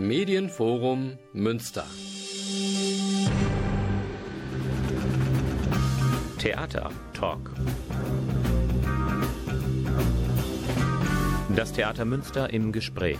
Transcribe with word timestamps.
Medienforum 0.00 1.18
Münster. 1.34 1.84
Theater 6.38 6.88
Talk. 7.12 7.50
Das 11.54 11.74
Theater 11.74 12.06
Münster 12.06 12.50
im 12.50 12.72
Gespräch. 12.72 13.18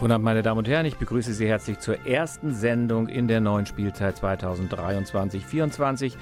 Guten 0.00 0.12
Abend, 0.12 0.24
meine 0.24 0.42
Damen 0.42 0.58
und 0.58 0.68
Herren. 0.68 0.86
Ich 0.86 0.96
begrüße 0.96 1.34
Sie 1.34 1.46
herzlich 1.46 1.80
zur 1.80 2.06
ersten 2.06 2.54
Sendung 2.54 3.08
in 3.08 3.28
der 3.28 3.42
neuen 3.42 3.66
Spielzeit 3.66 4.16
2023-24. 4.16 6.14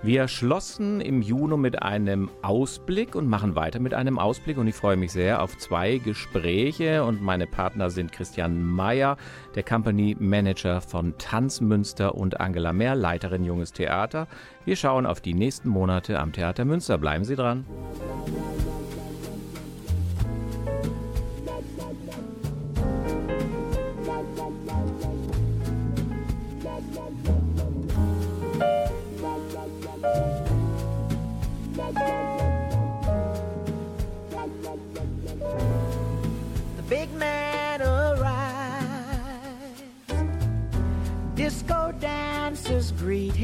Wir 0.00 0.28
schlossen 0.28 1.00
im 1.00 1.22
Juni 1.22 1.56
mit 1.56 1.82
einem 1.82 2.30
Ausblick 2.42 3.16
und 3.16 3.26
machen 3.26 3.56
weiter 3.56 3.80
mit 3.80 3.94
einem 3.94 4.16
Ausblick. 4.18 4.56
Und 4.56 4.68
ich 4.68 4.76
freue 4.76 4.96
mich 4.96 5.10
sehr 5.10 5.42
auf 5.42 5.58
zwei 5.58 5.98
Gespräche. 5.98 7.02
Und 7.02 7.20
meine 7.20 7.48
Partner 7.48 7.90
sind 7.90 8.12
Christian 8.12 8.62
Mayer, 8.62 9.16
der 9.56 9.64
Company 9.64 10.16
Manager 10.20 10.80
von 10.80 11.18
Tanzmünster 11.18 12.14
und 12.14 12.40
Angela 12.40 12.72
Mehr, 12.72 12.94
Leiterin 12.94 13.44
Junges 13.44 13.72
Theater. 13.72 14.28
Wir 14.64 14.76
schauen 14.76 15.04
auf 15.04 15.20
die 15.20 15.34
nächsten 15.34 15.68
Monate 15.68 16.20
am 16.20 16.32
Theater 16.32 16.64
Münster. 16.64 16.96
Bleiben 16.96 17.24
Sie 17.24 17.34
dran. 17.34 17.66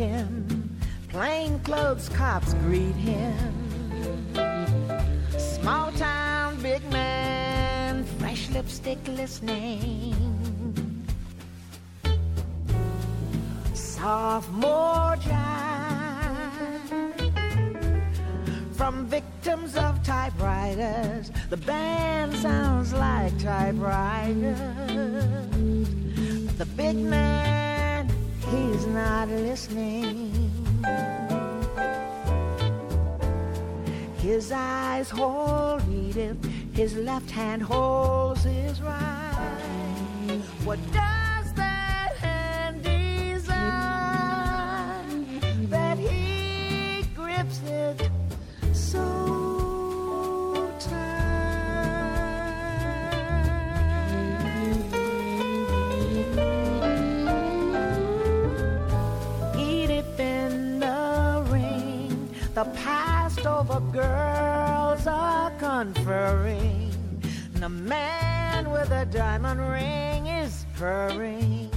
Him. 0.09 0.79
Plainclothes 1.09 2.09
cops 2.11 2.55
greet 2.55 2.97
him. 2.97 3.53
Small 5.39 5.93
town 5.93 6.61
big 6.63 6.83
man, 6.91 8.05
fresh 8.19 8.51
lipstick 8.51 8.99
listening. 9.09 10.15
Sophomore 13.73 15.17
jive 15.27 15.65
from 18.73 19.07
victims 19.07 19.77
of 19.77 20.03
typewriters. 20.03 21.31
The 21.49 21.57
band 21.57 22.35
sounds 22.35 22.93
like 22.93 23.33
typewriters. 23.39 24.59
The 26.59 26.67
big 26.77 26.97
man 26.97 27.74
he's 28.55 28.87
not 28.87 29.29
listening. 29.29 30.51
His 34.19 34.53
eyes 34.53 35.11
hold 35.11 35.83
Edith, 35.89 36.39
his 36.73 36.97
left 36.97 37.31
hand 37.31 37.63
holds 37.63 38.45
his 38.45 38.81
right. 38.81 40.41
What 40.65 40.79
does 40.93 41.24
conferring. 65.85 66.91
The 67.55 67.69
man 67.69 68.71
with 68.71 68.91
a 68.91 69.05
diamond 69.05 69.61
ring 69.61 70.27
is 70.27 70.65
purring. 70.77 71.71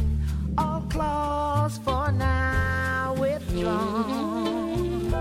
All 0.57 0.81
claws 0.89 1.77
for 1.79 2.11
now 2.11 3.15
withdrawn. 3.19 5.11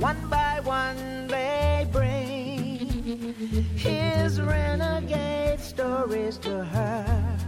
One 0.00 0.28
by 0.28 0.60
one 0.64 1.28
they 1.28 1.86
bring 1.92 2.88
his 3.76 4.40
renegade 4.40 5.60
stories 5.60 6.38
to 6.38 6.64
her, 6.64 7.38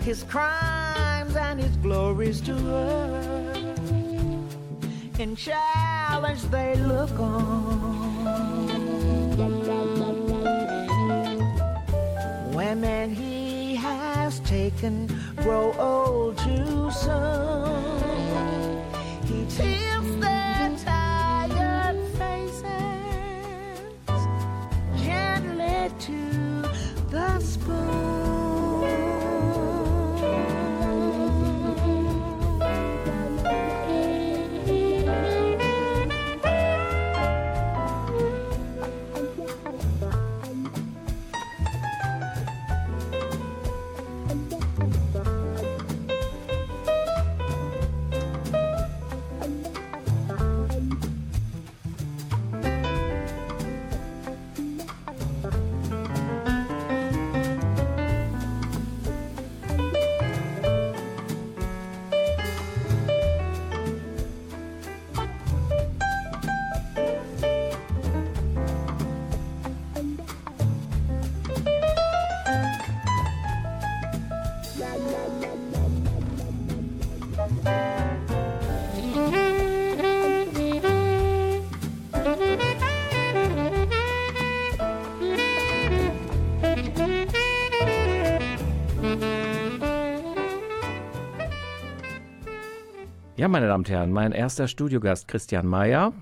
his 0.00 0.22
crimes 0.22 1.36
and 1.36 1.60
his 1.60 1.76
glories 1.76 2.40
to 2.42 2.54
her 2.54 3.36
in 5.18 5.34
challenge 6.16 6.42
they 6.44 6.74
look 6.76 7.18
on. 7.20 8.06
Women 12.54 13.14
he 13.14 13.74
has 13.74 14.40
taken 14.40 15.08
grow 15.42 15.74
old 15.78 16.38
too 16.38 16.90
soon. 16.90 18.02
He 19.28 19.44
tilts 19.56 20.14
their 20.24 20.70
tired 20.86 21.98
faces 22.18 22.62
gently 25.04 25.90
to 26.06 26.20
the 27.10 27.40
spoon. 27.40 28.15
Ja, 93.46 93.50
meine 93.50 93.68
Damen 93.68 93.84
und 93.84 93.90
Herren, 93.90 94.10
mein 94.10 94.32
erster 94.32 94.66
Studiogast 94.66 95.28
Christian 95.28 95.68
Mayer, 95.68 96.12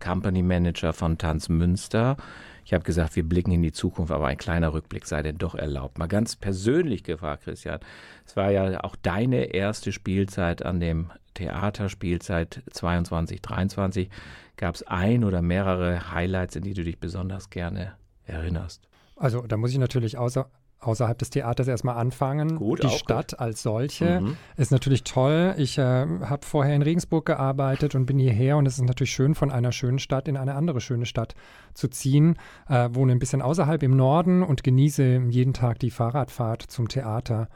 Company 0.00 0.42
Manager 0.42 0.92
von 0.92 1.16
Tanz 1.16 1.48
Münster. 1.48 2.18
Ich 2.66 2.74
habe 2.74 2.84
gesagt, 2.84 3.16
wir 3.16 3.26
blicken 3.26 3.52
in 3.52 3.62
die 3.62 3.72
Zukunft, 3.72 4.12
aber 4.12 4.26
ein 4.26 4.36
kleiner 4.36 4.74
Rückblick 4.74 5.06
sei 5.06 5.22
denn 5.22 5.38
doch 5.38 5.54
erlaubt. 5.54 5.98
Mal 5.98 6.08
ganz 6.08 6.36
persönlich 6.36 7.02
gefragt, 7.02 7.44
Christian. 7.44 7.80
Es 8.26 8.36
war 8.36 8.50
ja 8.50 8.84
auch 8.84 8.96
deine 8.96 9.54
erste 9.54 9.92
Spielzeit 9.92 10.62
an 10.62 10.78
dem 10.78 11.10
Theater, 11.32 11.88
Spielzeit 11.88 12.62
22, 12.70 13.40
23. 13.40 14.10
Gab 14.58 14.74
es 14.74 14.86
ein 14.86 15.24
oder 15.24 15.40
mehrere 15.40 16.10
Highlights, 16.10 16.54
in 16.54 16.64
die 16.64 16.74
du 16.74 16.84
dich 16.84 16.98
besonders 16.98 17.48
gerne 17.48 17.94
erinnerst? 18.26 18.86
Also 19.16 19.40
da 19.46 19.56
muss 19.56 19.70
ich 19.70 19.78
natürlich 19.78 20.18
außer 20.18 20.50
außerhalb 20.86 21.18
des 21.18 21.30
Theaters 21.30 21.68
erstmal 21.68 21.96
anfangen. 21.96 22.56
Gut, 22.56 22.82
die 22.82 22.88
Stadt 22.88 23.32
gut. 23.32 23.40
als 23.40 23.62
solche 23.62 24.20
mhm. 24.20 24.36
ist 24.56 24.70
natürlich 24.70 25.04
toll. 25.04 25.54
Ich 25.58 25.78
äh, 25.78 25.82
habe 25.82 26.44
vorher 26.44 26.74
in 26.74 26.82
Regensburg 26.82 27.26
gearbeitet 27.26 27.94
und 27.94 28.06
bin 28.06 28.18
hierher 28.18 28.56
und 28.56 28.66
es 28.66 28.74
ist 28.74 28.84
natürlich 28.84 29.12
schön, 29.12 29.34
von 29.34 29.50
einer 29.50 29.72
schönen 29.72 29.98
Stadt 29.98 30.28
in 30.28 30.36
eine 30.36 30.54
andere 30.54 30.80
schöne 30.80 31.06
Stadt 31.06 31.34
zu 31.74 31.88
ziehen. 31.88 32.36
Äh, 32.68 32.90
wohne 32.92 33.12
ein 33.12 33.18
bisschen 33.18 33.42
außerhalb 33.42 33.82
im 33.82 33.96
Norden 33.96 34.42
und 34.42 34.62
genieße 34.62 35.22
jeden 35.28 35.52
Tag 35.52 35.78
die 35.78 35.90
Fahrradfahrt 35.90 36.62
zum 36.62 36.88
Theater. 36.88 37.48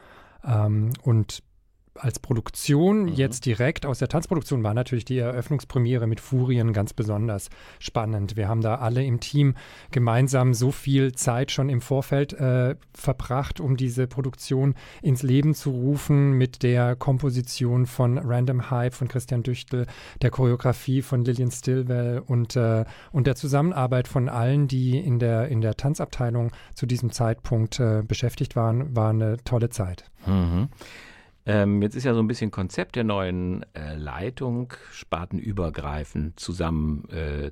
Ähm, 0.45 0.91
und 1.03 1.43
als 1.99 2.19
Produktion 2.19 3.05
Mhm. 3.05 3.09
jetzt 3.09 3.47
direkt 3.47 3.87
aus 3.87 3.99
der 3.99 4.09
Tanzproduktion 4.09 4.63
war 4.63 4.75
natürlich 4.75 5.05
die 5.05 5.19
Eröffnungspremiere 5.19 6.07
mit 6.07 6.21
Furien 6.21 6.73
ganz 6.73 6.93
besonders 6.93 7.51
spannend. 7.79 8.37
Wir 8.37 8.49
haben 8.49 8.61
da 8.61 8.77
alle 8.77 9.05
im 9.05 9.21
Team 9.21 9.55
gemeinsam 9.91 10.55
so 10.55 10.71
viel 10.71 11.13
Zeit 11.13 11.51
schon 11.51 11.69
im 11.69 11.81
Vorfeld 11.81 12.33
äh, 12.33 12.77
verbracht, 12.95 13.61
um 13.61 13.77
diese 13.77 14.07
Produktion 14.07 14.75
ins 15.03 15.23
Leben 15.23 15.55
zu 15.55 15.71
rufen 15.71 16.33
mit 16.33 16.63
der 16.63 16.97
Komposition 16.97 17.87
von 17.87 18.19
Random 18.19 18.71
Hype 18.71 18.95
von 18.95 19.09
Christian 19.09 19.43
Düchtel, 19.43 19.87
der 20.23 20.31
Choreografie 20.31 21.03
von 21.03 21.25
Lillian 21.25 21.51
Stilwell 21.51 22.23
und, 22.27 22.57
äh, 22.57 22.85
und 23.13 23.27
der 23.27 23.37
Zusammenarbeit 23.37 24.09
von 24.09 24.29
allen, 24.29 24.69
die 24.69 24.99
in 24.99 25.19
der, 25.19 25.49
in 25.49 25.61
der 25.61 25.77
Tanzabteilung 25.77 26.53
zu 26.75 26.87
diesem 26.87 27.11
Zeitpunkt 27.13 27.81
äh, 27.81 28.03
beschäftigt 28.07 28.57
waren, 28.57 28.95
war 28.97 29.11
eine 29.11 29.37
tolle 29.45 29.71
Zeit. 29.71 30.05
Mhm. 30.27 30.69
Ähm, 31.49 31.81
jetzt 31.81 31.97
ist 31.97 32.05
ja 32.05 32.13
so 32.13 32.21
ein 32.21 32.29
bisschen 32.29 32.51
Konzept 32.51 32.95
der 32.95 33.05
neuen 33.05 33.65
äh, 33.75 33.97
Leitung, 33.97 34.75
spartenübergreifend 34.93 36.39
zusammen 36.39 37.09
äh. 37.09 37.51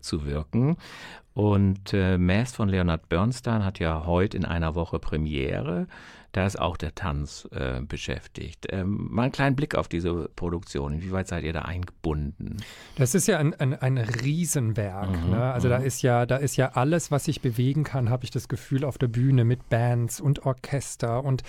Und 1.32 1.92
äh, 1.92 2.18
Mass 2.18 2.52
von 2.52 2.68
Leonard 2.68 3.08
Bernstein 3.08 3.64
hat 3.64 3.78
ja 3.78 4.04
heute 4.06 4.36
in 4.36 4.44
einer 4.44 4.74
Woche 4.74 4.98
Premiere. 4.98 5.86
Da 6.32 6.44
ist 6.44 6.60
auch 6.60 6.76
der 6.76 6.94
Tanz 6.94 7.48
äh, 7.50 7.80
beschäftigt. 7.80 8.66
Ähm, 8.70 9.08
mal 9.10 9.22
einen 9.22 9.32
kleinen 9.32 9.56
Blick 9.56 9.74
auf 9.74 9.88
diese 9.88 10.28
Produktion. 10.36 10.92
Inwieweit 10.92 11.28
seid 11.28 11.44
ihr 11.44 11.54
da 11.54 11.62
eingebunden? 11.62 12.58
Das 12.96 13.14
ist 13.14 13.26
ja 13.26 13.38
ein, 13.38 13.54
ein, 13.54 13.74
ein 13.74 13.96
Riesenwerk. 13.96 15.10
Mhm, 15.10 15.30
ne? 15.30 15.52
Also 15.52 15.70
da 15.70 15.78
mhm. 15.78 15.86
ist 15.86 16.02
ja, 16.02 16.26
da 16.26 16.36
ist 16.36 16.56
ja 16.56 16.72
alles, 16.74 17.10
was 17.10 17.24
sich 17.24 17.40
bewegen 17.40 17.84
kann, 17.84 18.10
habe 18.10 18.24
ich 18.24 18.30
das 18.30 18.48
Gefühl, 18.48 18.84
auf 18.84 18.98
der 18.98 19.08
Bühne 19.08 19.46
mit 19.46 19.70
Bands 19.70 20.20
und 20.20 20.44
Orchester 20.44 21.24
und, 21.24 21.42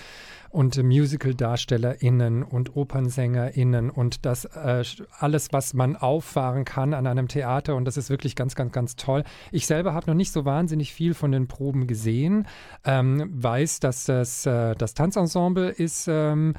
und 0.50 0.82
Musical-DarstellerInnen 0.82 2.44
und 2.44 2.76
OpernsängerInnen 2.76 3.90
und 3.90 4.26
das 4.26 4.46
äh, 4.46 4.84
alles, 5.20 5.54
was 5.54 5.74
man 5.74 5.96
auffahren 5.96 6.66
kann 6.66 6.94
an 6.94 7.08
einem 7.08 7.28
Theater. 7.28 7.76
Und 7.76 7.86
das 7.86 7.98
ist 7.98 8.10
wirklich 8.10 8.36
ganz, 8.36 8.56
ganz, 8.56 8.72
ganz 8.72 8.96
toll. 8.96 9.24
Ich 9.52 9.68
selber 9.68 9.94
habe 9.94 10.08
noch 10.08 10.16
nicht 10.16 10.32
so 10.32 10.46
wahnsinnig 10.46 10.94
viel 10.94 11.14
von 11.14 11.32
den 11.32 11.48
Proben 11.48 11.88
gesehen, 11.88 12.48
ähm, 12.86 13.30
weiß, 13.34 13.80
dass 13.80 14.06
das, 14.06 14.46
äh, 14.46 14.76
das 14.76 14.94
Tanzensemble 14.94 15.70
ist 15.70 16.08
ähm, 16.10 16.54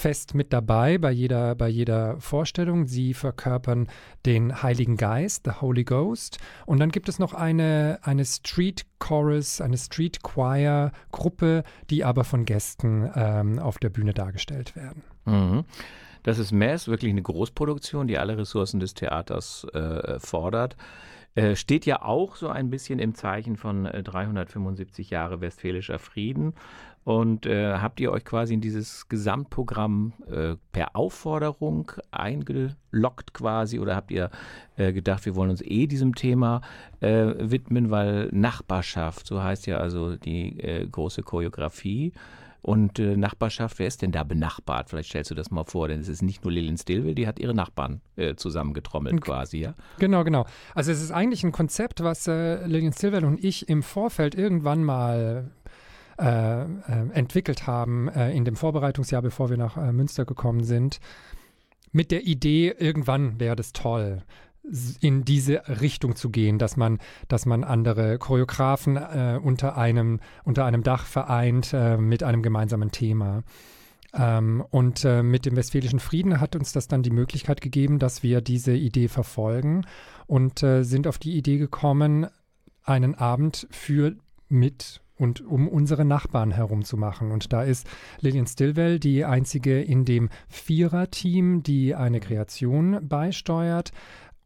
fest 0.00 0.34
mit 0.34 0.52
dabei 0.52 0.98
bei 0.98 1.10
jeder, 1.10 1.54
bei 1.54 1.68
jeder 1.68 2.18
Vorstellung. 2.20 2.86
Sie 2.86 3.14
verkörpern 3.14 3.88
den 4.26 4.62
Heiligen 4.62 4.96
Geist, 4.96 5.44
the 5.44 5.60
Holy 5.60 5.84
Ghost. 5.84 6.38
Und 6.66 6.80
dann 6.80 6.90
gibt 6.90 7.08
es 7.08 7.18
noch 7.18 7.34
eine, 7.34 7.98
eine 8.02 8.24
Street 8.24 8.86
Chorus, 8.98 9.60
eine 9.60 9.76
Street 9.76 10.22
Choir 10.22 10.92
Gruppe, 11.12 11.64
die 11.90 12.04
aber 12.04 12.24
von 12.24 12.44
Gästen 12.44 13.10
ähm, 13.14 13.58
auf 13.58 13.78
der 13.78 13.90
Bühne 13.90 14.14
dargestellt 14.14 14.74
werden. 14.74 15.02
Mhm. 15.26 15.64
Das 16.22 16.38
ist 16.38 16.52
Mass, 16.52 16.88
wirklich 16.88 17.10
eine 17.10 17.22
Großproduktion, 17.22 18.06
die 18.06 18.18
alle 18.18 18.36
Ressourcen 18.36 18.80
des 18.80 18.94
Theaters 18.94 19.64
äh, 19.72 20.18
fordert. 20.18 20.76
Äh, 21.36 21.54
steht 21.54 21.86
ja 21.86 22.02
auch 22.02 22.34
so 22.34 22.48
ein 22.48 22.70
bisschen 22.70 22.98
im 22.98 23.14
Zeichen 23.14 23.56
von 23.56 23.86
äh, 23.86 24.02
375 24.02 25.10
Jahre 25.10 25.40
Westfälischer 25.40 26.00
Frieden. 26.00 26.54
Und 27.10 27.44
äh, 27.44 27.72
habt 27.78 27.98
ihr 27.98 28.12
euch 28.12 28.24
quasi 28.24 28.54
in 28.54 28.60
dieses 28.60 29.08
Gesamtprogramm 29.08 30.12
äh, 30.30 30.54
per 30.70 30.94
Aufforderung 30.94 31.90
eingeloggt 32.12 33.34
quasi 33.34 33.80
oder 33.80 33.96
habt 33.96 34.12
ihr 34.12 34.30
äh, 34.76 34.92
gedacht, 34.92 35.26
wir 35.26 35.34
wollen 35.34 35.50
uns 35.50 35.60
eh 35.60 35.88
diesem 35.88 36.14
Thema 36.14 36.60
äh, 37.00 37.34
widmen, 37.36 37.90
weil 37.90 38.28
Nachbarschaft, 38.30 39.26
so 39.26 39.42
heißt 39.42 39.66
ja 39.66 39.78
also 39.78 40.14
die 40.14 40.60
äh, 40.60 40.86
große 40.86 41.22
Choreografie. 41.24 42.12
Und 42.62 43.00
äh, 43.00 43.16
Nachbarschaft, 43.16 43.80
wer 43.80 43.88
ist 43.88 44.02
denn 44.02 44.12
da 44.12 44.22
benachbart? 44.22 44.90
Vielleicht 44.90 45.08
stellst 45.08 45.32
du 45.32 45.34
das 45.34 45.50
mal 45.50 45.64
vor, 45.64 45.88
denn 45.88 45.98
es 45.98 46.08
ist 46.08 46.22
nicht 46.22 46.44
nur 46.44 46.52
Lillian 46.52 46.76
Stillwell, 46.78 47.16
die 47.16 47.26
hat 47.26 47.40
ihre 47.40 47.54
Nachbarn 47.54 48.02
zusammengetrommelt 48.36 49.14
Und- 49.14 49.20
quasi, 49.22 49.58
ja? 49.58 49.74
Genau, 49.98 50.22
genau. 50.22 50.44
Also 50.74 50.92
es 50.92 51.02
ist 51.02 51.10
eigentlich 51.10 51.42
ein 51.42 51.52
Konzept, 51.52 52.04
was 52.04 52.26
Lillian 52.26 52.92
Stilwell 52.92 53.24
und 53.24 53.42
ich 53.42 53.68
im 53.70 53.82
Vorfeld 53.82 54.34
irgendwann 54.34 54.84
mal 54.84 55.50
äh, 56.20 56.62
äh, 56.62 56.66
entwickelt 57.12 57.66
haben, 57.66 58.08
äh, 58.08 58.30
in 58.32 58.44
dem 58.44 58.56
Vorbereitungsjahr, 58.56 59.22
bevor 59.22 59.48
wir 59.48 59.56
nach 59.56 59.76
äh, 59.76 59.92
Münster 59.92 60.24
gekommen 60.24 60.64
sind, 60.64 61.00
mit 61.92 62.10
der 62.10 62.26
Idee, 62.26 62.74
irgendwann 62.78 63.40
wäre 63.40 63.56
das 63.56 63.72
toll, 63.72 64.22
in 65.00 65.24
diese 65.24 65.62
Richtung 65.80 66.16
zu 66.16 66.28
gehen, 66.28 66.58
dass 66.58 66.76
man, 66.76 66.98
dass 67.28 67.46
man 67.46 67.64
andere 67.64 68.18
Choreografen 68.18 68.96
äh, 68.96 69.40
unter, 69.42 69.78
einem, 69.78 70.20
unter 70.44 70.66
einem 70.66 70.82
Dach 70.82 71.06
vereint 71.06 71.74
mit 71.98 72.22
einem 72.22 72.42
gemeinsamen 72.42 72.90
Thema. 72.90 73.42
Ähm, 74.12 74.62
und 74.70 75.04
äh, 75.04 75.22
mit 75.22 75.46
dem 75.46 75.56
Westfälischen 75.56 76.00
Frieden 76.00 76.40
hat 76.40 76.56
uns 76.56 76.72
das 76.72 76.88
dann 76.88 77.02
die 77.02 77.10
Möglichkeit 77.10 77.60
gegeben, 77.60 77.98
dass 77.98 78.22
wir 78.22 78.40
diese 78.40 78.74
Idee 78.74 79.08
verfolgen 79.08 79.86
und 80.26 80.62
äh, 80.62 80.82
sind 80.82 81.06
auf 81.06 81.18
die 81.18 81.36
Idee 81.36 81.58
gekommen, 81.58 82.26
einen 82.84 83.14
Abend 83.14 83.66
für 83.70 84.16
mit 84.48 85.00
und 85.20 85.46
um 85.46 85.68
unsere 85.68 86.04
Nachbarn 86.04 86.50
herumzumachen. 86.50 87.30
Und 87.30 87.52
da 87.52 87.62
ist 87.62 87.86
Lillian 88.20 88.46
Stilwell 88.46 88.98
die 88.98 89.24
einzige 89.24 89.80
in 89.80 90.04
dem 90.04 90.30
Vierer-Team, 90.48 91.62
die 91.62 91.94
eine 91.94 92.20
Kreation 92.20 92.98
beisteuert. 93.06 93.92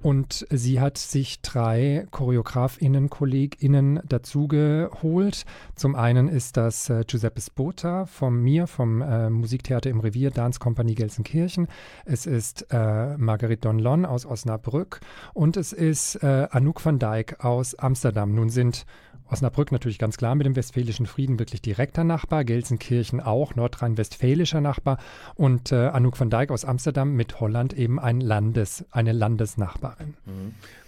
Und 0.03 0.47
sie 0.50 0.81
hat 0.81 0.99
sich 0.99 1.41
drei 1.41 2.06
ChoreografInnen, 2.11 3.09
KollegInnen 3.09 4.00
dazugeholt. 4.06 5.44
Zum 5.76 5.94
einen 5.94 6.29
ist 6.29 6.59
das 6.59 6.91
äh, 6.91 7.05
Giuseppe 7.06 7.41
Spota 7.41 8.05
von 8.05 8.37
mir, 8.43 8.67
vom 8.67 9.00
äh, 9.00 9.31
Musiktheater 9.31 9.88
im 9.88 10.00
Revier, 10.00 10.31
Dance 10.31 10.59
Company 10.59 10.94
Gelsenkirchen. 10.94 11.69
Es 12.05 12.27
ist 12.27 12.67
äh, 12.70 13.17
Marguerite 13.17 13.62
Donlon 13.62 14.05
aus 14.05 14.27
Osnabrück 14.27 15.00
und 15.32 15.56
es 15.56 15.73
ist 15.73 16.17
äh, 16.17 16.49
Anouk 16.50 16.85
van 16.85 16.99
Dijk 16.99 17.43
aus 17.43 17.75
Amsterdam. 17.75 18.35
Nun 18.35 18.50
sind 18.50 18.85
Osnabrück 19.31 19.73
natürlich 19.73 19.99
ganz 19.99 20.17
klar 20.17 20.35
mit 20.35 20.47
dem 20.47 20.56
Westfälischen 20.56 21.06
Frieden 21.06 21.38
wirklich 21.38 21.62
direkter 21.62 22.05
Nachbar, 22.05 22.44
Gelsenkirchen 22.44 23.21
auch, 23.21 23.55
nordrhein-westfälischer 23.55 24.61
Nachbar. 24.61 24.99
Und 25.35 25.73
äh, 25.73 25.88
Anouk 25.88 26.19
van 26.21 26.31
Dijk 26.31 26.50
aus 26.50 26.65
Amsterdam 26.65 27.15
mit 27.15 27.41
Holland 27.41 27.73
eben 27.73 27.99
ein 27.99 28.21
Landes, 28.21 28.85
eine 28.91 29.12
Landesnachbarin. 29.12 30.15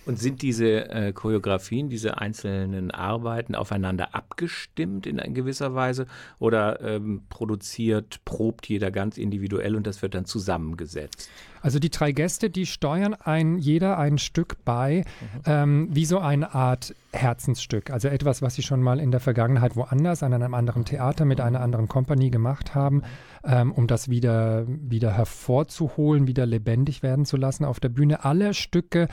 Und 0.06 0.18
sind 0.18 0.42
diese 0.42 0.88
äh, 0.88 1.12
Choreografien, 1.12 1.88
diese 1.88 2.18
einzelnen 2.18 2.90
Arbeiten 2.90 3.54
aufeinander 3.54 4.14
abgestimmt 4.14 5.06
in 5.06 5.18
gewisser 5.34 5.74
Weise 5.74 6.06
oder 6.38 6.80
ähm, 6.80 7.22
produziert, 7.28 8.20
probt 8.24 8.68
jeder 8.68 8.90
ganz 8.90 9.18
individuell 9.18 9.76
und 9.76 9.86
das 9.86 10.02
wird 10.02 10.14
dann 10.14 10.24
zusammengesetzt? 10.24 11.28
Also 11.66 11.80
die 11.80 11.90
drei 11.90 12.12
Gäste, 12.12 12.48
die 12.48 12.64
steuern 12.64 13.14
ein, 13.14 13.58
jeder 13.58 13.98
ein 13.98 14.18
Stück 14.18 14.64
bei, 14.64 15.04
ähm, 15.46 15.88
wie 15.90 16.04
so 16.04 16.20
eine 16.20 16.54
Art 16.54 16.94
Herzensstück. 17.12 17.90
Also 17.90 18.06
etwas, 18.06 18.40
was 18.40 18.54
sie 18.54 18.62
schon 18.62 18.82
mal 18.82 19.00
in 19.00 19.10
der 19.10 19.18
Vergangenheit 19.18 19.74
woanders, 19.74 20.22
an 20.22 20.32
einem 20.32 20.54
anderen 20.54 20.84
Theater 20.84 21.24
mit 21.24 21.40
einer 21.40 21.60
anderen 21.60 21.88
Kompanie 21.88 22.30
gemacht 22.30 22.76
haben, 22.76 23.02
ähm, 23.42 23.72
um 23.72 23.88
das 23.88 24.08
wieder, 24.08 24.64
wieder 24.68 25.12
hervorzuholen, 25.12 26.28
wieder 26.28 26.46
lebendig 26.46 27.02
werden 27.02 27.24
zu 27.24 27.36
lassen 27.36 27.64
auf 27.64 27.80
der 27.80 27.88
Bühne. 27.88 28.24
Alle 28.24 28.54
Stücke 28.54 29.08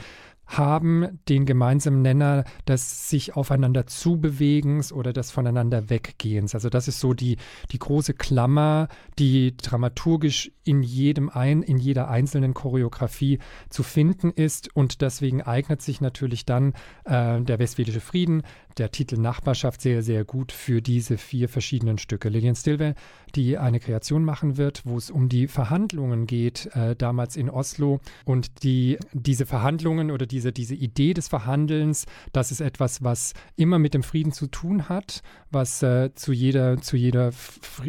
haben 0.46 1.20
den 1.28 1.46
gemeinsamen 1.46 2.02
Nenner 2.02 2.44
des 2.68 3.08
sich 3.08 3.36
aufeinander 3.36 3.86
zubewegens 3.86 4.92
oder 4.92 5.12
des 5.12 5.30
voneinander 5.30 5.90
weggehens. 5.90 6.54
Also 6.54 6.68
das 6.68 6.88
ist 6.88 7.00
so 7.00 7.14
die, 7.14 7.36
die 7.70 7.78
große 7.78 8.14
Klammer, 8.14 8.88
die 9.18 9.56
dramaturgisch 9.56 10.52
in 10.64 10.82
jedem 10.82 11.28
ein, 11.28 11.62
in 11.62 11.78
jeder 11.78 12.08
einzelnen 12.08 12.54
Choreografie 12.54 13.38
zu 13.68 13.82
finden 13.82 14.30
ist 14.30 14.74
und 14.74 15.00
deswegen 15.00 15.42
eignet 15.42 15.82
sich 15.82 16.00
natürlich 16.00 16.44
dann 16.44 16.74
äh, 17.04 17.40
der 17.40 17.58
Westfälische 17.58 18.00
Frieden, 18.00 18.42
der 18.78 18.90
Titel 18.90 19.16
Nachbarschaft 19.16 19.80
sehr, 19.80 20.02
sehr 20.02 20.24
gut 20.24 20.52
für 20.52 20.82
diese 20.82 21.18
vier 21.18 21.48
verschiedenen 21.48 21.98
Stücke. 21.98 22.28
Lillian 22.28 22.56
Stilwell, 22.56 22.94
die 23.34 23.58
eine 23.58 23.80
Kreation 23.80 24.24
machen 24.24 24.56
wird, 24.56 24.82
wo 24.84 24.96
es 24.96 25.10
um 25.10 25.28
die 25.28 25.48
Verhandlungen 25.48 26.26
geht, 26.26 26.66
äh, 26.74 26.96
damals 26.96 27.36
in 27.36 27.50
Oslo 27.50 28.00
und 28.24 28.62
die, 28.62 28.98
diese 29.12 29.46
Verhandlungen 29.46 30.10
oder 30.10 30.26
diese, 30.26 30.52
diese 30.52 30.74
Idee 30.74 31.14
des 31.14 31.28
Verhandelns, 31.28 32.06
das 32.32 32.50
ist 32.50 32.60
etwas, 32.60 33.02
was 33.02 33.34
immer 33.56 33.78
mit 33.78 33.94
dem 33.94 34.02
Frieden 34.02 34.32
zu 34.32 34.46
tun 34.46 34.88
hat, 34.88 35.22
was 35.50 35.82
äh, 35.82 36.14
zu 36.14 36.32
jeder, 36.32 36.80
zu 36.80 36.96
jeder, 36.96 37.32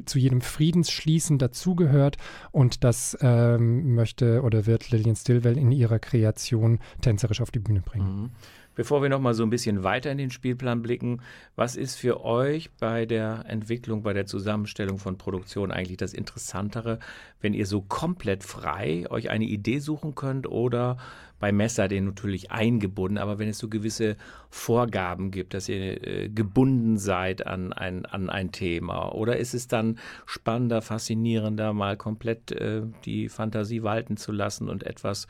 zu 0.05 0.19
jedem 0.19 0.41
Friedensschließen 0.41 1.37
dazugehört 1.37 2.17
und 2.51 2.83
das 2.83 3.17
ähm, 3.21 3.95
möchte 3.95 4.41
oder 4.41 4.65
wird 4.65 4.91
Lillian 4.91 5.15
Stilwell 5.15 5.57
in 5.57 5.71
ihrer 5.71 5.99
Kreation 5.99 6.79
tänzerisch 7.01 7.41
auf 7.41 7.51
die 7.51 7.59
Bühne 7.59 7.81
bringen. 7.81 8.21
Mhm. 8.21 8.31
Bevor 8.75 9.01
wir 9.01 9.09
noch 9.09 9.21
mal 9.21 9.33
so 9.33 9.43
ein 9.43 9.49
bisschen 9.49 9.83
weiter 9.83 10.11
in 10.11 10.17
den 10.17 10.29
Spielplan 10.29 10.81
blicken, 10.81 11.21
was 11.55 11.75
ist 11.75 11.95
für 11.95 12.23
euch 12.23 12.69
bei 12.73 13.05
der 13.05 13.45
Entwicklung, 13.47 14.03
bei 14.03 14.13
der 14.13 14.25
Zusammenstellung 14.25 14.99
von 14.99 15.17
Produktion 15.17 15.71
eigentlich 15.71 15.97
das 15.97 16.13
Interessantere, 16.13 16.99
wenn 17.41 17.53
ihr 17.53 17.65
so 17.65 17.81
komplett 17.81 18.43
frei 18.43 19.05
euch 19.09 19.29
eine 19.29 19.45
Idee 19.45 19.79
suchen 19.79 20.13
könnt 20.13 20.47
oder 20.47 20.97
bei 21.39 21.51
Messer 21.51 21.87
den 21.87 22.05
natürlich 22.05 22.51
eingebunden, 22.51 23.17
aber 23.17 23.39
wenn 23.39 23.49
es 23.49 23.57
so 23.57 23.67
gewisse 23.67 24.15
Vorgaben 24.49 25.31
gibt, 25.31 25.53
dass 25.53 25.69
ihr 25.69 26.05
äh, 26.05 26.29
gebunden 26.29 26.97
seid 26.97 27.45
an 27.45 27.73
ein, 27.73 28.05
an 28.05 28.29
ein 28.29 28.51
Thema? 28.51 29.13
Oder 29.13 29.37
ist 29.37 29.53
es 29.53 29.67
dann 29.67 29.99
spannender, 30.25 30.81
faszinierender, 30.81 31.73
mal 31.73 31.97
komplett 31.97 32.51
äh, 32.51 32.83
die 33.03 33.29
Fantasie 33.29 33.83
walten 33.83 34.17
zu 34.17 34.31
lassen 34.31 34.69
und 34.69 34.83
etwas 34.83 35.27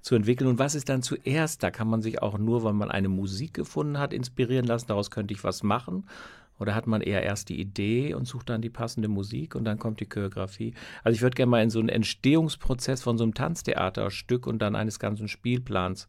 zu 0.00 0.14
entwickeln. 0.14 0.48
Und 0.48 0.58
was 0.58 0.74
ist 0.74 0.88
dann 0.88 1.02
zuerst? 1.02 1.62
Da 1.62 1.70
kann 1.70 1.88
man 1.88 2.02
sich 2.02 2.22
auch 2.22 2.38
nur, 2.38 2.64
weil 2.64 2.72
man 2.72 2.90
eine 2.90 3.08
Musik 3.08 3.54
gefunden 3.54 3.98
hat, 3.98 4.12
inspirieren 4.12 4.66
lassen. 4.66 4.88
Daraus 4.88 5.10
könnte 5.10 5.34
ich 5.34 5.44
was 5.44 5.62
machen. 5.62 6.04
Oder 6.58 6.74
hat 6.74 6.86
man 6.86 7.00
eher 7.00 7.22
erst 7.22 7.48
die 7.48 7.60
Idee 7.60 8.14
und 8.14 8.26
sucht 8.26 8.50
dann 8.50 8.62
die 8.62 8.70
passende 8.70 9.08
Musik 9.08 9.54
und 9.54 9.64
dann 9.64 9.78
kommt 9.78 10.00
die 10.00 10.06
Choreografie? 10.06 10.74
Also 11.04 11.14
ich 11.14 11.22
würde 11.22 11.36
gerne 11.36 11.50
mal 11.50 11.62
in 11.62 11.70
so 11.70 11.78
einen 11.78 11.88
Entstehungsprozess 11.88 13.02
von 13.02 13.16
so 13.16 13.24
einem 13.24 13.34
Tanztheaterstück 13.34 14.46
und 14.46 14.58
dann 14.60 14.74
eines 14.74 14.98
ganzen 14.98 15.28
Spielplans 15.28 16.08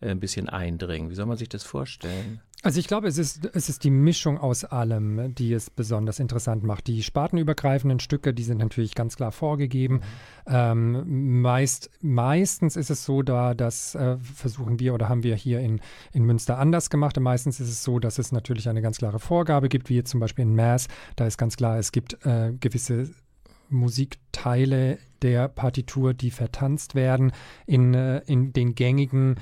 äh, 0.00 0.10
ein 0.10 0.20
bisschen 0.20 0.48
eindringen. 0.48 1.10
Wie 1.10 1.14
soll 1.14 1.26
man 1.26 1.36
sich 1.36 1.48
das 1.48 1.64
vorstellen? 1.64 2.40
Also 2.64 2.80
ich 2.80 2.88
glaube, 2.88 3.06
es 3.06 3.18
ist, 3.18 3.48
es 3.54 3.68
ist 3.68 3.84
die 3.84 3.90
Mischung 3.90 4.36
aus 4.36 4.64
allem, 4.64 5.32
die 5.36 5.52
es 5.52 5.70
besonders 5.70 6.18
interessant 6.18 6.64
macht. 6.64 6.88
Die 6.88 7.04
spartenübergreifenden 7.04 8.00
Stücke, 8.00 8.34
die 8.34 8.42
sind 8.42 8.58
natürlich 8.58 8.96
ganz 8.96 9.14
klar 9.14 9.30
vorgegeben. 9.30 10.00
Mhm. 10.46 10.52
Ähm, 10.52 11.40
meist, 11.40 11.88
meistens 12.00 12.74
ist 12.74 12.90
es 12.90 13.04
so, 13.04 13.22
da 13.22 13.54
das 13.54 13.94
äh, 13.94 14.16
versuchen 14.18 14.80
wir 14.80 14.92
oder 14.92 15.08
haben 15.08 15.22
wir 15.22 15.36
hier 15.36 15.60
in, 15.60 15.80
in 16.12 16.24
Münster 16.24 16.58
anders 16.58 16.90
gemacht. 16.90 17.16
Und 17.16 17.22
meistens 17.22 17.60
ist 17.60 17.68
es 17.68 17.84
so, 17.84 18.00
dass 18.00 18.18
es 18.18 18.32
natürlich 18.32 18.68
eine 18.68 18.82
ganz 18.82 18.98
klare 18.98 19.20
Vorgabe 19.20 19.68
gibt, 19.68 19.88
wie 19.88 19.94
jetzt 19.94 20.10
zum 20.10 20.18
Beispiel 20.18 20.42
in 20.42 20.56
Mass. 20.56 20.88
Da 21.14 21.28
ist 21.28 21.38
ganz 21.38 21.56
klar, 21.56 21.78
es 21.78 21.92
gibt 21.92 22.26
äh, 22.26 22.52
gewisse 22.58 23.08
Musikteile 23.68 24.98
der 25.22 25.46
Partitur, 25.46 26.12
die 26.12 26.32
vertanzt 26.32 26.96
werden 26.96 27.30
in, 27.66 27.94
äh, 27.94 28.18
in 28.26 28.52
den 28.52 28.74
gängigen 28.74 29.36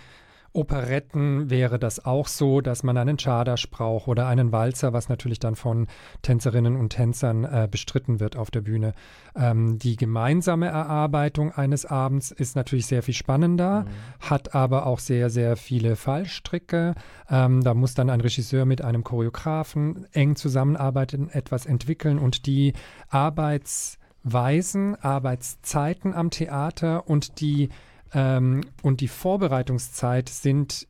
Operetten 0.57 1.51
wäre 1.51 1.79
das 1.79 2.05
auch 2.05 2.29
so, 2.29 2.63
dass 2.63 2.83
man 2.83 2.97
einen 2.97 3.19
Czardasch 3.19 3.71
braucht 3.71 4.09
oder 4.09 4.27
einen 4.27 4.53
Walzer, 4.53 4.95
was 4.95 5.11
natürlich 5.11 5.39
dann 5.39 5.55
von 5.55 5.87
Tänzerinnen 6.23 6.77
und 6.77 6.91
Tänzern 6.91 7.45
äh, 7.45 7.69
bestritten 7.71 8.21
wird 8.21 8.37
auf 8.37 8.51
der 8.51 8.63
Bühne. 8.63 8.95
Ähm, 9.37 9.79
die 9.79 9.97
gemeinsame 9.97 10.69
Erarbeitung 10.69 11.53
eines 11.53 11.85
Abends 11.85 12.31
ist 12.31 12.57
natürlich 12.57 12.87
sehr 12.87 13.03
viel 13.03 13.13
spannender, 13.15 13.83
mhm. 13.83 13.89
hat 14.21 14.55
aber 14.55 14.87
auch 14.87 14.99
sehr, 14.99 15.29
sehr 15.29 15.57
viele 15.57 15.95
Fallstricke. 15.95 16.95
Ähm, 17.29 17.63
da 17.63 17.75
muss 17.75 17.93
dann 17.93 18.09
ein 18.09 18.23
Regisseur 18.23 18.65
mit 18.65 18.81
einem 18.81 19.05
Choreografen 19.05 20.07
eng 20.13 20.37
zusammenarbeiten, 20.37 21.29
etwas 21.29 21.67
entwickeln 21.67 22.19
und 22.19 22.47
die 22.47 22.73
Arbeitsweisen, 23.11 24.97
Arbeitszeiten 24.97 26.15
am 26.15 26.31
Theater 26.31 27.09
und 27.09 27.41
die 27.41 27.69
ähm, 28.17 28.63
und 28.83 29.03
die 29.03 29.09
Vorbereitungszeit 29.09 30.31
sind, 30.31 30.89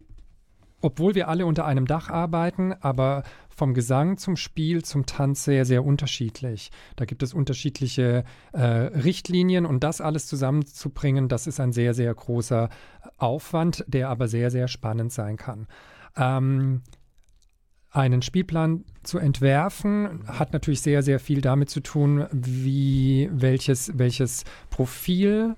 obwohl 0.81 1.17
wir 1.17 1.29
alle 1.29 1.45
unter 1.45 1.67
einem 1.67 1.87
Dach 1.87 2.09
arbeiten, 2.09 2.73
aber 2.73 3.25
vom 3.49 3.75
Gesang 3.75 4.17
zum 4.17 4.37
Spiel, 4.37 4.85
zum 4.85 5.07
Tanz 5.07 5.43
sehr, 5.45 5.65
sehr 5.65 5.85
unterschiedlich. 5.85 6.71
Da 6.95 7.05
gibt 7.05 7.23
es 7.25 7.35
unterschiedliche 7.35 8.23
äh, 8.53 8.61
Richtlinien 8.63 9.67
und 9.67 9.83
das 9.83 10.01
alles 10.01 10.27
zusammenzubringen, 10.29 11.29
das 11.29 11.49
ist 11.49 11.59
ein 11.59 11.73
sehr, 11.73 11.95
sehr 11.95 12.15
großer 12.15 12.69
Aufwand, 13.19 13.85
der 13.89 14.09
aber 14.09 14.29
sehr, 14.29 14.53
sehr 14.53 14.69
spannend 14.69 15.13
sein 15.13 15.37
kann. 15.37 15.67
Ähm, 16.17 16.83
einen 17.91 18.23
Spielplan 18.23 18.85
zu 19.03 19.19
entwerfen, 19.19 20.29
hat 20.29 20.53
natürlich 20.53 20.83
sehr, 20.83 21.03
sehr 21.03 21.19
viel 21.19 21.41
damit 21.41 21.71
zu 21.71 21.81
tun, 21.81 22.27
wie 22.31 23.29
welches, 23.33 23.99
welches 23.99 24.45
Profil 24.71 25.57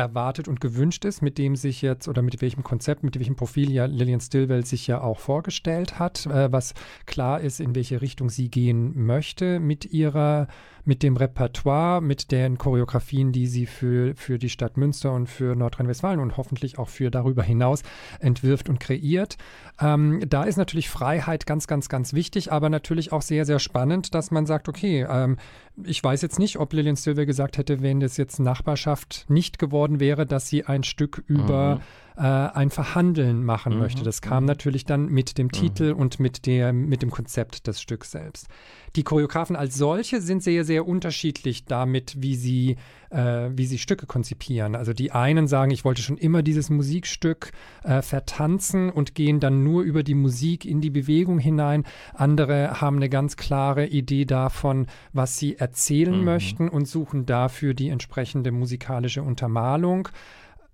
erwartet 0.00 0.48
und 0.48 0.60
gewünscht 0.60 1.04
ist, 1.04 1.22
mit 1.22 1.38
dem 1.38 1.56
sich 1.56 1.82
jetzt 1.82 2.08
oder 2.08 2.22
mit 2.22 2.40
welchem 2.40 2.64
Konzept, 2.64 3.04
mit 3.04 3.18
welchem 3.18 3.36
Profil 3.36 3.70
ja 3.70 3.84
Lillian 3.84 4.20
Stillwell 4.20 4.64
sich 4.64 4.86
ja 4.86 5.00
auch 5.00 5.18
vorgestellt 5.18 5.98
hat, 5.98 6.26
äh, 6.26 6.50
was 6.50 6.74
klar 7.06 7.40
ist, 7.40 7.60
in 7.60 7.74
welche 7.74 8.00
Richtung 8.00 8.30
sie 8.30 8.50
gehen 8.50 9.06
möchte 9.06 9.60
mit 9.60 9.92
ihrer 9.92 10.48
mit 10.84 11.02
dem 11.02 11.16
Repertoire, 11.16 12.00
mit 12.00 12.30
den 12.32 12.58
Choreografien, 12.58 13.32
die 13.32 13.46
sie 13.46 13.66
für, 13.66 14.14
für 14.16 14.38
die 14.38 14.48
Stadt 14.48 14.76
Münster 14.76 15.12
und 15.12 15.28
für 15.28 15.54
Nordrhein-Westfalen 15.56 16.20
und 16.20 16.36
hoffentlich 16.36 16.78
auch 16.78 16.88
für 16.88 17.10
darüber 17.10 17.42
hinaus 17.42 17.82
entwirft 18.18 18.68
und 18.68 18.80
kreiert. 18.80 19.36
Ähm, 19.80 20.20
da 20.28 20.44
ist 20.44 20.56
natürlich 20.56 20.88
Freiheit 20.88 21.46
ganz, 21.46 21.66
ganz, 21.66 21.88
ganz 21.88 22.12
wichtig, 22.12 22.52
aber 22.52 22.68
natürlich 22.68 23.12
auch 23.12 23.22
sehr, 23.22 23.44
sehr 23.44 23.58
spannend, 23.58 24.14
dass 24.14 24.30
man 24.30 24.46
sagt, 24.46 24.68
okay, 24.68 25.06
ähm, 25.08 25.36
ich 25.84 26.02
weiß 26.02 26.22
jetzt 26.22 26.38
nicht, 26.38 26.58
ob 26.58 26.72
Lillian 26.72 26.96
Stilwell 26.96 27.26
gesagt 27.26 27.58
hätte, 27.58 27.82
wenn 27.82 28.00
das 28.00 28.16
jetzt 28.16 28.38
Nachbarschaft 28.38 29.26
nicht 29.28 29.58
geworden 29.58 30.00
wäre, 30.00 30.26
dass 30.26 30.48
sie 30.48 30.64
ein 30.64 30.82
Stück 30.82 31.22
über 31.26 31.76
mhm 31.76 31.80
äh, 32.16 32.22
ein 32.22 32.70
Verhandeln 32.70 33.44
machen 33.44 33.74
mhm. 33.74 33.80
möchte. 33.80 34.02
Das 34.02 34.20
kam 34.22 34.44
mhm. 34.44 34.48
natürlich 34.48 34.84
dann 34.84 35.06
mit 35.08 35.38
dem 35.38 35.46
mhm. 35.46 35.52
Titel 35.52 35.92
und 35.92 36.20
mit, 36.20 36.46
der, 36.46 36.72
mit 36.72 37.02
dem 37.02 37.10
Konzept 37.10 37.66
des 37.66 37.80
Stücks 37.80 38.10
selbst. 38.10 38.48
Die 38.96 39.04
Choreografen 39.04 39.54
als 39.54 39.76
solche 39.76 40.20
sind 40.20 40.42
sehr, 40.42 40.64
sehr 40.64 40.86
unterschiedlich 40.86 41.64
damit, 41.64 42.16
wie 42.18 42.34
sie, 42.34 42.76
äh, 43.10 43.50
wie 43.52 43.66
sie 43.66 43.78
Stücke 43.78 44.06
konzipieren. 44.06 44.74
Also 44.74 44.92
die 44.92 45.12
einen 45.12 45.46
sagen, 45.46 45.70
ich 45.70 45.84
wollte 45.84 46.02
schon 46.02 46.18
immer 46.18 46.42
dieses 46.42 46.70
Musikstück 46.70 47.52
äh, 47.84 48.02
vertanzen 48.02 48.90
und 48.90 49.14
gehen 49.14 49.38
dann 49.38 49.62
nur 49.62 49.82
über 49.82 50.02
die 50.02 50.14
Musik 50.14 50.64
in 50.64 50.80
die 50.80 50.90
Bewegung 50.90 51.38
hinein. 51.38 51.84
Andere 52.14 52.80
haben 52.80 52.96
eine 52.96 53.08
ganz 53.08 53.36
klare 53.36 53.86
Idee 53.86 54.24
davon, 54.24 54.86
was 55.12 55.38
sie 55.38 55.56
erzählen 55.56 56.18
mhm. 56.18 56.24
möchten 56.24 56.68
und 56.68 56.86
suchen 56.86 57.26
dafür 57.26 57.74
die 57.74 57.90
entsprechende 57.90 58.50
musikalische 58.50 59.22
Untermalung. 59.22 60.08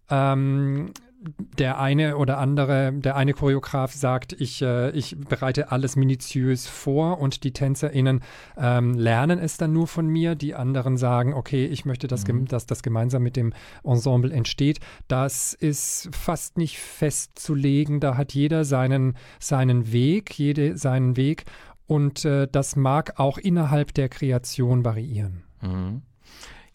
Ähm, 0.08 0.92
der 1.58 1.78
eine 1.78 2.16
oder 2.16 2.38
andere, 2.38 2.92
der 2.92 3.16
eine 3.16 3.32
Choreograf 3.32 3.92
sagt, 3.92 4.32
ich, 4.38 4.62
äh, 4.62 4.90
ich 4.90 5.16
bereite 5.18 5.72
alles 5.72 5.96
minutiös 5.96 6.66
vor 6.66 7.18
und 7.18 7.42
die 7.44 7.52
TänzerInnen 7.52 8.20
ähm, 8.56 8.94
lernen 8.94 9.38
es 9.38 9.56
dann 9.56 9.72
nur 9.72 9.86
von 9.86 10.06
mir. 10.06 10.34
Die 10.34 10.54
anderen 10.54 10.96
sagen, 10.96 11.32
okay, 11.34 11.66
ich 11.66 11.84
möchte, 11.84 12.06
dass, 12.06 12.26
mhm. 12.26 12.46
dass 12.46 12.66
das 12.66 12.82
gemeinsam 12.82 13.22
mit 13.22 13.36
dem 13.36 13.52
Ensemble 13.82 14.32
entsteht. 14.32 14.80
Das 15.08 15.54
ist 15.54 16.10
fast 16.12 16.58
nicht 16.58 16.78
festzulegen. 16.78 18.00
Da 18.00 18.16
hat 18.16 18.34
jeder 18.34 18.64
seinen, 18.64 19.16
seinen 19.40 19.92
Weg, 19.92 20.38
jede 20.38 20.76
seinen 20.76 21.16
Weg. 21.16 21.44
Und 21.86 22.24
äh, 22.24 22.48
das 22.50 22.76
mag 22.76 23.18
auch 23.18 23.38
innerhalb 23.38 23.94
der 23.94 24.08
Kreation 24.08 24.84
variieren. 24.84 25.44
Mhm. 25.62 26.02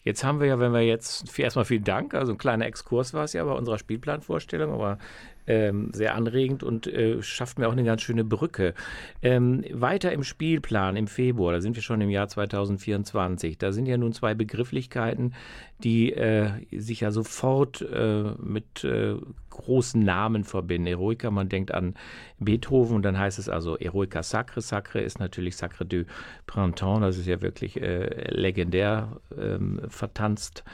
Jetzt 0.04 0.24
haben 0.24 0.40
wir 0.40 0.48
ja, 0.48 0.58
wenn 0.58 0.72
wir 0.72 0.80
jetzt, 0.80 1.38
erstmal 1.38 1.64
vielen 1.64 1.84
Dank, 1.84 2.14
also 2.14 2.32
ein 2.32 2.38
kleiner 2.38 2.66
Exkurs 2.66 3.14
war 3.14 3.24
es 3.24 3.32
ja 3.34 3.44
bei 3.44 3.52
unserer 3.52 3.78
Spielplanvorstellung, 3.78 4.72
aber 4.72 4.98
ähm, 5.46 5.90
sehr 5.92 6.14
anregend 6.14 6.62
und 6.62 6.86
äh, 6.86 7.22
schafft 7.22 7.58
mir 7.58 7.68
auch 7.68 7.72
eine 7.72 7.84
ganz 7.84 8.02
schöne 8.02 8.24
Brücke. 8.24 8.74
Ähm, 9.22 9.64
weiter 9.72 10.12
im 10.12 10.24
Spielplan 10.24 10.96
im 10.96 11.06
Februar, 11.06 11.52
da 11.52 11.60
sind 11.60 11.76
wir 11.76 11.82
schon 11.82 12.00
im 12.00 12.10
Jahr 12.10 12.28
2024, 12.28 13.58
da 13.58 13.72
sind 13.72 13.86
ja 13.86 13.96
nun 13.96 14.12
zwei 14.12 14.34
Begrifflichkeiten, 14.34 15.34
die 15.82 16.12
äh, 16.12 16.50
sich 16.70 17.00
ja 17.00 17.10
sofort 17.10 17.82
äh, 17.82 18.32
mit 18.40 18.84
äh, 18.84 19.16
großen 19.50 20.02
Namen 20.02 20.44
verbinden. 20.44 20.86
Eroica, 20.86 21.30
man 21.30 21.48
denkt 21.48 21.72
an 21.72 21.94
Beethoven 22.38 22.96
und 22.96 23.02
dann 23.02 23.18
heißt 23.18 23.38
es 23.38 23.48
also 23.48 23.76
Eroica 23.76 24.22
Sacre. 24.22 24.60
Sacre 24.60 25.00
ist 25.00 25.18
natürlich 25.18 25.56
Sacre 25.56 25.84
du 25.84 26.04
Printemps, 26.46 27.00
das 27.00 27.18
ist 27.18 27.26
ja 27.26 27.42
wirklich 27.42 27.80
äh, 27.80 28.30
legendär 28.32 29.20
ähm, 29.36 29.80
vertanzt 29.88 30.64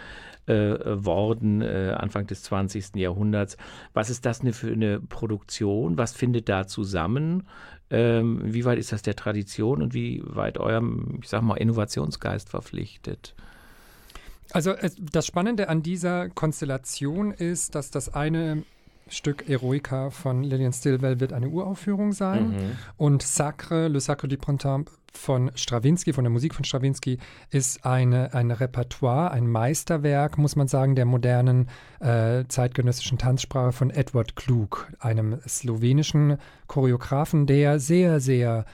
worden, 0.49 1.63
äh, 1.63 1.95
Anfang 1.97 2.27
des 2.27 2.43
20. 2.43 2.97
Jahrhunderts. 2.97 3.57
Was 3.93 4.11
ist 4.11 4.25
das 4.27 4.41
für 4.53 4.73
eine 4.73 5.01
Produktion? 5.01 5.99
Was 5.99 6.13
findet 6.13 6.49
da 6.49 6.67
zusammen? 6.67 7.47
Ähm, 7.91 8.41
wie 8.45 8.65
weit 8.65 8.79
ist 8.79 8.93
das 8.93 9.03
der 9.03 9.17
Tradition 9.17 9.83
und 9.83 9.95
wie 9.95 10.23
weit 10.25 10.59
eurem, 10.59 11.21
ich 11.23 11.29
sag 11.29 11.43
mal, 11.43 11.57
Innovationsgeist 11.57 12.51
verpflichtet? 12.51 13.35
Also 14.51 14.75
das 15.13 15.27
Spannende 15.27 15.69
an 15.69 15.83
dieser 15.83 16.29
Konstellation 16.31 17.33
ist, 17.33 17.75
dass 17.75 17.91
das 17.91 18.15
eine 18.15 18.63
Stück 19.09 19.49
Eroica 19.49 20.11
von 20.11 20.43
Lillian 20.43 20.73
Stillwell 20.73 21.21
wird 21.21 21.33
eine 21.33 21.49
Uraufführung 21.49 22.13
sein. 22.13 22.51
Mhm. 22.51 22.77
Und 22.97 23.23
Sacre, 23.23 23.89
Le 23.89 24.01
Sacre 24.01 24.29
du 24.29 24.37
Printemps 24.37 24.98
von 25.13 25.51
Stravinsky, 25.55 26.13
von 26.13 26.25
der 26.25 26.31
Musik 26.31 26.55
von 26.55 26.65
Stravinsky, 26.65 27.19
ist 27.51 27.85
eine, 27.85 28.35
ein 28.35 28.51
Repertoire, 28.51 29.31
ein 29.31 29.49
Meisterwerk, 29.49 30.39
muss 30.39 30.57
man 30.57 30.69
sagen, 30.69 30.95
der 30.95 31.05
modernen 31.05 31.69
äh, 32.01 32.45
zeitgenössischen 32.49 33.19
Tanzsprache 33.19 33.73
von 33.73 33.91
Edward 33.91 34.37
Klug, 34.37 34.89
einem 35.01 35.41
slowenischen 35.47 36.39
Choreografen, 36.67 37.47
der 37.47 37.81
sehr, 37.81 38.21
sehr 38.21 38.65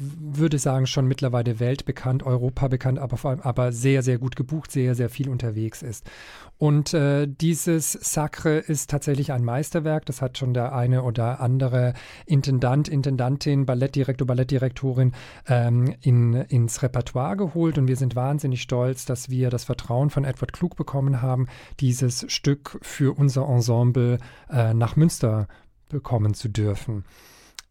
würde 0.00 0.58
sagen, 0.58 0.86
schon 0.86 1.06
mittlerweile 1.06 1.60
weltbekannt, 1.60 2.22
Europa 2.22 2.68
bekannt, 2.68 2.98
aber 2.98 3.16
vor 3.16 3.30
allem 3.30 3.40
aber 3.40 3.72
sehr, 3.72 4.02
sehr 4.02 4.18
gut 4.18 4.34
gebucht, 4.34 4.72
sehr, 4.72 4.94
sehr 4.94 5.10
viel 5.10 5.28
unterwegs 5.28 5.82
ist. 5.82 6.08
Und 6.56 6.92
äh, 6.92 7.26
dieses 7.26 7.92
Sacre 7.92 8.58
ist 8.58 8.90
tatsächlich 8.90 9.32
ein 9.32 9.44
Meisterwerk. 9.44 10.04
Das 10.06 10.20
hat 10.20 10.36
schon 10.36 10.52
der 10.52 10.74
eine 10.74 11.02
oder 11.02 11.40
andere 11.40 11.94
Intendant, 12.26 12.88
Intendantin, 12.88 13.64
Ballettdirektor, 13.64 14.26
Ballettdirektorin 14.26 15.12
ähm, 15.46 15.94
in, 16.02 16.34
ins 16.34 16.82
Repertoire 16.82 17.36
geholt. 17.36 17.78
Und 17.78 17.88
wir 17.88 17.96
sind 17.96 18.14
wahnsinnig 18.14 18.60
stolz, 18.60 19.04
dass 19.04 19.30
wir 19.30 19.48
das 19.48 19.64
Vertrauen 19.64 20.10
von 20.10 20.24
Edward 20.24 20.52
Klug 20.52 20.76
bekommen 20.76 21.22
haben, 21.22 21.46
dieses 21.80 22.26
Stück 22.30 22.78
für 22.82 23.18
unser 23.18 23.48
Ensemble 23.48 24.18
äh, 24.50 24.74
nach 24.74 24.96
Münster 24.96 25.48
bekommen 25.88 26.34
zu 26.34 26.48
dürfen. 26.48 27.04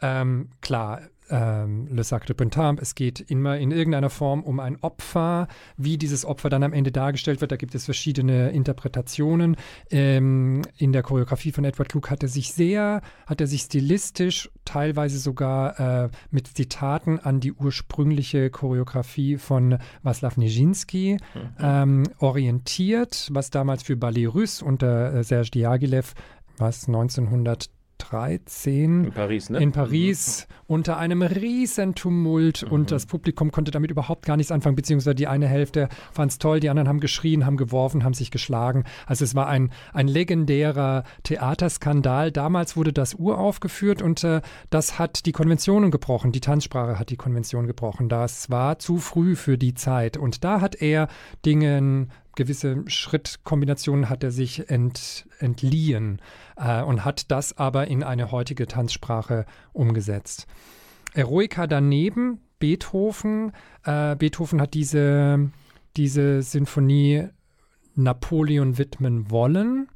Ähm, 0.02 0.50
klar, 0.62 1.02
ähm, 1.30 1.88
Le 1.92 2.04
Sacre 2.04 2.34
Printemps. 2.34 2.82
Es 2.82 2.96
geht 2.96 3.20
immer 3.20 3.58
in 3.58 3.72
irgendeiner 3.72 4.10
Form 4.10 4.44
um 4.44 4.60
ein 4.60 4.78
Opfer. 4.82 5.48
Wie 5.78 5.98
dieses 5.98 6.26
Opfer 6.26 6.50
dann 6.50 6.64
am 6.64 6.74
Ende 6.74 6.92
dargestellt 6.92 7.42
wird, 7.42 7.52
da 7.52 7.56
gibt 7.56 7.76
es 7.76 7.86
verschiedene 7.86 8.50
Interpretationen. 8.52 9.56
Ähm, 9.90 10.62
in 10.78 10.94
der 10.94 11.04
Choreografie 11.04 11.52
von 11.52 11.64
Edward 11.64 11.90
Klug 11.90 12.10
hat 12.10 12.24
er 12.24 12.30
sich 12.30 12.54
sehr, 12.54 13.02
hat 13.26 13.42
er 13.42 13.48
sich 13.48 13.62
stilistisch, 13.62 14.50
teilweise 14.66 15.20
sogar 15.20 15.80
äh, 16.06 16.10
mit 16.32 16.48
Zitaten 16.48 17.20
an 17.20 17.40
die 17.40 17.54
ursprüngliche 17.54 18.50
Choreografie 18.50 19.38
von 19.38 19.78
Václav 20.04 20.40
Nijinsky 20.40 21.18
mhm. 21.34 21.50
ähm, 21.60 22.04
orientiert, 22.20 23.30
was 23.32 23.50
damals 23.50 23.84
für 23.84 23.96
Ballet 23.96 24.28
Russe 24.28 24.64
unter 24.64 25.14
äh, 25.14 25.24
Serge 25.24 25.52
Diaghilev 25.52 26.14
was 26.60 26.88
1900 26.88 27.70
13 28.00 29.06
in 29.06 29.12
Paris, 29.12 29.50
ne? 29.50 29.60
in 29.60 29.72
Paris 29.72 30.48
mhm. 30.48 30.54
unter 30.68 30.98
einem 30.98 31.22
riesen 31.22 31.96
Tumult 31.96 32.66
mhm. 32.66 32.72
und 32.72 32.92
das 32.92 33.06
Publikum 33.06 33.52
konnte 33.52 33.72
damit 33.72 33.92
überhaupt 33.92 34.26
gar 34.26 34.38
nichts 34.38 34.52
anfangen, 34.52 34.76
beziehungsweise 34.76 35.16
die 35.16 35.28
eine 35.28 35.48
Hälfte 35.48 35.90
fand 36.12 36.32
es 36.32 36.38
toll, 36.40 36.60
die 36.60 36.70
anderen 36.70 36.88
haben 36.88 37.00
geschrien, 37.00 37.46
haben 37.46 37.58
geworfen, 37.58 38.04
haben 38.04 38.14
sich 38.14 38.32
geschlagen. 38.32 38.86
Also 39.06 39.24
es 39.24 39.36
war 39.36 39.48
ein, 39.48 39.72
ein 39.94 40.08
legendärer 40.08 41.04
Theaterskandal. 41.24 42.32
Damals 42.32 42.76
wurde 42.76 42.94
das 42.94 43.16
uraufgeführt 43.16 44.02
und 44.02 44.24
äh, 44.24 44.42
das 44.70 44.98
hat 44.98 45.26
die 45.26 45.32
Konventionen 45.32 45.92
gebrochen, 45.92 46.32
die 46.32 46.42
Tanzsprache 46.42 46.98
hat 46.98 47.10
die 47.10 47.18
Konvention 47.18 47.68
gebrochen. 47.68 48.10
Das 48.10 48.50
war 48.50 48.80
zu 48.80 48.98
früh 48.98 49.36
für 49.36 49.58
die 49.58 49.74
Zeit 49.74 50.18
und 50.18 50.44
da 50.44 50.62
hat 50.62 50.76
er 50.82 51.08
Dingen 51.46 52.12
gewisse 52.36 52.84
Schrittkombinationen 52.88 54.10
hat 54.10 54.24
er 54.24 54.32
sich 54.32 54.70
ent, 54.70 55.28
entliehen 55.40 56.22
äh, 56.56 56.82
und 56.82 57.06
hat 57.06 57.32
das 57.32 57.58
aber 57.58 57.88
in 57.88 58.04
eine 58.04 58.32
heutige 58.32 58.68
Tanzsprache 58.68 59.46
umgesetzt. 59.74 60.48
Eroica 61.14 61.68
daneben, 61.68 62.40
Beethoven. 62.60 63.52
Äh, 63.84 64.16
Beethoven 64.16 64.62
hat 64.62 64.74
diese, 64.74 65.50
diese 65.98 66.42
Sinfonie 66.42 67.30
Napoleon 67.96 68.78
widmen 68.78 69.30
wollen 69.32 69.88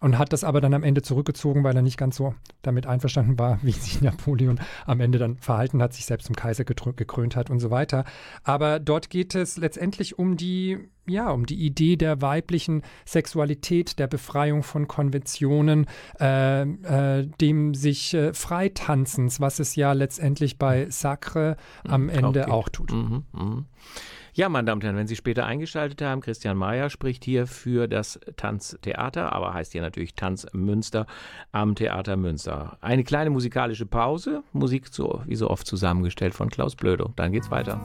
und 0.00 0.18
hat 0.18 0.32
das 0.32 0.44
aber 0.44 0.60
dann 0.60 0.74
am 0.74 0.84
Ende 0.84 1.02
zurückgezogen, 1.02 1.64
weil 1.64 1.74
er 1.74 1.82
nicht 1.82 1.98
ganz 1.98 2.16
so 2.16 2.34
damit 2.62 2.86
einverstanden 2.86 3.38
war, 3.38 3.58
wie 3.62 3.72
sich 3.72 4.00
Napoleon 4.00 4.60
am 4.86 5.00
Ende 5.00 5.18
dann 5.18 5.36
verhalten 5.38 5.82
hat, 5.82 5.92
sich 5.92 6.06
selbst 6.06 6.26
zum 6.26 6.36
Kaiser 6.36 6.64
gekrönt 6.64 7.36
hat 7.36 7.50
und 7.50 7.60
so 7.60 7.70
weiter. 7.70 8.04
Aber 8.44 8.78
dort 8.78 9.10
geht 9.10 9.34
es 9.34 9.56
letztendlich 9.56 10.18
um 10.18 10.36
die, 10.36 10.78
ja, 11.08 11.30
um 11.30 11.46
die 11.46 11.56
Idee 11.56 11.96
der 11.96 12.20
weiblichen 12.22 12.82
Sexualität, 13.04 13.98
der 13.98 14.06
Befreiung 14.06 14.62
von 14.62 14.88
Konventionen, 14.88 15.86
äh, 16.20 16.62
äh, 16.62 17.26
dem 17.40 17.74
sich 17.74 18.14
äh, 18.14 18.32
Freitanzens, 18.32 19.40
was 19.40 19.58
es 19.58 19.76
ja 19.76 19.92
letztendlich 19.92 20.58
bei 20.58 20.88
Sacre 20.90 21.56
am 21.84 22.04
mhm, 22.04 22.08
Ende 22.10 22.42
okay. 22.42 22.50
auch 22.50 22.68
tut. 22.68 22.92
Mhm, 22.92 23.24
mh. 23.32 23.64
Ja, 24.38 24.48
meine 24.48 24.66
Damen 24.66 24.78
und 24.78 24.84
Herren, 24.84 24.96
wenn 24.96 25.08
Sie 25.08 25.16
später 25.16 25.46
eingeschaltet 25.46 26.00
haben, 26.00 26.20
Christian 26.20 26.56
Mayer 26.56 26.90
spricht 26.90 27.24
hier 27.24 27.48
für 27.48 27.88
das 27.88 28.20
Tanztheater, 28.36 29.32
aber 29.32 29.52
heißt 29.52 29.72
hier 29.72 29.82
natürlich 29.82 30.14
Tanz 30.14 30.46
Münster 30.52 31.06
am 31.50 31.74
Theater 31.74 32.16
Münster. 32.16 32.78
Eine 32.80 33.02
kleine 33.02 33.30
musikalische 33.30 33.84
Pause, 33.84 34.44
Musik 34.52 34.88
so, 34.92 35.22
wie 35.26 35.34
so 35.34 35.50
oft 35.50 35.66
zusammengestellt 35.66 36.34
von 36.34 36.50
Klaus 36.50 36.76
Blödo. 36.76 37.12
Dann 37.16 37.32
geht's 37.32 37.50
weiter. 37.50 37.80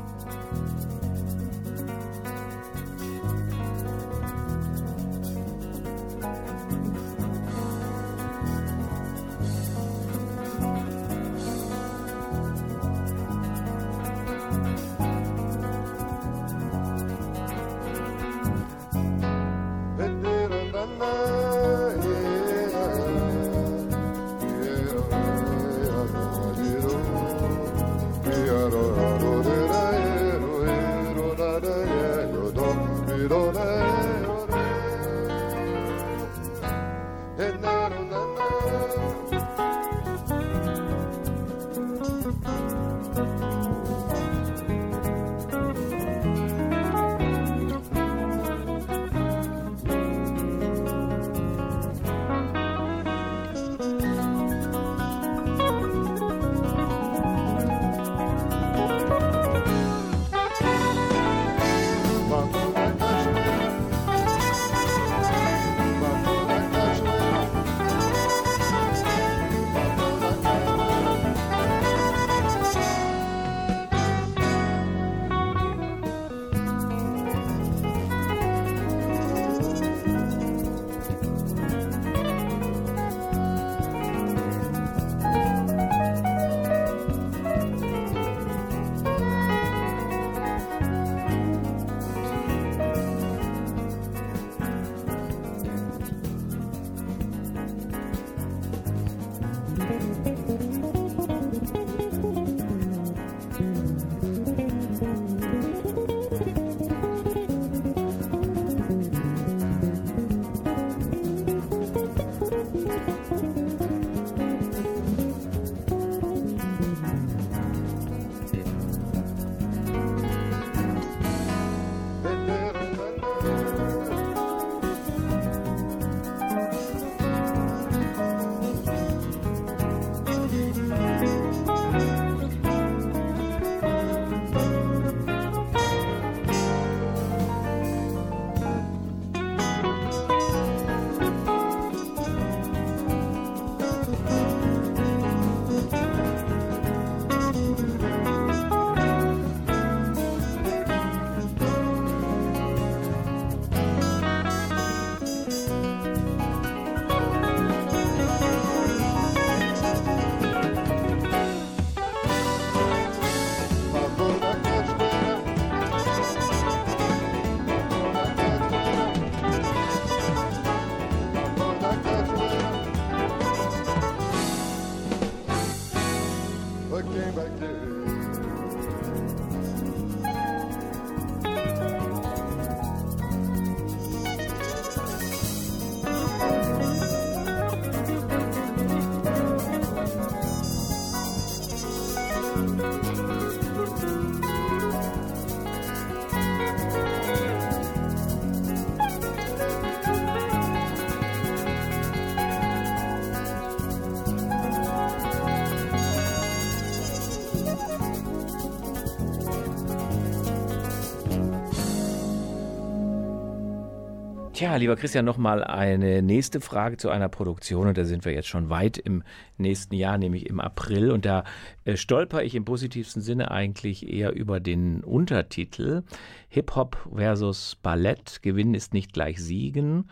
Tja, 214.63 214.77
lieber 214.77 214.95
Christian, 214.95 215.25
nochmal 215.25 215.61
eine 215.61 216.21
nächste 216.21 216.61
Frage 216.61 216.95
zu 216.95 217.09
einer 217.09 217.27
Produktion 217.27 217.85
und 217.85 217.97
da 217.97 218.05
sind 218.05 218.23
wir 218.23 218.31
jetzt 218.31 218.47
schon 218.47 218.69
weit 218.69 218.97
im 218.97 219.21
nächsten 219.57 219.93
Jahr, 219.93 220.17
nämlich 220.17 220.45
im 220.45 220.61
April 220.61 221.11
und 221.11 221.25
da 221.25 221.43
äh, 221.83 221.97
stolper 221.97 222.43
ich 222.43 222.55
im 222.55 222.63
positivsten 222.63 223.21
Sinne 223.21 223.51
eigentlich 223.51 224.07
eher 224.07 224.31
über 224.31 224.61
den 224.61 225.03
Untertitel 225.03 226.03
Hip-Hop 226.47 227.09
versus 227.13 227.75
Ballett, 227.75 228.41
Gewinnen 228.41 228.73
ist 228.73 228.93
nicht 228.93 229.11
gleich 229.11 229.43
Siegen. 229.43 230.09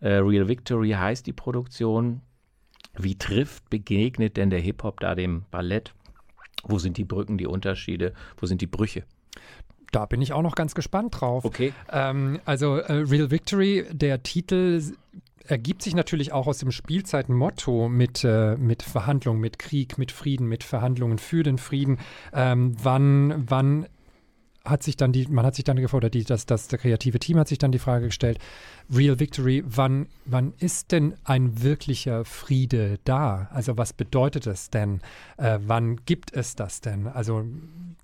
Äh, 0.00 0.16
Real 0.16 0.48
Victory 0.48 0.90
heißt 0.90 1.26
die 1.26 1.32
Produktion. 1.32 2.20
Wie 2.98 3.16
trifft, 3.16 3.70
begegnet 3.70 4.36
denn 4.36 4.50
der 4.50 4.60
Hip-Hop 4.60 5.00
da 5.00 5.14
dem 5.14 5.46
Ballett? 5.50 5.94
Wo 6.64 6.78
sind 6.78 6.98
die 6.98 7.06
Brücken, 7.06 7.38
die 7.38 7.46
Unterschiede? 7.46 8.12
Wo 8.36 8.44
sind 8.44 8.60
die 8.60 8.66
Brüche? 8.66 9.04
Da 9.94 10.06
bin 10.06 10.20
ich 10.20 10.32
auch 10.32 10.42
noch 10.42 10.56
ganz 10.56 10.74
gespannt 10.74 11.20
drauf. 11.20 11.44
Okay. 11.44 11.72
Ähm, 11.92 12.40
also 12.44 12.76
äh, 12.76 12.92
Real 12.92 13.30
Victory, 13.30 13.86
der 13.92 14.24
Titel 14.24 14.82
ergibt 15.46 15.82
sich 15.82 15.94
natürlich 15.94 16.32
auch 16.32 16.48
aus 16.48 16.58
dem 16.58 16.72
Spielzeitenmotto 16.72 17.88
mit, 17.88 18.24
äh, 18.24 18.56
mit 18.56 18.82
Verhandlungen, 18.82 19.40
mit 19.40 19.58
Krieg, 19.58 19.96
mit 19.96 20.10
Frieden, 20.10 20.48
mit 20.48 20.64
Verhandlungen 20.64 21.18
für 21.18 21.44
den 21.44 21.58
Frieden. 21.58 21.98
Ähm, 22.32 22.74
wann, 22.82 23.44
wann 23.48 23.86
hat 24.64 24.82
sich 24.82 24.96
dann 24.96 25.12
die, 25.12 25.28
man 25.28 25.44
hat 25.44 25.54
sich 25.54 25.64
dann 25.64 25.76
gefordert, 25.76 26.14
die, 26.14 26.24
das, 26.24 26.46
das, 26.46 26.66
das 26.68 26.80
kreative 26.80 27.18
Team 27.18 27.38
hat 27.38 27.48
sich 27.48 27.58
dann 27.58 27.70
die 27.70 27.78
Frage 27.78 28.06
gestellt, 28.06 28.38
Real 28.92 29.20
Victory, 29.20 29.62
wann, 29.66 30.06
wann 30.24 30.54
ist 30.58 30.90
denn 30.90 31.14
ein 31.24 31.62
wirklicher 31.62 32.24
Friede 32.24 32.98
da? 33.04 33.48
Also 33.52 33.76
was 33.76 33.92
bedeutet 33.92 34.46
es 34.46 34.70
denn? 34.70 35.02
Äh, 35.36 35.58
wann 35.62 36.04
gibt 36.04 36.32
es 36.34 36.56
das 36.56 36.80
denn? 36.80 37.06
Also 37.06 37.44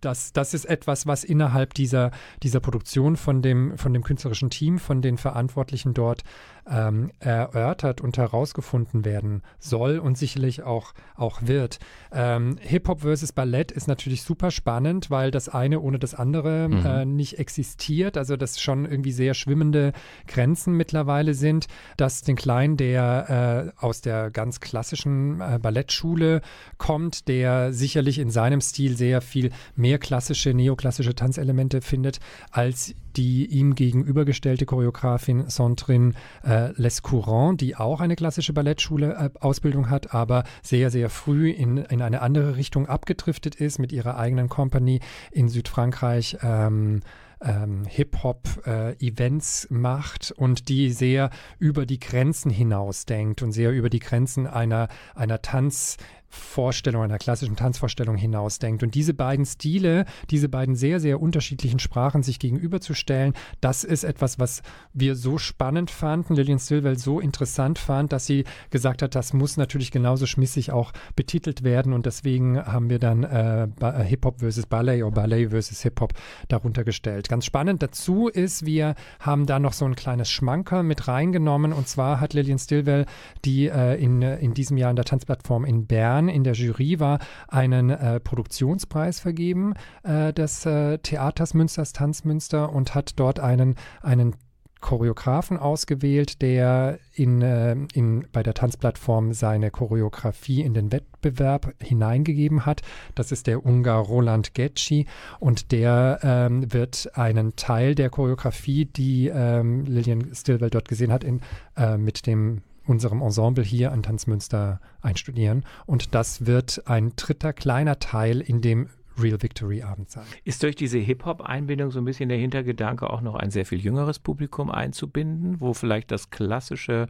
das, 0.01 0.33
das 0.33 0.55
ist 0.55 0.65
etwas, 0.65 1.07
was 1.07 1.25
innerhalb 1.25 1.75
dieser, 1.75 2.11
dieser 2.43 2.61
Produktion 2.61 3.17
von 3.17 3.43
dem, 3.43 3.77
von 3.77 3.93
dem 3.93 4.03
künstlerischen 4.03 4.51
Team, 4.51 4.79
von 4.79 5.03
den 5.03 5.19
Verantwortlichen 5.19 5.95
dort 5.95 6.23
ähm, 6.69 7.11
erörtert 7.21 8.01
und 8.01 8.19
herausgefunden 8.19 9.05
werden 9.05 9.43
soll 9.59 9.99
und 9.99 10.19
sicherlich 10.19 10.63
auch, 10.63 10.93
auch 11.17 11.43
wird. 11.43 11.79
Ähm, 12.13 12.59
Hip-Hop 12.61 13.03
versus 13.03 13.33
Ballett 13.33 13.73
ist 13.73 13.89
natürlich 13.89 14.23
super 14.23 14.51
spannend, 14.51 15.11
weil 15.11 15.31
das 15.31 15.49
eine 15.49 15.81
ohne 15.81 15.99
das 15.99 16.15
andere 16.15 16.69
mhm. 16.69 16.87
äh, 16.87 17.05
nicht 17.05 17.39
existiert. 17.39 18.17
Also 18.17 18.37
das 18.37 18.61
schon 18.61 18.85
irgendwie 18.85 19.13
sehr 19.13 19.35
schwimmende 19.35 19.93
Grenzen 20.27 20.77
mittlerweile 20.77 21.35
sind. 21.35 21.67
Dass 21.97 22.23
den 22.23 22.37
Kleinen, 22.37 22.77
der 22.77 23.73
äh, 23.79 23.85
aus 23.85 24.01
der 24.01 24.31
ganz 24.31 24.61
klassischen 24.61 25.41
äh, 25.41 25.59
Ballettschule 25.61 26.41
kommt, 26.79 27.29
der 27.29 27.73
sicherlich 27.73 28.19
in 28.19 28.31
seinem 28.31 28.61
Stil 28.61 28.97
sehr 28.97 29.21
viel 29.21 29.51
mehr 29.77 29.99
klassische, 29.99 30.55
neoklassische 30.55 31.15
Tanzelemente 31.15 31.81
findet, 31.81 32.19
als 32.51 32.95
die 33.17 33.47
ihm 33.47 33.75
gegenübergestellte 33.75 34.67
Choreografin 34.67 35.49
Sandrine 35.49 36.13
äh, 36.45 36.73
Lescourant, 36.77 37.61
die 37.61 37.77
auch 37.77 38.01
eine 38.01 38.17
klassische 38.17 38.53
Ballettschule-Ausbildung 38.53 39.87
äh, 39.87 39.89
hat, 39.89 40.15
aber 40.15 40.45
sehr, 40.63 40.91
sehr 40.91 41.11
früh 41.11 41.51
in, 41.51 41.79
in 41.79 42.03
eine 42.03 42.23
andere 42.23 42.57
Richtung 42.57 42.87
abgedriftet 42.87 43.55
ist 43.55 43.79
mit 43.79 43.93
ihrer 43.93 44.17
eigenen 44.17 44.49
Company 44.49 45.01
in 45.31 45.49
Südfrankreich. 45.49 46.39
Ähm, 46.43 47.01
ähm, 47.43 47.85
Hip-Hop-Events 47.89 49.65
äh, 49.65 49.75
macht 49.75 50.33
und 50.33 50.69
die 50.69 50.91
sehr 50.91 51.31
über 51.59 51.87
die 51.87 51.99
Grenzen 51.99 52.51
hinaus 52.51 53.07
denkt 53.07 53.43
und 53.43 53.53
sehr 53.53 53.73
über 53.73 53.89
die 53.89 53.99
Grenzen 53.99 54.47
einer, 54.47 54.89
einer 55.15 55.41
Tanz- 55.41 55.97
Vorstellung, 56.31 57.03
einer 57.03 57.19
klassischen 57.19 57.57
Tanzvorstellung 57.57 58.17
hinausdenkt. 58.17 58.85
Und 58.85 58.95
diese 58.95 59.15
beiden 59.15 59.45
Stile, 59.45 60.07
diese 60.31 60.49
beiden 60.49 60.77
sehr, 60.77 61.01
sehr 61.01 61.21
unterschiedlichen 61.21 61.81
Sprachen 61.81 62.23
sich 62.23 62.39
gegenüberzustellen, 62.39 63.35
das 63.61 63.83
ist 63.83 64.05
etwas, 64.05 64.39
was 64.39 64.63
wir 64.93 65.17
so 65.17 65.39
spannend 65.39 65.91
fanden, 65.91 66.35
Lillian 66.35 66.61
Stilwell 66.61 66.99
so 66.99 67.19
interessant 67.19 67.79
fand, 67.79 68.13
dass 68.13 68.27
sie 68.27 68.45
gesagt 68.71 69.03
hat, 69.03 69.17
das 69.17 69.33
muss 69.33 69.57
natürlich 69.57 69.91
genauso 69.91 70.27
schmissig 70.27 70.71
auch 70.71 70.93
betitelt 71.17 71.65
werden. 71.65 71.93
Und 71.93 72.07
deswegen 72.07 72.65
haben 72.65 72.91
wir 72.91 73.01
dann 73.01 73.25
äh, 73.25 73.65
äh 73.65 74.05
Hip-Hop 74.05 74.39
versus 74.39 74.67
Ballet 74.67 75.03
oder 75.03 75.15
Ballet 75.15 75.49
versus 75.49 75.83
Hip-Hop 75.83 76.15
darunter 76.49 76.85
gestellt. 76.85 77.29
Ganz 77.29 77.45
spannend 77.45 77.83
dazu 77.83 78.29
ist, 78.29 78.65
wir 78.65 78.95
haben 79.19 79.47
da 79.47 79.59
noch 79.59 79.73
so 79.73 79.85
ein 79.85 79.97
kleines 79.97 80.31
Schmanker 80.31 80.85
mit 80.85 81.09
reingenommen. 81.09 81.73
Und 81.73 81.89
zwar 81.89 82.21
hat 82.21 82.35
Lillian 82.35 82.59
Stilwell, 82.59 83.07
die 83.45 83.69
äh, 83.69 84.01
in, 84.01 84.23
in 84.23 84.55
diesem 84.55 84.77
Jahr 84.77 84.91
in 84.91 84.97
der 84.97 85.05
Tanzplattform 85.05 85.65
in 85.65 85.87
Bern 85.87 86.20
Jahren 86.21 86.29
in 86.29 86.45
der 86.45 86.53
Jury 86.55 87.01
war, 87.01 87.19
einen 87.49 87.91
äh, 87.91 88.21
Produktionspreis 88.21 89.21
vergeben 89.21 89.75
äh, 90.03 90.33
des 90.33 90.67
äh, 90.67 90.99
Theaters 90.99 91.55
Münsters 91.55 91.93
Tanzmünster 91.93 92.73
und 92.73 92.95
hat 92.95 93.19
dort 93.19 93.41
einen, 93.41 93.77
einen 94.03 94.35
Choreografen 94.81 95.59
ausgewählt, 95.59 96.41
der 96.41 96.99
in, 97.15 97.43
äh, 97.43 97.77
in, 97.93 98.27
bei 98.33 98.43
der 98.43 98.55
Tanzplattform 98.55 99.35
seine 99.35 99.71
Choreografie 99.71 100.63
in 100.63 100.73
den 100.73 100.91
Wettbewerb 100.91 101.75
hineingegeben 101.83 102.65
hat. 102.65 102.81
Das 103.15 103.31
ist 103.31 103.47
der 103.47 103.65
Ungar 103.65 104.03
Roland 104.03 104.55
Getschi 104.55 105.07
und 105.39 105.73
der 105.73 106.21
ähm, 106.23 106.73
wird 106.73 107.11
einen 107.15 107.57
Teil 107.57 107.95
der 107.95 108.09
Choreografie, 108.09 108.87
die 108.87 109.29
ähm, 109.29 109.85
Lillian 109.85 110.35
Stilwell 110.35 110.71
dort 110.71 110.89
gesehen 110.89 111.13
hat, 111.13 111.25
in, 111.25 111.41
äh, 111.77 111.99
mit 111.99 112.27
dem 112.27 112.63
unserem 112.87 113.23
Ensemble 113.23 113.65
hier 113.65 113.93
an 113.93 114.03
Tanzmünster 114.03 114.81
einstudieren. 115.01 115.65
Und 115.87 116.15
das 116.15 116.47
wird 116.47 116.83
ein 116.87 117.13
dritter 117.17 117.53
kleiner 117.53 117.99
Teil 117.99 118.41
in 118.41 118.61
dem 118.61 118.89
Real 119.19 119.43
Victory 119.43 119.83
Abend 119.83 120.11
sein. 120.11 120.25
Ist 120.45 120.63
durch 120.63 120.77
diese 120.77 120.99
Hip-Hop-Einbindung 120.99 121.91
so 121.91 121.99
ein 121.99 122.05
bisschen 122.05 122.29
der 122.29 122.39
Hintergedanke 122.39 123.11
auch 123.11 123.21
noch 123.21 123.35
ein 123.35 123.51
sehr 123.51 123.67
viel 123.67 123.81
jüngeres 123.81 124.19
Publikum 124.19 124.71
einzubinden, 124.71 125.61
wo 125.61 125.75
vielleicht 125.75 126.11
das 126.11 126.31
klassische 126.31 127.09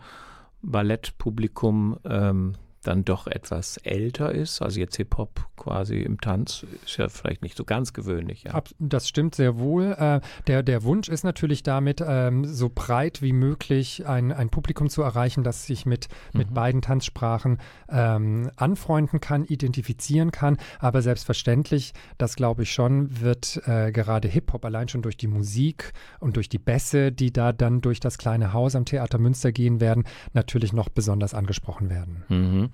Ballettpublikum 0.63 1.99
ähm, 2.05 2.55
dann 2.83 3.05
doch 3.05 3.27
etwas 3.27 3.77
älter 3.79 4.33
ist. 4.33 4.63
Also 4.63 4.81
jetzt 4.81 4.97
Hip-Hop 4.97 5.47
quasi 5.57 6.01
im 6.01 6.21
Tanz 6.21 6.65
ist 6.85 6.97
ja 6.97 7.09
vielleicht 7.09 7.43
nicht 7.43 7.57
so 7.57 7.65
ganz 7.65 7.93
gewöhnlich. 7.93 8.45
Ja. 8.45 8.63
Das 8.79 9.07
stimmt 9.07 9.35
sehr 9.35 9.59
wohl. 9.59 9.93
Äh, 9.99 10.21
der, 10.47 10.63
der 10.63 10.83
Wunsch 10.83 11.09
ist 11.09 11.23
natürlich 11.23 11.63
damit, 11.63 12.03
ähm, 12.07 12.47
so 12.47 12.71
breit 12.75 13.21
wie 13.21 13.35
möglich 13.35 14.07
ein, 14.07 14.33
ein 14.33 14.49
Publikum 14.49 14.89
zu 14.89 15.03
erreichen, 15.03 15.45
das 15.45 15.67
sich 15.67 15.85
mit, 15.85 16.09
mhm. 16.33 16.39
mit 16.39 16.55
beiden 16.55 16.81
Tanzsprachen 16.81 17.59
ähm, 17.91 18.51
anfreunden 18.57 19.21
kann, 19.21 19.45
identifizieren 19.45 20.31
kann. 20.31 20.57
Aber 20.79 21.03
selbstverständlich, 21.03 21.93
das 22.17 22.35
glaube 22.35 22.63
ich 22.63 22.73
schon, 22.73 23.21
wird 23.21 23.61
äh, 23.67 23.93
gerade 23.93 24.29
Hip-Hop 24.29 24.65
allein 24.65 24.89
schon 24.89 25.03
durch 25.03 25.19
die 25.19 25.29
Musik 25.29 25.93
und 26.19 26.37
durch 26.37 26.49
die 26.49 26.59
Bässe, 26.59 27.13
die 27.13 27.33
da 27.33 27.53
dann 27.53 27.83
durch 27.83 28.01
das 28.01 28.17
kleine 28.17 28.55
Haus 28.55 28.75
am 28.75 28.87
Theater 28.87 29.19
Münster 29.19 29.53
gehen 29.53 29.81
werden, 29.81 30.05
natürlich 30.33 30.73
noch 30.73 30.89
besonders 30.89 31.35
angesprochen 31.35 31.91
werden. 31.91 32.25
Mhm. 32.29 32.70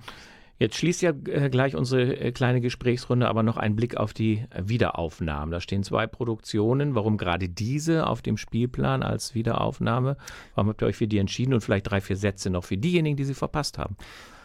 Jetzt 0.59 0.75
schließt 0.77 1.03
ja 1.03 1.11
äh, 1.27 1.49
gleich 1.49 1.75
unsere 1.75 2.17
äh, 2.17 2.31
kleine 2.31 2.61
Gesprächsrunde 2.61 3.27
aber 3.27 3.43
noch 3.43 3.57
ein 3.57 3.75
Blick 3.75 3.95
auf 3.95 4.13
die 4.13 4.45
Wiederaufnahmen. 4.59 5.51
Da 5.51 5.61
stehen 5.61 5.83
zwei 5.83 6.07
Produktionen. 6.07 6.95
Warum 6.95 7.17
gerade 7.17 7.47
diese 7.47 8.07
auf 8.07 8.21
dem 8.23 8.37
Spielplan 8.37 9.03
als 9.03 9.35
Wiederaufnahme? 9.35 10.17
Warum 10.55 10.69
habt 10.69 10.81
ihr 10.81 10.87
euch 10.87 10.97
für 10.97 11.07
die 11.07 11.19
entschieden? 11.19 11.53
Und 11.53 11.61
vielleicht 11.61 11.91
drei, 11.91 12.01
vier 12.01 12.17
Sätze 12.17 12.49
noch 12.49 12.63
für 12.63 12.77
diejenigen, 12.77 13.17
die 13.17 13.25
sie 13.25 13.35
verpasst 13.35 13.77
haben. 13.77 13.97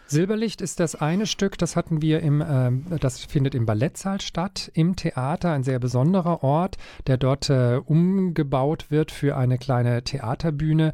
Silberlicht 0.07 0.61
ist 0.61 0.79
das 0.79 0.95
eine 0.95 1.27
Stück, 1.27 1.57
das 1.57 1.75
hatten 1.75 2.03
wir 2.03 2.21
im, 2.21 2.43
äh, 2.43 2.99
das 2.99 3.25
findet 3.25 3.55
im 3.55 3.65
Ballettsaal 3.65 4.21
statt, 4.21 4.71
im 4.75 4.95
Theater, 4.95 5.53
ein 5.53 5.63
sehr 5.63 5.79
besonderer 5.79 6.43
Ort, 6.43 6.77
der 7.07 7.17
dort 7.17 7.49
äh, 7.49 7.81
umgebaut 7.83 8.91
wird 8.91 9.11
für 9.11 9.39
eine 9.39 9.57
kleine 9.57 10.05
Theaterbühne 10.05 10.93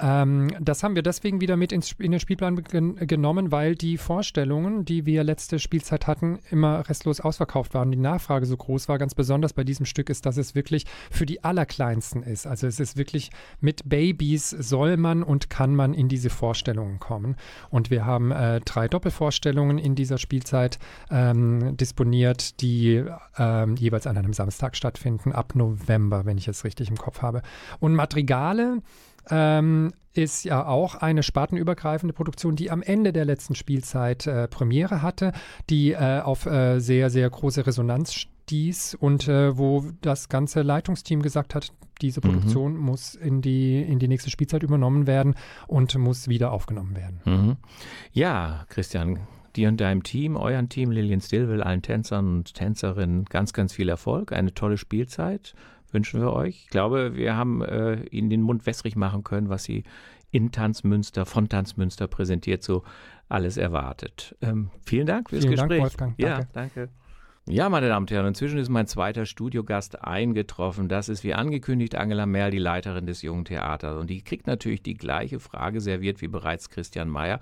Ähm, 0.00 0.48
das 0.60 0.82
haben 0.82 0.94
wir 0.94 1.02
deswegen 1.02 1.40
wieder 1.40 1.56
mit 1.56 1.72
ins, 1.72 1.92
in 1.92 2.10
den 2.10 2.20
Spielplan 2.20 2.56
gen 2.64 2.96
genommen, 2.96 3.50
weil 3.52 3.74
die 3.74 3.96
Vorstellungen, 3.98 4.84
die 4.84 5.06
wir 5.06 5.24
letzte 5.24 5.58
Spielzeit 5.58 6.06
hatten, 6.06 6.38
immer 6.50 6.88
restlos 6.88 7.20
ausverkauft 7.20 7.74
waren. 7.74 7.90
Die 7.90 7.96
Nachfrage 7.96 8.46
so 8.46 8.56
groß 8.56 8.88
war. 8.88 8.98
Ganz 8.98 9.14
besonders 9.14 9.52
bei 9.52 9.64
diesem 9.64 9.86
Stück 9.86 10.10
ist, 10.10 10.26
dass 10.26 10.36
es 10.36 10.54
wirklich 10.54 10.84
für 11.10 11.26
die 11.26 11.44
Allerkleinsten 11.44 12.22
ist. 12.22 12.46
Also 12.46 12.66
es 12.66 12.80
ist 12.80 12.96
wirklich 12.96 13.30
mit 13.60 13.88
Babys 13.88 14.50
soll 14.50 14.96
man 14.96 15.22
und 15.22 15.50
kann 15.50 15.74
man 15.74 15.94
in 15.94 16.08
diese 16.08 16.30
Vorstellungen 16.30 16.98
kommen. 16.98 17.36
Und 17.70 17.90
wir 17.90 18.04
haben 18.04 18.32
äh, 18.32 18.60
drei 18.60 18.88
Doppelvorstellungen 18.88 19.78
in 19.78 19.94
dieser 19.94 20.18
Spielzeit 20.18 20.78
ähm, 21.10 21.76
disponiert, 21.76 22.60
die 22.60 23.04
ähm, 23.38 23.76
jeweils 23.76 24.06
an 24.06 24.16
einem 24.16 24.32
Samstag 24.32 24.76
stattfinden, 24.76 25.32
ab 25.32 25.54
November, 25.54 26.26
wenn 26.26 26.38
ich 26.38 26.48
es 26.48 26.64
richtig 26.64 26.88
im 26.88 26.96
Kopf 26.96 27.22
habe. 27.22 27.42
Und 27.80 27.94
Madrigale 27.94 28.82
ähm, 29.30 29.92
ist 30.14 30.44
ja 30.44 30.66
auch 30.66 30.94
eine 30.94 31.22
spartenübergreifende 31.22 32.12
Produktion, 32.12 32.56
die 32.56 32.70
am 32.70 32.82
Ende 32.82 33.12
der 33.12 33.24
letzten 33.24 33.54
Spielzeit 33.54 34.26
äh, 34.26 34.48
Premiere 34.48 35.02
hatte, 35.02 35.32
die 35.68 35.92
äh, 35.92 36.20
auf 36.20 36.46
äh, 36.46 36.78
sehr, 36.78 37.10
sehr 37.10 37.28
große 37.28 37.66
Resonanz 37.66 38.14
stieß 38.14 38.94
und 38.94 39.28
äh, 39.28 39.58
wo 39.58 39.84
das 40.00 40.28
ganze 40.28 40.62
Leitungsteam 40.62 41.22
gesagt 41.22 41.54
hat, 41.54 41.72
diese 42.00 42.20
mhm. 42.20 42.30
Produktion 42.30 42.74
mhm. 42.74 42.80
muss 42.80 43.14
in 43.14 43.42
die, 43.42 43.82
in 43.82 43.98
die 43.98 44.08
nächste 44.08 44.30
Spielzeit 44.30 44.62
übernommen 44.62 45.06
werden 45.06 45.34
und 45.66 45.96
muss 45.98 46.28
wieder 46.28 46.52
aufgenommen 46.52 46.96
werden. 46.96 47.20
Mhm. 47.24 47.56
Ja, 48.12 48.64
Christian, 48.68 49.20
dir 49.56 49.68
und 49.68 49.80
deinem 49.80 50.02
Team, 50.02 50.36
euren 50.36 50.68
Team, 50.68 50.90
Lillian 50.90 51.20
Stillwell, 51.20 51.62
allen 51.62 51.82
Tänzern 51.82 52.28
und 52.28 52.54
Tänzerinnen 52.54 53.24
ganz, 53.24 53.52
ganz 53.52 53.72
viel 53.72 53.88
Erfolg, 53.88 54.32
eine 54.32 54.54
tolle 54.54 54.78
Spielzeit 54.78 55.54
wünschen 55.92 56.20
wir 56.20 56.32
euch. 56.32 56.64
Ich 56.64 56.68
glaube, 56.68 57.16
wir 57.16 57.36
haben 57.36 57.62
äh, 57.62 58.02
Ihnen 58.10 58.30
den 58.30 58.42
Mund 58.42 58.66
wässrig 58.66 58.96
machen 58.96 59.24
können, 59.24 59.48
was 59.48 59.64
Sie 59.64 59.84
in 60.30 60.52
Tanzmünster, 60.52 61.24
von 61.24 61.48
Tanzmünster 61.48 62.08
präsentiert, 62.08 62.62
so 62.62 62.82
alles 63.28 63.56
erwartet. 63.56 64.36
Ähm, 64.42 64.70
vielen 64.84 65.06
Dank 65.06 65.30
fürs 65.30 65.44
vielen 65.44 65.56
Gespräch. 65.56 65.80
Dank, 65.80 65.82
Wolfgang. 65.82 66.14
Ja, 66.18 66.36
danke. 66.36 66.50
danke. 66.52 66.88
Ja, 67.48 67.68
meine 67.68 67.86
Damen 67.86 68.02
und 68.02 68.10
Herren, 68.10 68.26
inzwischen 68.26 68.58
ist 68.58 68.70
mein 68.70 68.88
zweiter 68.88 69.24
Studiogast 69.24 70.02
eingetroffen. 70.02 70.88
Das 70.88 71.08
ist 71.08 71.22
wie 71.22 71.32
angekündigt 71.32 71.94
Angela 71.94 72.26
Merl, 72.26 72.50
die 72.50 72.58
Leiterin 72.58 73.06
des 73.06 73.22
Jungen 73.22 73.44
Theaters. 73.44 73.96
Und 73.98 74.10
die 74.10 74.22
kriegt 74.22 74.48
natürlich 74.48 74.82
die 74.82 74.94
gleiche 74.94 75.38
Frage 75.38 75.80
serviert 75.80 76.20
wie 76.22 76.26
bereits 76.26 76.70
Christian 76.70 77.08
Mayer. 77.08 77.38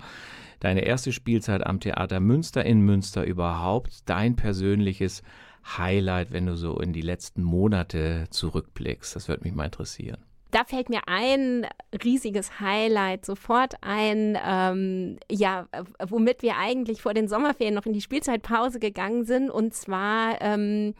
Deine 0.59 0.81
erste 0.81 1.11
Spielzeit 1.11 1.65
am 1.65 1.79
Theater 1.79 2.19
Münster 2.19 2.63
in 2.63 2.81
Münster 2.81 3.25
überhaupt, 3.25 4.07
dein 4.07 4.35
persönliches 4.35 5.23
Highlight, 5.65 6.31
wenn 6.31 6.45
du 6.45 6.55
so 6.55 6.79
in 6.79 6.93
die 6.93 7.01
letzten 7.01 7.43
Monate 7.43 8.25
zurückblickst? 8.29 9.15
Das 9.15 9.27
würde 9.27 9.43
mich 9.43 9.53
mal 9.53 9.65
interessieren. 9.65 10.17
Da 10.51 10.63
fällt 10.63 10.89
mir 10.89 11.01
ein 11.07 11.67
riesiges 12.03 12.61
Highlight 12.61 13.25
sofort 13.25 13.73
ein, 13.81 14.37
ähm, 14.45 15.17
ja, 15.29 15.67
womit 15.99 16.43
wir 16.43 16.57
eigentlich 16.57 17.01
vor 17.01 17.13
den 17.13 17.27
Sommerferien 17.27 17.75
noch 17.75 17.85
in 17.85 17.93
die 17.93 18.01
Spielzeitpause 18.01 18.79
gegangen 18.79 19.25
sind. 19.25 19.49
Und 19.49 19.73
zwar 19.73 20.41
ähm, 20.41 20.93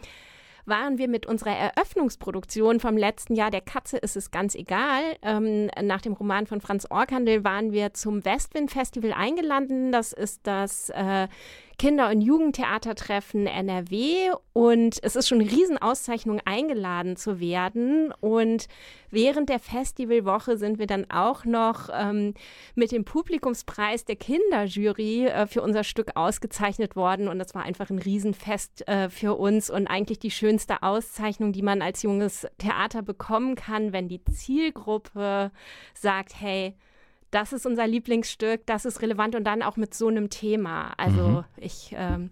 waren 0.66 0.98
wir 0.98 1.08
mit 1.08 1.26
unserer 1.26 1.56
Eröffnungsproduktion 1.56 2.80
vom 2.80 2.98
letzten 2.98 3.36
Jahr, 3.36 3.52
der 3.52 3.62
Katze 3.62 3.98
ist 3.98 4.16
es 4.18 4.32
ganz 4.32 4.56
egal, 4.56 5.04
ähm, 5.22 5.70
nach 5.82 6.02
dem 6.02 6.14
Roman 6.14 6.48
von 6.48 6.60
Franz 6.60 6.88
Orkandel 6.90 7.44
waren 7.44 7.72
wir 7.72 7.94
zum 7.94 8.26
Westwind 8.26 8.72
Festival 8.72 9.14
eingeladen. 9.14 9.92
Das 9.92 10.12
ist 10.12 10.46
das 10.48 10.90
äh, 10.90 11.28
Kinder- 11.78 12.10
und 12.10 12.22
Jugendtheatertreffen 12.22 13.48
NRW 13.48 14.32
und 14.54 14.98
es 15.04 15.16
ist 15.16 15.28
schon 15.28 15.42
eine 15.42 15.52
Riesenauszeichnung, 15.52 16.42
eingeladen 16.46 17.18
zu 17.18 17.40
werden. 17.40 18.14
Und 18.22 18.68
während 19.12 19.50
der 19.50 19.60
Festivalwoche 19.60 20.58
sind 20.58 20.80
wir 20.80 20.88
dann 20.88 21.10
auch 21.12 21.44
noch 21.44 21.90
ähm, 21.92 22.34
mit 22.76 22.92
dem 22.92 23.04
Publikumspreis 23.04 24.06
der 24.06 24.16
Kinderjury 24.16 25.28
äh, 25.28 25.48
für 25.48 25.62
unser 25.62 25.84
Stück 25.84 26.16
ausgezeichnet 26.16 26.96
worden. 26.96 27.28
Und 27.28 27.40
das 27.40 27.54
war 27.54 27.64
einfach 27.64 27.90
ein 27.90 28.00
Riesenfest 28.00 28.88
äh, 28.88 29.10
für 29.10 29.36
uns 29.36 29.70
und 29.70 29.88
eigentlich 29.88 30.20
die 30.20 30.32
schönste 30.32 30.84
Auszeichnung, 30.84 31.52
die 31.52 31.62
man 31.62 31.82
als 31.82 32.02
junges 32.04 32.48
Theater 32.58 33.02
bekommen 33.02 33.56
kann, 33.56 33.92
wenn 33.92 34.08
die 34.08 34.24
Zielgruppe 34.24 35.52
sagt, 35.94 36.40
hey, 36.40 36.76
das 37.36 37.54
ist 37.54 37.66
unser 37.66 37.86
Lieblingsstück, 37.86 38.66
das 38.66 38.86
ist 38.86 39.02
relevant 39.02 39.36
und 39.36 39.44
dann 39.44 39.62
auch 39.62 39.78
mit 39.78 39.94
so 39.94 40.08
einem 40.08 40.30
Thema. 40.30 40.94
Also 40.98 41.22
mhm. 41.22 41.44
ich 41.58 41.94
ähm, 41.98 42.32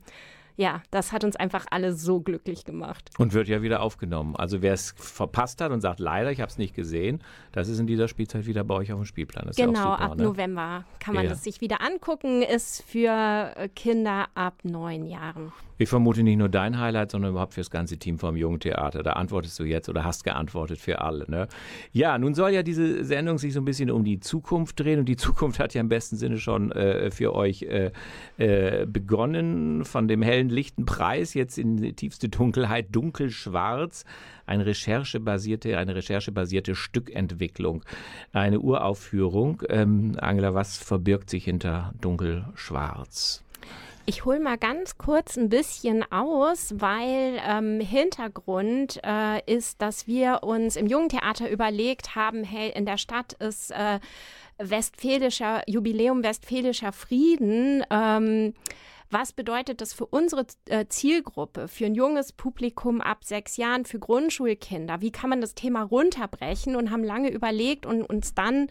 ja, 0.56 0.84
das 0.92 1.12
hat 1.12 1.24
uns 1.24 1.36
einfach 1.36 1.66
alle 1.72 1.94
so 1.94 2.20
glücklich 2.20 2.64
gemacht. 2.64 3.10
Und 3.18 3.34
wird 3.34 3.48
ja 3.48 3.62
wieder 3.62 3.82
aufgenommen. 3.82 4.36
Also 4.36 4.62
wer 4.62 4.74
es 4.74 4.94
verpasst 4.98 5.62
hat 5.62 5.72
und 5.72 5.82
sagt, 5.82 6.00
leider, 6.00 6.32
ich 6.32 6.42
habe 6.42 6.50
es 6.50 6.58
nicht 6.58 6.76
gesehen, 6.76 7.24
das 7.52 7.68
ist 7.68 7.80
in 7.80 7.88
dieser 7.88 8.08
Spielzeit 8.08 8.46
wieder 8.46 8.64
bei 8.64 8.76
euch 8.76 8.92
auf 8.92 9.00
dem 9.00 9.06
Spielplan. 9.06 9.50
genau, 9.56 9.74
ja 9.74 9.84
super, 9.84 10.02
ab 10.02 10.18
ne? 10.18 10.24
November 10.24 10.86
kann 11.00 11.16
man 11.16 11.24
ja. 11.26 11.32
das 11.32 11.44
sich 11.44 11.60
wieder 11.62 11.82
angucken. 11.82 12.44
Ist 12.44 12.84
für 12.84 13.54
Kinder 13.76 14.28
ab 14.36 14.60
neun 14.64 15.06
Jahren. 15.06 15.52
Ich 15.84 15.90
vermute 15.90 16.24
nicht 16.24 16.38
nur 16.38 16.48
dein 16.48 16.80
Highlight, 16.80 17.12
sondern 17.12 17.32
überhaupt 17.32 17.56
für 17.56 17.60
das 17.60 17.70
ganze 17.70 17.98
Team 17.98 18.18
vom 18.18 18.38
Jungen 18.38 18.62
Theater. 18.62 19.04
Da 19.04 19.14
antwortest 19.14 19.60
du 19.60 19.66
jetzt 19.66 19.90
oder 19.90 20.06
hast 20.06 20.24
geantwortet 20.24 20.80
für 20.80 21.02
alle. 21.02 21.30
Ne? 21.30 21.50
Ja, 21.92 22.18
nun 22.18 22.36
soll 22.36 22.52
ja 22.52 22.64
diese 22.64 23.04
Sendung 23.04 23.38
sich 23.38 23.52
so 23.52 23.60
ein 23.60 23.66
bisschen 23.66 23.92
um 23.92 24.06
die 24.06 24.22
Zukunft 24.22 24.80
drehen 24.80 25.00
und 25.00 25.10
die 25.10 25.18
Zukunft 25.18 25.60
hat 25.60 25.74
ja 25.74 25.82
im 25.82 25.90
besten 25.90 26.16
Sinne 26.16 26.38
schon 26.38 26.72
äh, 26.72 27.12
für 27.12 27.36
euch 27.36 27.64
äh, 27.64 27.92
äh, 28.38 28.86
begonnen. 28.86 29.84
Von 29.84 30.08
dem 30.08 30.22
hellen 30.22 30.48
lichten 30.48 30.86
Preis 30.86 31.34
jetzt 31.34 31.58
in 31.58 31.76
die 31.76 31.92
tiefste 31.92 32.30
Dunkelheit, 32.30 32.88
dunkelschwarz. 32.96 34.06
Eine 34.46 34.66
recherchebasierte, 34.66 35.78
eine 35.78 35.96
recherchebasierte 35.96 36.76
Stückentwicklung, 36.76 37.84
eine 38.32 38.62
Uraufführung. 38.62 39.64
Ähm, 39.68 40.16
Angela, 40.18 40.54
was 40.54 40.78
verbirgt 40.78 41.30
sich 41.30 41.44
hinter 41.44 41.94
dunkelschwarz? 42.00 43.44
Ich 44.06 44.26
hole 44.26 44.42
mal 44.42 44.58
ganz 44.58 44.98
kurz 44.98 45.38
ein 45.38 45.48
bisschen 45.48 46.04
aus, 46.12 46.74
weil 46.76 47.40
ähm, 47.48 47.80
Hintergrund 47.80 49.00
äh, 49.02 49.40
ist, 49.46 49.82
dass 49.82 50.08
wir 50.08 50.44
uns 50.44 50.76
im 50.76 50.88
Jugendtheater 50.88 51.50
überlegt 51.50 52.14
haben, 52.14 52.44
hey, 52.44 52.70
in 52.76 52.86
der 52.86 52.98
Stadt 52.98 53.32
ist 53.34 53.72
äh, 53.72 54.02
westfälischer 54.58 55.64
Jubiläum 55.68 56.22
westfälischer 56.22 56.92
Frieden. 56.92 57.86
Ähm, 57.90 58.54
was 59.10 59.32
bedeutet 59.32 59.80
das 59.80 59.94
für 59.94 60.08
unsere 60.08 60.48
äh, 60.68 60.88
Zielgruppe, 60.88 61.68
für 61.68 61.86
ein 61.86 61.96
junges 61.96 62.34
Publikum 62.34 63.00
ab 63.00 63.24
sechs 63.24 63.58
Jahren, 63.58 63.86
für 63.86 64.00
Grundschulkinder? 64.00 65.02
Wie 65.02 65.12
kann 65.12 65.30
man 65.30 65.40
das 65.40 65.54
Thema 65.54 65.84
runterbrechen 65.84 66.76
und 66.76 66.90
haben 66.90 67.04
lange 67.04 67.30
überlegt 67.30 67.86
und 67.86 68.02
uns 68.02 68.34
dann 68.34 68.68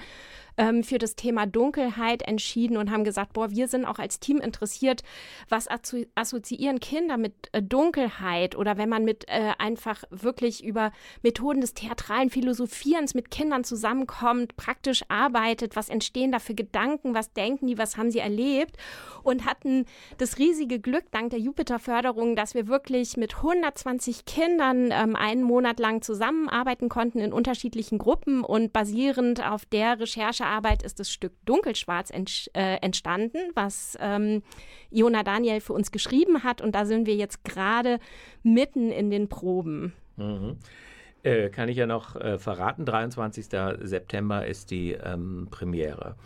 ähm, 0.56 0.82
für 0.82 0.98
das 0.98 1.16
Thema 1.16 1.46
Dunkelheit 1.46 2.22
entschieden 2.22 2.76
und 2.76 2.90
haben 2.90 3.04
gesagt, 3.04 3.32
boah, 3.32 3.50
wir 3.50 3.68
sind 3.68 3.84
auch 3.84 3.98
als 3.98 4.20
Team 4.20 4.38
interessiert, 4.38 5.02
was 5.48 5.68
assoziieren 6.14 6.80
Kinder 6.80 7.16
mit 7.16 7.48
äh, 7.52 7.62
Dunkelheit? 7.62 8.56
Oder 8.56 8.76
wenn 8.76 8.88
man 8.88 9.04
mit 9.04 9.28
äh, 9.28 9.52
einfach 9.58 10.04
wirklich 10.10 10.64
über 10.64 10.92
Methoden 11.22 11.60
des 11.60 11.74
theatralen 11.74 12.30
Philosophierens 12.30 13.14
mit 13.14 13.30
Kindern 13.30 13.64
zusammenkommt, 13.64 14.56
praktisch 14.56 15.02
arbeitet, 15.08 15.76
was 15.76 15.88
entstehen 15.88 16.32
da 16.32 16.38
für 16.38 16.54
Gedanken, 16.54 17.14
was 17.14 17.32
denken 17.32 17.66
die, 17.66 17.78
was 17.78 17.96
haben 17.96 18.10
sie 18.10 18.18
erlebt? 18.18 18.76
Und 19.22 19.46
hatten 19.46 19.86
das 20.18 20.38
riesige 20.38 20.80
Glück 20.80 21.04
dank 21.12 21.30
der 21.30 21.38
Jupiter-Förderung, 21.38 22.36
dass 22.36 22.54
wir 22.54 22.66
wirklich 22.66 23.16
mit 23.16 23.36
120 23.36 24.24
Kindern 24.24 24.90
ähm, 24.90 25.16
einen 25.16 25.42
Monat 25.42 25.78
lang 25.78 26.02
zusammenarbeiten 26.02 26.88
konnten 26.88 27.20
in 27.20 27.32
unterschiedlichen 27.32 27.98
Gruppen 27.98 28.44
und 28.44 28.72
basierend 28.72 29.46
auf 29.46 29.64
der 29.64 30.00
Recherche 30.00 30.41
Recherchearbeit 30.42 30.82
ist 30.82 31.00
das 31.00 31.10
Stück 31.10 31.32
Dunkelschwarz 31.44 32.10
ent, 32.10 32.50
äh, 32.54 32.76
entstanden, 32.76 33.38
was 33.54 33.96
ähm, 34.00 34.42
Iona 34.90 35.22
Daniel 35.22 35.60
für 35.60 35.72
uns 35.72 35.90
geschrieben 35.90 36.44
hat. 36.44 36.60
Und 36.60 36.74
da 36.74 36.84
sind 36.84 37.06
wir 37.06 37.14
jetzt 37.14 37.44
gerade 37.44 37.98
mitten 38.42 38.90
in 38.90 39.10
den 39.10 39.28
Proben. 39.28 39.92
Mhm. 40.16 40.56
Äh, 41.22 41.50
kann 41.50 41.68
ich 41.68 41.76
ja 41.76 41.86
noch 41.86 42.16
äh, 42.16 42.38
verraten, 42.38 42.84
23. 42.84 43.46
September 43.80 44.46
ist 44.46 44.70
die 44.70 44.92
ähm, 44.92 45.46
Premiere. 45.50 46.16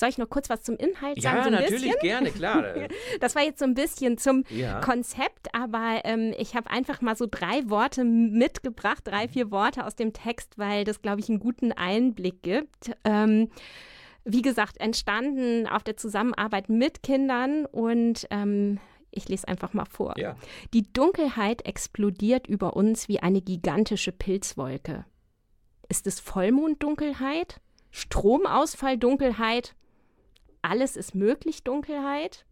Soll 0.00 0.08
ich 0.08 0.18
noch 0.18 0.28
kurz 0.28 0.50
was 0.50 0.62
zum 0.62 0.76
Inhalt 0.76 1.20
sagen? 1.20 1.36
Ja, 1.36 1.44
so 1.44 1.50
natürlich, 1.50 1.92
bisschen? 1.92 2.00
gerne, 2.00 2.30
klar. 2.30 2.64
das 3.20 3.34
war 3.34 3.42
jetzt 3.42 3.58
so 3.58 3.64
ein 3.64 3.74
bisschen 3.74 4.18
zum 4.18 4.44
ja. 4.50 4.80
Konzept, 4.80 5.54
aber 5.54 6.00
ähm, 6.04 6.34
ich 6.38 6.54
habe 6.54 6.70
einfach 6.70 7.00
mal 7.00 7.16
so 7.16 7.26
drei 7.30 7.68
Worte 7.68 8.04
mitgebracht, 8.04 9.00
drei, 9.04 9.28
vier 9.28 9.50
Worte 9.50 9.84
aus 9.84 9.96
dem 9.96 10.12
Text, 10.12 10.58
weil 10.58 10.84
das, 10.84 11.02
glaube 11.02 11.20
ich, 11.20 11.28
einen 11.28 11.40
guten 11.40 11.72
Einblick 11.72 12.42
gibt. 12.42 12.92
Ähm, 13.04 13.50
wie 14.24 14.42
gesagt, 14.42 14.78
entstanden 14.80 15.68
auf 15.68 15.84
der 15.84 15.96
Zusammenarbeit 15.96 16.68
mit 16.68 17.02
Kindern 17.02 17.64
und 17.64 18.26
ähm, 18.30 18.80
ich 19.12 19.28
lese 19.28 19.48
einfach 19.48 19.72
mal 19.72 19.84
vor. 19.86 20.14
Ja. 20.18 20.36
Die 20.74 20.92
Dunkelheit 20.92 21.64
explodiert 21.64 22.46
über 22.46 22.76
uns 22.76 23.08
wie 23.08 23.20
eine 23.20 23.40
gigantische 23.40 24.12
Pilzwolke. 24.12 25.04
Ist 25.88 26.06
es 26.06 26.20
Vollmonddunkelheit? 26.20 27.60
Stromausfalldunkelheit? 27.90 29.74
Alles 30.66 30.96
ist 30.96 31.14
möglich 31.14 31.62
Dunkelheit. 31.64 32.44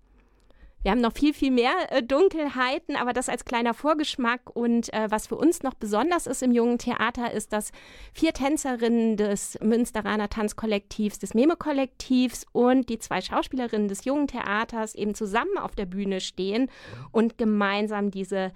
wir 0.83 0.91
haben 0.91 1.01
noch 1.01 1.15
viel, 1.15 1.33
viel 1.33 1.51
mehr 1.51 1.73
äh, 1.91 2.03
Dunkelheiten, 2.03 2.95
aber 2.97 3.15
das 3.15 3.31
als 3.31 3.47
kleiner 3.47 3.73
Vorgeschmack. 3.73 4.55
Und 4.55 4.93
äh, 4.93 5.11
was 5.11 5.27
für 5.27 5.37
uns 5.37 5.63
noch 5.63 5.73
besonders 5.73 6.27
ist 6.27 6.43
im 6.43 6.53
Jungen 6.53 6.77
Theater, 6.79 7.33
ist, 7.33 7.55
dass 7.55 7.73
vier 8.13 8.35
Tänzerinnen 8.35 9.17
des 9.17 9.59
Münsteraner 9.63 10.29
Tanzkollektivs, 10.29 11.19
des 11.19 11.33
Meme-Kollektivs 11.33 12.45
und 12.53 12.91
die 12.91 12.99
zwei 12.99 13.23
Schauspielerinnen 13.23 13.89
des 13.89 14.05
Jungen 14.05 14.27
Theaters 14.27 14.95
eben 14.95 15.15
zusammen 15.15 15.57
auf 15.59 15.75
der 15.75 15.87
Bühne 15.87 16.21
stehen 16.21 16.71
und 17.13 17.39
gemeinsam 17.39 18.11
diese 18.11 18.53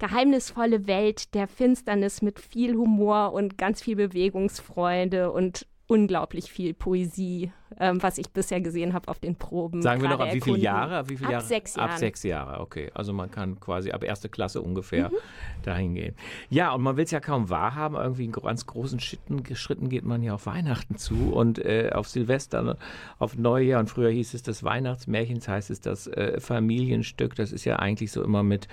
geheimnisvolle 0.00 0.88
Welt 0.88 1.34
der 1.34 1.46
Finsternis 1.46 2.22
mit 2.22 2.40
viel 2.40 2.74
Humor 2.74 3.32
und 3.32 3.56
ganz 3.56 3.82
viel 3.82 3.96
Bewegungsfreude 3.96 5.30
und 5.30 5.66
unglaublich 5.88 6.52
viel 6.52 6.74
Poesie, 6.74 7.50
ähm, 7.80 8.02
was 8.02 8.18
ich 8.18 8.30
bisher 8.30 8.60
gesehen 8.60 8.92
habe 8.92 9.08
auf 9.08 9.18
den 9.18 9.36
Proben. 9.36 9.80
Sagen 9.80 10.02
wir 10.02 10.10
noch, 10.10 10.20
ab 10.20 10.34
wie 10.34 10.40
viele 10.40 10.58
Jahre? 10.58 10.98
Ab, 10.98 11.08
wie 11.08 11.16
viele 11.16 11.28
ab 11.28 11.32
Jahre? 11.32 11.44
sechs 11.44 11.76
Jahre. 11.76 11.90
Ab 11.90 11.98
sechs 11.98 12.22
Jahre, 12.22 12.60
okay. 12.60 12.90
Also 12.94 13.14
man 13.14 13.30
kann 13.30 13.58
quasi 13.58 13.90
ab 13.90 14.04
erste 14.04 14.28
Klasse 14.28 14.60
ungefähr 14.60 15.08
mhm. 15.08 15.14
dahin 15.62 15.94
gehen. 15.94 16.14
Ja, 16.50 16.72
und 16.72 16.82
man 16.82 16.98
will 16.98 17.04
es 17.04 17.10
ja 17.10 17.20
kaum 17.20 17.48
wahrhaben. 17.48 17.96
Irgendwie 17.96 18.26
in 18.26 18.32
ganz 18.32 18.66
großen 18.66 19.00
Schritten, 19.00 19.42
Schritten 19.56 19.88
geht 19.88 20.04
man 20.04 20.22
ja 20.22 20.34
auf 20.34 20.44
Weihnachten 20.44 20.98
zu 20.98 21.32
und 21.32 21.58
äh, 21.58 21.90
auf 21.94 22.06
Silvester, 22.06 22.76
auf 23.18 23.38
Neujahr. 23.38 23.80
Und 23.80 23.88
früher 23.88 24.10
hieß 24.10 24.34
es 24.34 24.42
das 24.42 24.62
Weihnachtsmärchen, 24.62 25.36
das 25.36 25.48
heißt 25.48 25.70
es 25.70 25.80
das 25.80 26.06
äh, 26.06 26.38
Familienstück. 26.38 27.34
Das 27.34 27.50
ist 27.50 27.64
ja 27.64 27.76
eigentlich 27.76 28.12
so 28.12 28.22
immer 28.22 28.42
mit 28.42 28.68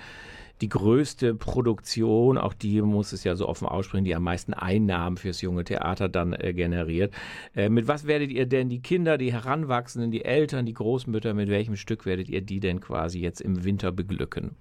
die 0.60 0.68
größte 0.68 1.34
Produktion, 1.34 2.38
auch 2.38 2.54
die 2.54 2.80
muss 2.82 3.12
es 3.12 3.24
ja 3.24 3.36
so 3.36 3.48
offen 3.48 3.68
aussprechen, 3.68 4.04
die 4.04 4.14
am 4.14 4.22
meisten 4.22 4.54
Einnahmen 4.54 5.16
fürs 5.16 5.40
junge 5.40 5.64
Theater 5.64 6.08
dann 6.08 6.32
äh, 6.32 6.54
generiert. 6.54 7.12
Äh, 7.54 7.68
mit 7.68 7.88
was 7.88 8.06
werdet 8.06 8.30
ihr 8.30 8.46
denn 8.46 8.68
die 8.68 8.80
Kinder, 8.80 9.18
die 9.18 9.32
Heranwachsenden, 9.32 10.10
die 10.10 10.24
Eltern, 10.24 10.66
die 10.66 10.74
Großmütter, 10.74 11.34
mit 11.34 11.48
welchem 11.48 11.76
Stück 11.76 12.06
werdet 12.06 12.28
ihr 12.28 12.40
die 12.40 12.60
denn 12.60 12.80
quasi 12.80 13.20
jetzt 13.20 13.40
im 13.40 13.64
Winter 13.64 13.92
beglücken? 13.92 14.56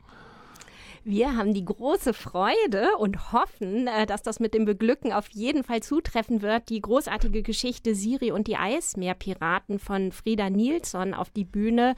Wir 1.08 1.38
haben 1.38 1.54
die 1.54 1.64
große 1.64 2.16
Freude 2.16 2.98
und 2.98 3.32
hoffen, 3.32 3.86
äh, 3.86 4.08
dass 4.08 4.24
das 4.24 4.40
mit 4.40 4.56
dem 4.56 4.66
Beglücken 4.66 5.14
auf 5.14 5.30
jeden 5.30 5.64
Fall 5.64 5.84
zutreffen 5.84 6.42
wird, 6.42 6.70
die 6.70 6.82
großartige 6.82 7.44
Geschichte 7.44 7.94
Siri 7.94 8.32
und 8.32 8.48
die 8.48 8.58
Eismeerpiraten 8.58 9.78
von 9.78 10.12
Frieda 10.12 10.50
Nilsson 10.50 11.14
auf 11.14 11.30
die 11.30 11.46
Bühne 11.46 11.96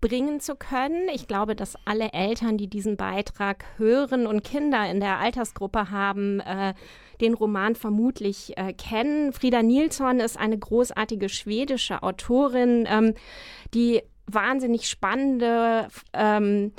bringen 0.00 0.40
zu 0.40 0.56
können. 0.56 1.08
Ich 1.12 1.26
glaube, 1.26 1.54
dass 1.54 1.76
alle 1.84 2.12
Eltern, 2.12 2.58
die 2.58 2.68
diesen 2.68 2.96
Beitrag 2.96 3.64
hören 3.76 4.26
und 4.26 4.44
Kinder 4.44 4.88
in 4.88 5.00
der 5.00 5.18
Altersgruppe 5.18 5.90
haben, 5.90 6.40
äh, 6.40 6.74
den 7.20 7.34
Roman 7.34 7.74
vermutlich 7.74 8.56
äh, 8.56 8.72
kennen. 8.72 9.32
Frieda 9.32 9.62
Nilsson 9.62 10.20
ist 10.20 10.38
eine 10.38 10.58
großartige 10.58 11.28
schwedische 11.28 12.02
Autorin, 12.02 12.86
ähm, 12.88 13.14
die 13.72 14.02
wahnsinnig 14.26 14.88
spannende 14.88 15.88
ähm, 16.12 16.72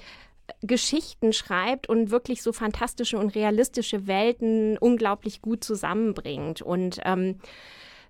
Geschichten 0.61 1.33
schreibt 1.33 1.87
und 1.87 2.11
wirklich 2.11 2.41
so 2.41 2.53
fantastische 2.53 3.17
und 3.17 3.35
realistische 3.35 4.07
Welten 4.07 4.77
unglaublich 4.77 5.41
gut 5.41 5.63
zusammenbringt. 5.63 6.61
Und 6.61 6.99
ähm, 7.03 7.39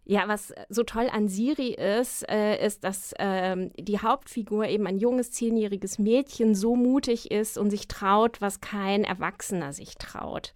ja, 0.05 0.27
was 0.27 0.53
so 0.69 0.83
toll 0.83 1.09
an 1.11 1.27
Siri 1.27 1.73
ist, 1.73 2.29
äh, 2.29 2.63
ist, 2.63 2.83
dass 2.83 3.13
ähm, 3.17 3.71
die 3.77 3.99
Hauptfigur 3.99 4.67
eben 4.67 4.85
ein 4.85 4.99
junges, 4.99 5.31
zehnjähriges 5.31 5.97
Mädchen 5.97 6.53
so 6.53 6.75
mutig 6.75 7.31
ist 7.31 7.57
und 7.57 7.71
sich 7.71 7.87
traut, 7.87 8.39
was 8.39 8.61
kein 8.61 9.03
Erwachsener 9.03 9.73
sich 9.73 9.95
traut. 9.95 10.53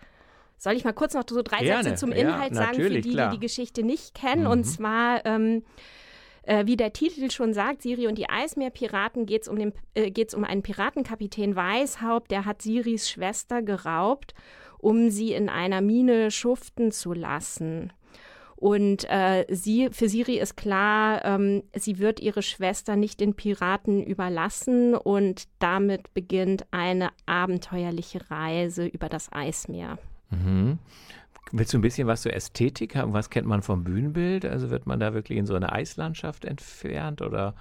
Soll 0.58 0.74
ich 0.74 0.84
mal 0.84 0.94
kurz 0.94 1.14
noch 1.14 1.24
so 1.28 1.42
drei 1.42 1.64
Gerne. 1.64 1.84
Sätze 1.84 1.96
zum 1.96 2.12
Inhalt 2.12 2.52
ja, 2.52 2.64
sagen, 2.64 2.76
für 2.76 2.90
die, 2.90 3.02
klar. 3.02 3.32
die 3.32 3.38
die 3.38 3.46
Geschichte 3.46 3.82
nicht 3.82 4.14
kennen? 4.14 4.44
Mhm. 4.44 4.52
Und 4.52 4.64
zwar 4.66 5.26
ähm, 5.26 5.64
äh, 6.44 6.66
wie 6.66 6.78
der 6.78 6.94
Titel 6.94 7.32
schon 7.32 7.54
sagt, 7.54 7.82
Siri 7.82 8.08
und 8.08 8.18
die 8.18 8.30
Eismeerpiraten 8.30 9.26
geht 9.26 9.44
es 9.44 9.48
um, 9.48 9.58
äh, 9.94 10.26
um 10.36 10.44
einen 10.44 10.62
Piratenkapitän 10.62 11.56
Weißhaupt, 11.56 12.30
der 12.30 12.46
hat 12.46 12.62
Siris 12.62 13.10
Schwester 13.10 13.62
geraubt, 13.62 14.34
um 14.78 15.10
sie 15.10 15.34
in 15.34 15.50
einer 15.50 15.82
Mine 15.82 16.32
schuften 16.32 16.92
zu 16.92 17.14
lassen. 17.14 17.94
Und 18.60 19.10
äh, 19.10 19.46
sie, 19.50 19.88
für 19.90 20.10
Siri 20.10 20.38
ist 20.38 20.58
klar, 20.58 21.24
ähm, 21.24 21.64
sie 21.74 21.98
wird 21.98 22.20
ihre 22.20 22.42
Schwester 22.42 22.98
nicht 22.98 23.22
den 23.22 23.34
Piraten 23.34 24.04
überlassen 24.04 24.96
und 24.96 25.48
damit 25.60 26.14
beginnt 26.14 26.66
eine 26.72 27.12
abenteuerliche 27.26 28.30
Reise 28.30 28.86
über 28.86 29.08
das 29.08 29.32
Eismeer. 29.32 29.98
Mhm. 30.30 30.78
Willst 31.54 31.74
du 31.74 31.78
ein 31.78 31.82
bisschen 31.82 32.08
was 32.10 32.24
zur 32.24 32.34
Ästhetik 32.34 32.98
haben? 32.98 33.14
Was 33.14 33.30
kennt 33.30 33.48
man 33.48 33.62
vom 33.62 33.86
Bühnenbild? 33.86 34.46
Also 34.46 34.70
wird 34.70 34.86
man 34.86 35.00
da 35.00 35.14
wirklich 35.14 35.38
in 35.38 35.46
so 35.46 35.56
eine 35.56 35.72
Eislandschaft 35.72 36.44
entfernt 36.44 37.22
oder? 37.22 37.56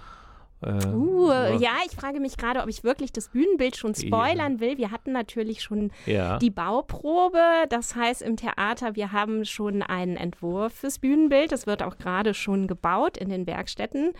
Äh, 0.60 0.86
uh, 0.88 1.30
ja, 1.58 1.76
ich 1.86 1.94
frage 1.96 2.20
mich 2.20 2.36
gerade, 2.36 2.62
ob 2.62 2.68
ich 2.68 2.82
wirklich 2.82 3.12
das 3.12 3.28
Bühnenbild 3.28 3.76
schon 3.76 3.94
spoilern 3.94 4.60
will. 4.60 4.76
Wir 4.78 4.90
hatten 4.90 5.12
natürlich 5.12 5.62
schon 5.62 5.92
ja. 6.06 6.38
die 6.38 6.50
Bauprobe. 6.50 7.42
Das 7.68 7.94
heißt, 7.94 8.22
im 8.22 8.36
Theater, 8.36 8.96
wir 8.96 9.12
haben 9.12 9.44
schon 9.44 9.82
einen 9.82 10.16
Entwurf 10.16 10.72
fürs 10.72 10.98
Bühnenbild. 10.98 11.52
Das 11.52 11.66
wird 11.66 11.82
auch 11.82 11.98
gerade 11.98 12.34
schon 12.34 12.66
gebaut 12.66 13.16
in 13.16 13.28
den 13.28 13.46
Werkstätten. 13.46 14.12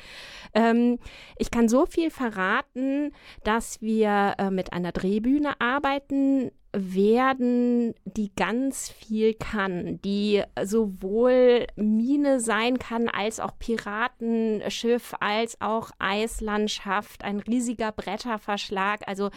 Ähm, 0.55 0.99
ich 1.37 1.51
kann 1.51 1.69
so 1.69 1.87
viel 1.87 2.11
verraten, 2.11 3.13
dass 3.43 3.81
wir 3.81 4.35
äh, 4.39 4.51
mit 4.51 4.73
einer 4.73 4.93
Drehbühne 4.93 5.61
arbeiten 5.61 6.51
werden, 6.73 7.95
die 8.05 8.31
ganz 8.35 8.91
viel 8.91 9.35
kann, 9.35 10.01
die 10.03 10.43
sowohl 10.63 11.67
Mine 11.77 12.41
sein 12.41 12.79
kann, 12.79 13.09
als 13.09 13.41
auch 13.41 13.53
Piratenschiff, 13.59 15.15
als 15.21 15.61
auch 15.61 15.91
Eislandschaft, 15.99 17.25
ein 17.25 17.41
riesiger 17.41 17.93
Bretterverschlag. 17.93 19.07
Also 19.07 19.31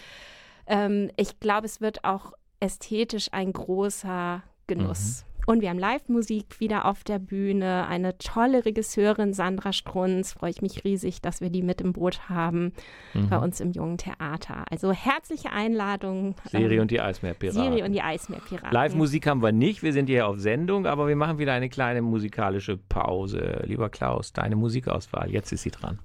ähm, 0.67 1.09
ich 1.15 1.39
glaube, 1.39 1.65
es 1.65 1.79
wird 1.79 2.03
auch 2.03 2.33
ästhetisch 2.59 3.29
ein 3.31 3.53
großer 3.53 4.43
Genuss. 4.67 5.23
Mhm. 5.25 5.30
Und 5.45 5.61
wir 5.61 5.69
haben 5.69 5.79
Live-Musik 5.79 6.59
wieder 6.59 6.85
auf 6.85 7.03
der 7.03 7.19
Bühne. 7.19 7.87
Eine 7.87 8.17
tolle 8.17 8.65
Regisseurin, 8.65 9.33
Sandra 9.33 9.73
Strunz. 9.73 10.33
Freue 10.33 10.51
ich 10.51 10.61
mich 10.61 10.83
riesig, 10.83 11.21
dass 11.21 11.41
wir 11.41 11.49
die 11.49 11.63
mit 11.63 11.81
im 11.81 11.93
Boot 11.93 12.29
haben 12.29 12.73
mhm. 13.13 13.29
bei 13.29 13.37
uns 13.37 13.59
im 13.59 13.71
Jungen 13.71 13.97
Theater. 13.97 14.65
Also 14.69 14.91
herzliche 14.91 15.51
Einladung. 15.51 16.35
Siri 16.49 16.75
ähm, 16.75 16.81
und 16.81 16.91
die 16.91 17.01
Eismeerpiraten. 17.01 17.61
Siri 17.61 17.83
und 17.83 17.93
die 17.93 18.01
Eismeerpiraten. 18.01 18.71
Live-Musik 18.71 19.27
haben 19.27 19.41
wir 19.41 19.51
nicht. 19.51 19.83
Wir 19.83 19.93
sind 19.93 20.07
hier 20.07 20.27
auf 20.27 20.39
Sendung, 20.39 20.85
aber 20.85 21.07
wir 21.07 21.15
machen 21.15 21.37
wieder 21.39 21.53
eine 21.53 21.69
kleine 21.69 22.01
musikalische 22.01 22.77
Pause. 22.77 23.63
Lieber 23.65 23.89
Klaus, 23.89 24.33
deine 24.33 24.55
Musikauswahl. 24.55 25.31
Jetzt 25.31 25.51
ist 25.51 25.63
sie 25.63 25.71
dran. 25.71 25.99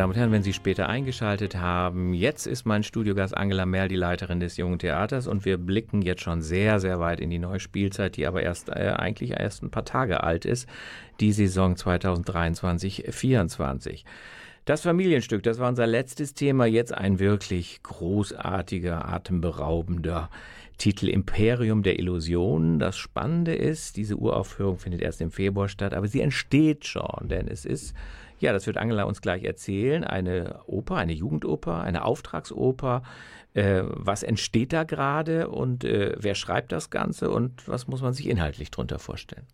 Damen 0.00 0.14
und 0.14 0.18
Herren, 0.18 0.32
wenn 0.32 0.42
Sie 0.42 0.54
später 0.54 0.88
eingeschaltet 0.88 1.56
haben, 1.56 2.14
jetzt 2.14 2.46
ist 2.46 2.64
mein 2.64 2.82
Studiogast 2.82 3.36
Angela 3.36 3.66
Merl, 3.66 3.88
die 3.88 3.96
Leiterin 3.96 4.40
des 4.40 4.56
Jungen 4.56 4.78
Theaters, 4.78 5.26
und 5.26 5.44
wir 5.44 5.58
blicken 5.58 6.00
jetzt 6.00 6.22
schon 6.22 6.40
sehr, 6.40 6.80
sehr 6.80 7.00
weit 7.00 7.20
in 7.20 7.28
die 7.28 7.38
neue 7.38 7.60
Spielzeit, 7.60 8.16
die 8.16 8.26
aber 8.26 8.42
erst 8.42 8.70
äh, 8.70 8.94
eigentlich 8.96 9.32
erst 9.32 9.62
ein 9.62 9.70
paar 9.70 9.84
Tage 9.84 10.22
alt 10.22 10.46
ist, 10.46 10.66
die 11.20 11.32
Saison 11.32 11.74
2023-24. 11.74 14.04
Das 14.64 14.80
Familienstück, 14.80 15.42
das 15.42 15.58
war 15.58 15.68
unser 15.68 15.86
letztes 15.86 16.32
Thema, 16.32 16.64
jetzt 16.64 16.94
ein 16.94 17.18
wirklich 17.18 17.82
großartiger, 17.82 19.06
atemberaubender 19.06 20.30
Titel 20.78 21.08
Imperium 21.08 21.82
der 21.82 21.98
Illusionen. 21.98 22.78
Das 22.78 22.96
Spannende 22.96 23.54
ist, 23.54 23.98
diese 23.98 24.16
Uraufführung 24.16 24.78
findet 24.78 25.02
erst 25.02 25.20
im 25.20 25.30
Februar 25.30 25.68
statt, 25.68 25.92
aber 25.92 26.08
sie 26.08 26.22
entsteht 26.22 26.86
schon, 26.86 27.28
denn 27.28 27.48
es 27.48 27.66
ist 27.66 27.94
ja, 28.40 28.52
das 28.52 28.66
wird 28.66 28.78
Angela 28.78 29.04
uns 29.04 29.20
gleich 29.20 29.44
erzählen. 29.44 30.02
Eine 30.02 30.60
Oper, 30.66 30.96
eine 30.96 31.12
Jugendoper, 31.12 31.82
eine 31.82 32.04
Auftragsoper. 32.04 33.02
Äh, 33.52 33.82
was 33.84 34.22
entsteht 34.22 34.72
da 34.72 34.84
gerade 34.84 35.48
und 35.48 35.84
äh, 35.84 36.14
wer 36.18 36.34
schreibt 36.34 36.72
das 36.72 36.90
Ganze 36.90 37.30
und 37.30 37.66
was 37.68 37.88
muss 37.88 38.00
man 38.00 38.14
sich 38.14 38.28
inhaltlich 38.28 38.70
darunter 38.70 38.98
vorstellen? 38.98 39.46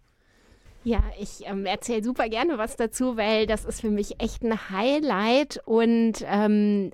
Ja, 0.84 1.03
ich 1.18 1.47
ähm, 1.47 1.66
erzähle 1.66 2.05
super 2.05 2.28
gerne 2.28 2.59
was 2.59 2.76
dazu, 2.76 3.16
weil 3.16 3.47
das 3.47 3.64
ist 3.64 3.80
für 3.80 3.91
mich 3.91 4.20
echt 4.20 4.43
ein 4.43 4.70
Highlight 4.70 5.61
und 5.64 6.24
ähm, 6.24 6.93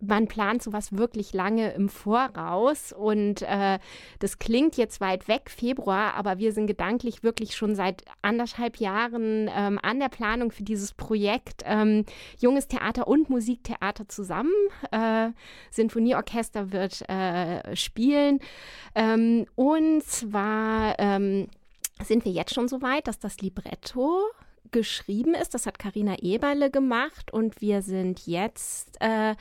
man 0.00 0.28
plant 0.28 0.62
sowas 0.62 0.96
wirklich 0.96 1.32
lange 1.32 1.72
im 1.72 1.88
Voraus 1.88 2.92
und 2.92 3.42
äh, 3.42 3.78
das 4.18 4.38
klingt 4.38 4.76
jetzt 4.76 5.00
weit 5.00 5.28
weg, 5.28 5.50
Februar, 5.50 6.14
aber 6.14 6.38
wir 6.38 6.52
sind 6.52 6.66
gedanklich 6.66 7.22
wirklich 7.22 7.56
schon 7.56 7.74
seit 7.74 8.04
anderthalb 8.22 8.78
Jahren 8.78 9.50
ähm, 9.54 9.78
an 9.82 9.98
der 9.98 10.08
Planung 10.08 10.50
für 10.50 10.62
dieses 10.62 10.92
Projekt 10.92 11.62
ähm, 11.64 12.04
Junges 12.38 12.68
Theater 12.68 13.08
und 13.08 13.28
Musiktheater 13.28 14.08
zusammen. 14.08 14.52
Äh, 14.90 15.30
Sinfonieorchester 15.70 16.72
wird 16.72 17.08
äh, 17.08 17.74
spielen 17.74 18.38
ähm, 18.94 19.46
und 19.56 20.02
zwar 20.04 20.98
ähm, 20.98 21.48
sind 22.04 22.24
wir 22.24 22.32
jetzt 22.32 22.54
schon 22.54 22.68
so 22.68 22.82
weit, 22.82 23.08
dass 23.08 23.18
das 23.18 23.38
Libretto 23.38 24.22
geschrieben 24.70 25.34
ist. 25.34 25.54
Das 25.54 25.66
hat 25.66 25.78
Karina 25.78 26.16
Eberle 26.20 26.70
gemacht 26.70 27.32
und 27.32 27.60
wir 27.60 27.82
sind 27.82 28.26
jetzt 28.26 28.96
äh, 29.00 29.34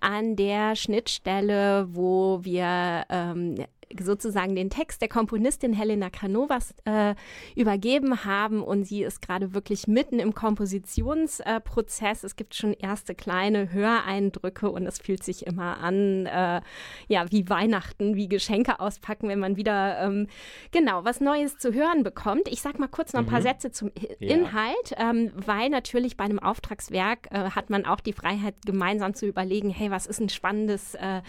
an 0.00 0.36
der 0.36 0.76
Schnittstelle, 0.76 1.88
wo 1.90 2.40
wir 2.42 3.04
ähm, 3.08 3.64
sozusagen 4.00 4.56
den 4.56 4.70
Text 4.70 5.00
der 5.00 5.08
Komponistin 5.08 5.72
Helena 5.72 6.10
Canovas 6.10 6.74
äh, 6.84 7.14
übergeben 7.54 8.24
haben 8.24 8.62
und 8.62 8.84
sie 8.84 9.02
ist 9.02 9.22
gerade 9.22 9.54
wirklich 9.54 9.86
mitten 9.86 10.18
im 10.18 10.34
Kompositionsprozess. 10.34 12.22
Äh, 12.22 12.26
es 12.26 12.36
gibt 12.36 12.54
schon 12.54 12.72
erste 12.72 13.14
kleine 13.14 13.72
Höreindrücke 13.72 14.70
und 14.70 14.86
es 14.86 14.98
fühlt 14.98 15.22
sich 15.22 15.46
immer 15.46 15.78
an, 15.78 16.26
äh, 16.26 16.60
ja, 17.08 17.30
wie 17.30 17.48
Weihnachten, 17.48 18.16
wie 18.16 18.28
Geschenke 18.28 18.80
auspacken, 18.80 19.28
wenn 19.28 19.38
man 19.38 19.56
wieder 19.56 20.00
ähm, 20.00 20.26
genau 20.72 21.04
was 21.04 21.20
Neues 21.20 21.58
zu 21.58 21.72
hören 21.72 22.02
bekommt. 22.02 22.48
Ich 22.48 22.62
sage 22.62 22.78
mal 22.78 22.88
kurz 22.88 23.12
noch 23.12 23.20
ein 23.20 23.26
paar 23.26 23.40
mhm. 23.40 23.44
Sätze 23.44 23.70
zum 23.70 23.92
ja. 24.18 24.34
Inhalt, 24.34 24.94
ähm, 24.96 25.30
weil 25.34 25.68
natürlich 25.70 26.16
bei 26.16 26.24
einem 26.24 26.40
Auftragswerk 26.40 27.28
äh, 27.30 27.50
hat 27.50 27.70
man 27.70 27.86
auch 27.86 28.00
die 28.00 28.12
Freiheit, 28.12 28.54
gemeinsam 28.64 29.14
zu 29.14 29.26
überlegen, 29.26 29.70
hey, 29.70 29.90
was 29.90 30.06
ist 30.06 30.20
ein 30.20 30.28
spannendes 30.28 30.94
äh, 30.96 31.22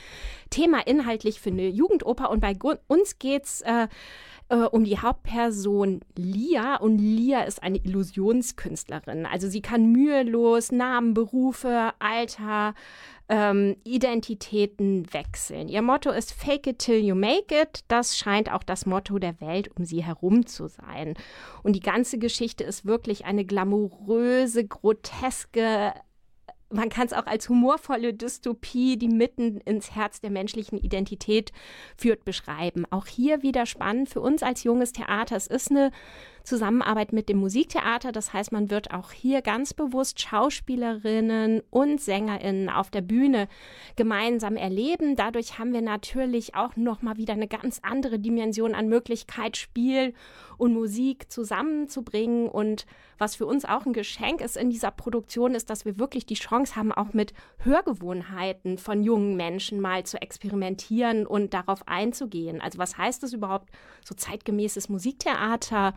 Thema 0.50 0.86
inhaltlich 0.86 1.40
für 1.40 1.50
eine 1.50 1.68
Jugendoper 1.68 2.30
und 2.30 2.40
bei 2.40 2.47
uns 2.88 3.20
geht 3.20 3.46
es 3.46 3.62
äh, 3.62 3.88
äh, 4.50 4.56
um 4.56 4.84
die 4.84 5.00
Hauptperson 5.00 6.02
Lia 6.16 6.78
und 6.78 7.00
Lia 7.00 7.42
ist 7.44 7.62
eine 7.62 7.78
Illusionskünstlerin. 7.78 9.26
Also 9.26 9.50
sie 9.50 9.62
kann 9.62 9.92
mühelos 9.92 10.72
Namen, 10.72 11.14
Berufe, 11.14 11.92
Alter, 12.00 12.74
ähm, 13.30 13.76
Identitäten 13.84 15.12
wechseln. 15.12 15.68
Ihr 15.68 15.82
Motto 15.82 16.12
ist 16.12 16.32
Fake 16.32 16.68
it 16.68 16.80
till 16.80 17.04
you 17.04 17.14
make 17.14 17.54
it. 17.54 17.84
Das 17.90 18.18
scheint 18.18 18.52
auch 18.52 18.64
das 18.64 18.86
Motto 18.86 19.20
der 19.20 19.40
Welt 19.42 19.70
um 19.76 19.84
sie 19.84 20.04
herum 20.04 20.46
zu 20.46 20.68
sein. 20.68 21.16
Und 21.64 21.74
die 21.76 21.82
ganze 21.82 22.18
Geschichte 22.18 22.64
ist 22.64 22.86
wirklich 22.86 23.26
eine 23.26 23.44
glamouröse, 23.44 24.66
groteske 24.66 25.94
man 26.70 26.90
kann 26.90 27.08
es 27.08 27.14
auch 27.14 27.26
als 27.26 27.50
humorvolle 27.50 28.14
Dystopie, 28.14 28.98
die 28.98 29.08
mitten 29.08 29.62
ins 29.62 29.96
Herz 29.96 30.22
der 30.22 30.32
menschlichen 30.32 30.78
Identität 30.78 31.52
führt, 31.98 32.26
beschreiben. 32.26 32.86
Auch 32.90 33.08
hier 33.08 33.42
wieder 33.42 33.66
spannend 33.66 34.10
für 34.10 34.22
uns 34.22 34.44
als 34.44 34.64
junges 34.64 34.92
Theater. 34.92 35.36
Es 35.36 35.48
ist 35.48 35.72
eine 35.72 35.92
Zusammenarbeit 36.48 37.12
mit 37.12 37.28
dem 37.28 37.40
Musiktheater. 37.40 38.14
Das 38.14 38.32
heißt, 38.32 38.54
man 38.54 38.70
wird 38.70 38.92
auch 38.92 39.12
hier 39.12 39.42
ganz 39.42 39.74
bewusst 39.74 40.22
Schauspielerinnen 40.22 41.62
und 41.70 42.00
Sängerinnen 42.00 42.70
auf 42.70 42.90
der 42.90 43.02
Bühne 43.02 43.50
gemeinsam 43.98 44.56
erleben. 44.56 45.18
Dadurch 45.18 45.60
haben 45.60 45.74
wir 45.74 45.82
natürlich 45.82 46.56
auch 46.56 46.78
noch 46.78 47.02
mal 47.02 47.18
wieder 47.18 47.34
eine 47.34 47.50
ganz 47.50 47.82
andere 47.84 48.18
Dimension 48.18 48.76
an 48.76 48.88
Möglichkeit, 48.88 49.58
Spiel 49.58 50.14
und 50.58 50.74
Musik 50.74 51.30
zusammenzubringen. 51.30 52.48
Und 52.48 52.86
was 53.18 53.36
für 53.36 53.46
uns 53.46 53.66
auch 53.66 53.86
ein 53.86 53.92
Geschenk 53.92 54.40
ist 54.40 54.56
in 54.56 54.70
dieser 54.70 54.92
Produktion, 54.92 55.54
ist, 55.54 55.70
dass 55.70 55.84
wir 55.84 56.00
wirklich 56.00 56.26
die 56.26 56.36
Chance 56.36 56.78
haben, 56.78 56.94
auch 56.94 57.12
mit 57.12 57.34
Hörgewohnheiten 57.58 58.78
von 58.78 59.04
jungen 59.04 59.36
Menschen 59.36 59.82
mal 59.82 60.06
zu 60.06 60.22
experimentieren 60.22 61.28
und 61.28 61.54
darauf 61.54 61.86
einzugehen. 61.90 62.62
Also 62.62 62.78
was 62.78 62.98
heißt 62.98 63.22
das 63.22 63.34
überhaupt, 63.34 63.70
so 64.06 64.16
zeitgemäßes 64.16 64.88
Musiktheater? 64.88 65.94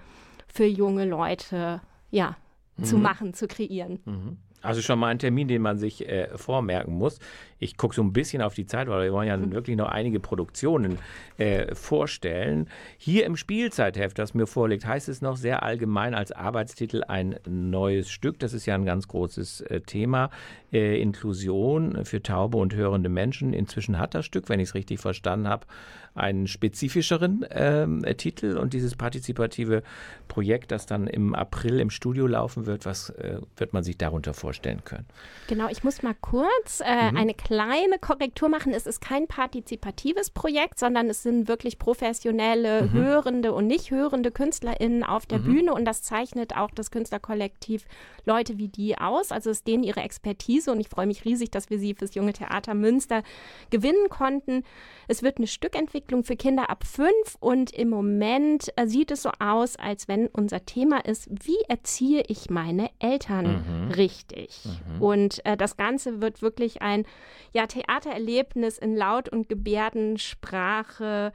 Für 0.52 0.66
junge 0.66 1.04
Leute 1.04 1.80
ja, 2.10 2.36
mhm. 2.76 2.84
zu 2.84 2.98
machen, 2.98 3.34
zu 3.34 3.46
kreieren. 3.46 4.00
Mhm. 4.04 4.36
Also 4.62 4.82
schon 4.82 4.98
mal 4.98 5.08
ein 5.08 5.18
Termin, 5.18 5.48
den 5.48 5.62
man 5.62 5.78
sich 5.78 6.06
äh, 6.06 6.36
vormerken 6.36 6.94
muss. 6.94 7.18
Ich 7.60 7.76
gucke 7.76 7.94
so 7.94 8.02
ein 8.02 8.12
bisschen 8.12 8.40
auf 8.40 8.54
die 8.54 8.66
Zeit, 8.66 8.88
weil 8.88 9.04
wir 9.04 9.12
wollen 9.12 9.28
ja 9.28 9.52
wirklich 9.52 9.76
noch 9.76 9.88
einige 9.88 10.18
Produktionen 10.18 10.98
äh, 11.36 11.74
vorstellen. 11.74 12.68
Hier 12.96 13.26
im 13.26 13.36
Spielzeitheft, 13.36 14.18
das 14.18 14.32
mir 14.32 14.46
vorliegt, 14.46 14.86
heißt 14.86 15.10
es 15.10 15.20
noch 15.20 15.36
sehr 15.36 15.62
allgemein 15.62 16.14
als 16.14 16.32
Arbeitstitel 16.32 17.02
ein 17.06 17.36
neues 17.46 18.10
Stück. 18.10 18.38
Das 18.38 18.54
ist 18.54 18.64
ja 18.64 18.74
ein 18.74 18.86
ganz 18.86 19.08
großes 19.08 19.60
äh, 19.62 19.80
Thema. 19.82 20.30
Äh, 20.72 21.00
Inklusion 21.02 22.04
für 22.04 22.22
taube 22.22 22.56
und 22.56 22.74
hörende 22.74 23.10
Menschen. 23.10 23.52
Inzwischen 23.52 23.98
hat 23.98 24.14
das 24.14 24.24
Stück, 24.24 24.48
wenn 24.48 24.58
ich 24.58 24.70
es 24.70 24.74
richtig 24.74 25.00
verstanden 25.00 25.46
habe, 25.46 25.66
einen 26.14 26.46
spezifischeren 26.48 27.46
ähm, 27.50 28.04
Titel 28.16 28.56
und 28.56 28.72
dieses 28.72 28.96
partizipative 28.96 29.82
Projekt, 30.28 30.72
das 30.72 30.86
dann 30.86 31.06
im 31.06 31.34
April 31.34 31.78
im 31.78 31.90
Studio 31.90 32.26
laufen 32.26 32.66
wird, 32.66 32.84
was 32.84 33.10
äh, 33.10 33.38
wird 33.56 33.72
man 33.72 33.84
sich 33.84 33.96
darunter 33.96 34.34
vorstellen 34.34 34.82
können? 34.84 35.06
Genau, 35.46 35.68
ich 35.70 35.84
muss 35.84 36.02
mal 36.02 36.16
kurz 36.20 36.80
äh, 36.84 37.10
mhm. 37.10 37.16
eine 37.16 37.34
kleine 37.34 37.49
Korrektur 37.98 38.48
machen. 38.48 38.72
Es 38.72 38.86
ist 38.86 39.00
kein 39.00 39.26
partizipatives 39.26 40.30
Projekt, 40.30 40.78
sondern 40.78 41.08
es 41.08 41.22
sind 41.22 41.48
wirklich 41.48 41.78
professionelle, 41.78 42.82
mhm. 42.82 42.92
hörende 42.92 43.52
und 43.52 43.66
nicht 43.66 43.90
hörende 43.90 44.30
KünstlerInnen 44.30 45.04
auf 45.04 45.26
der 45.26 45.40
mhm. 45.40 45.44
Bühne 45.44 45.74
und 45.74 45.84
das 45.84 46.02
zeichnet 46.02 46.56
auch 46.56 46.70
das 46.70 46.90
Künstlerkollektiv 46.90 47.84
Leute 48.24 48.58
wie 48.58 48.68
die 48.68 48.96
aus. 48.98 49.32
Also 49.32 49.50
es 49.50 49.58
ist 49.58 49.66
denen 49.66 49.82
ihre 49.82 50.00
Expertise 50.00 50.70
und 50.72 50.80
ich 50.80 50.88
freue 50.88 51.06
mich 51.06 51.24
riesig, 51.24 51.50
dass 51.50 51.70
wir 51.70 51.78
sie 51.78 51.94
fürs 51.94 52.14
Junge 52.14 52.32
Theater 52.32 52.74
Münster 52.74 53.22
gewinnen 53.70 54.08
konnten. 54.08 54.62
Es 55.08 55.22
wird 55.22 55.38
eine 55.38 55.46
Stückentwicklung 55.46 56.24
für 56.24 56.36
Kinder 56.36 56.70
ab 56.70 56.84
fünf 56.84 57.36
und 57.40 57.72
im 57.72 57.90
Moment 57.90 58.72
äh, 58.76 58.86
sieht 58.86 59.10
es 59.10 59.22
so 59.22 59.30
aus, 59.38 59.76
als 59.76 60.08
wenn 60.08 60.28
unser 60.28 60.64
Thema 60.64 61.04
ist, 61.04 61.28
wie 61.30 61.60
erziehe 61.68 62.22
ich 62.28 62.50
meine 62.50 62.90
Eltern 63.00 63.86
mhm. 63.86 63.90
richtig? 63.92 64.64
Mhm. 64.64 65.02
Und 65.02 65.44
äh, 65.44 65.56
das 65.56 65.76
Ganze 65.76 66.20
wird 66.20 66.42
wirklich 66.42 66.82
ein 66.82 67.04
ja, 67.52 67.66
Theatererlebnis 67.66 68.78
in 68.78 68.96
Laut- 68.96 69.28
und 69.28 69.48
Gebärdensprache 69.48 71.32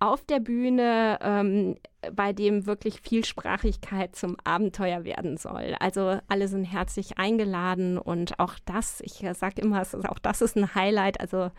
auf 0.00 0.24
der 0.24 0.40
Bühne, 0.40 1.18
ähm, 1.20 1.76
bei 2.14 2.32
dem 2.32 2.64
wirklich 2.64 3.02
Vielsprachigkeit 3.02 4.16
zum 4.16 4.36
Abenteuer 4.44 5.04
werden 5.04 5.36
soll. 5.36 5.76
Also 5.78 6.18
alle 6.26 6.48
sind 6.48 6.64
herzlich 6.64 7.18
eingeladen 7.18 7.98
und 7.98 8.40
auch 8.40 8.54
das, 8.64 9.02
ich 9.02 9.22
sage 9.34 9.60
immer, 9.60 9.82
auch 10.08 10.18
das 10.18 10.40
ist 10.40 10.56
ein 10.56 10.74
Highlight. 10.74 11.20
Also 11.20 11.50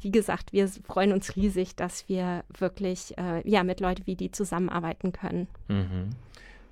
wie 0.00 0.10
gesagt, 0.10 0.52
wir 0.52 0.68
freuen 0.68 1.12
uns 1.12 1.36
riesig, 1.36 1.76
dass 1.76 2.08
wir 2.08 2.44
wirklich 2.58 3.16
äh, 3.18 3.48
ja, 3.48 3.62
mit 3.62 3.78
Leuten 3.78 4.06
wie 4.06 4.16
die 4.16 4.32
zusammenarbeiten 4.32 5.12
können. 5.12 5.46
Mhm. 5.68 6.10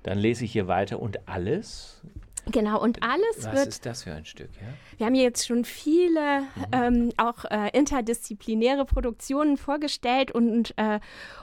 Dann 0.03 0.19
lese 0.19 0.43
ich 0.43 0.51
hier 0.51 0.67
weiter 0.67 0.99
und 0.99 1.27
alles 1.27 2.03
Genau, 2.51 2.81
und 2.81 3.01
alles 3.01 3.37
Was 3.37 3.45
wird. 3.45 3.55
Was 3.55 3.67
ist 3.67 3.85
das 3.85 4.03
für 4.03 4.13
ein 4.13 4.25
Stück? 4.25 4.49
Ja? 4.61 4.67
Wir 4.97 5.05
haben 5.07 5.15
jetzt 5.15 5.47
schon 5.47 5.65
viele 5.65 6.41
mhm. 6.41 6.65
ähm, 6.71 7.11
auch 7.17 7.45
äh, 7.45 7.69
interdisziplinäre 7.77 8.85
Produktionen 8.85 9.57
vorgestellt 9.57 10.31
und, 10.31 10.73
äh, 10.77 10.99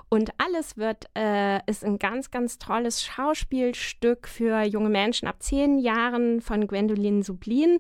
und 0.09 0.31
alles 0.39 0.77
wird, 0.77 1.07
äh, 1.17 1.59
ist 1.67 1.85
ein 1.85 1.99
ganz, 1.99 2.31
ganz 2.31 2.59
tolles 2.59 3.03
Schauspielstück 3.03 4.29
für 4.29 4.63
junge 4.63 4.91
Menschen 4.91 5.27
ab 5.27 5.37
zehn 5.43 5.79
Jahren 5.79 6.41
von 6.41 6.67
Gwendoline 6.67 7.23
Sublin. 7.23 7.79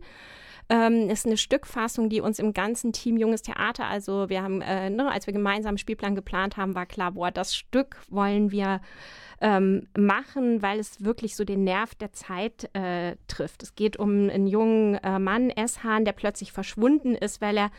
Ähm, 0.69 1.11
ist 1.11 1.27
eine 1.27 1.37
Stückfassung, 1.37 2.09
die 2.09 2.21
uns 2.21 2.39
im 2.39 2.55
ganzen 2.55 2.93
Team 2.93 3.17
Junges 3.17 3.43
Theater, 3.43 3.87
also 3.87 4.29
wir 4.29 4.43
haben, 4.43 4.63
äh, 4.63 4.89
ne, 4.91 5.11
als 5.11 5.27
wir 5.27 5.35
gemeinsam 5.35 5.77
Spielplan 5.77 6.15
geplant 6.15 6.57
haben, 6.57 6.75
war 6.75 6.87
klar, 6.87 7.13
boah, 7.13 7.31
das 7.31 7.55
Stück 7.55 7.97
wollen 8.09 8.53
wir 8.53 8.81
ähm, 9.43 9.89
machen, 9.99 10.63
weil 10.63 10.79
es 10.79 11.05
wirklich 11.05 11.35
so 11.35 11.45
den 11.45 11.65
Nerv 11.65 11.95
der 11.97 12.13
Zeit 12.13 12.71
äh, 12.75 13.17
trifft. 13.27 13.63
Es 13.65 13.75
geht 13.75 13.99
um 13.99 14.31
einen 14.31 14.47
jungen 14.47 14.95
äh, 14.95 15.19
Mann, 15.19 15.51
Eshan, 15.51 16.05
der 16.05 16.13
plötzlich 16.13 16.53
verschwunden 16.53 17.17
ist, 17.17 17.41
weil 17.41 17.59
er 17.59 17.71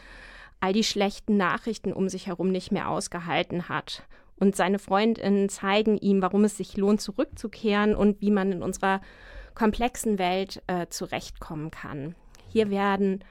all 0.59 0.73
die 0.73 0.83
schlechten 0.83 1.37
Nachrichten 1.37 1.93
um 1.93 2.09
sich 2.09 2.27
herum 2.27 2.51
nicht 2.51 2.71
mehr 2.71 2.89
ausgehalten 2.89 3.69
hat. 3.69 4.03
Und 4.37 4.55
seine 4.55 4.77
Freundinnen 4.77 5.47
zeigen 5.47 5.97
ihm, 5.97 6.21
warum 6.21 6.43
es 6.43 6.57
sich 6.57 6.75
lohnt, 6.75 6.99
zurückzukehren 6.99 7.95
und 7.95 8.19
wie 8.21 8.31
man 8.31 8.51
in 8.51 8.61
unserer 8.61 9.01
komplexen 9.55 10.19
Welt 10.19 10.61
äh, 10.67 10.87
zurechtkommen 10.87 11.71
kann. 11.71 12.15
Hier 12.53 12.69
werden 12.69 13.23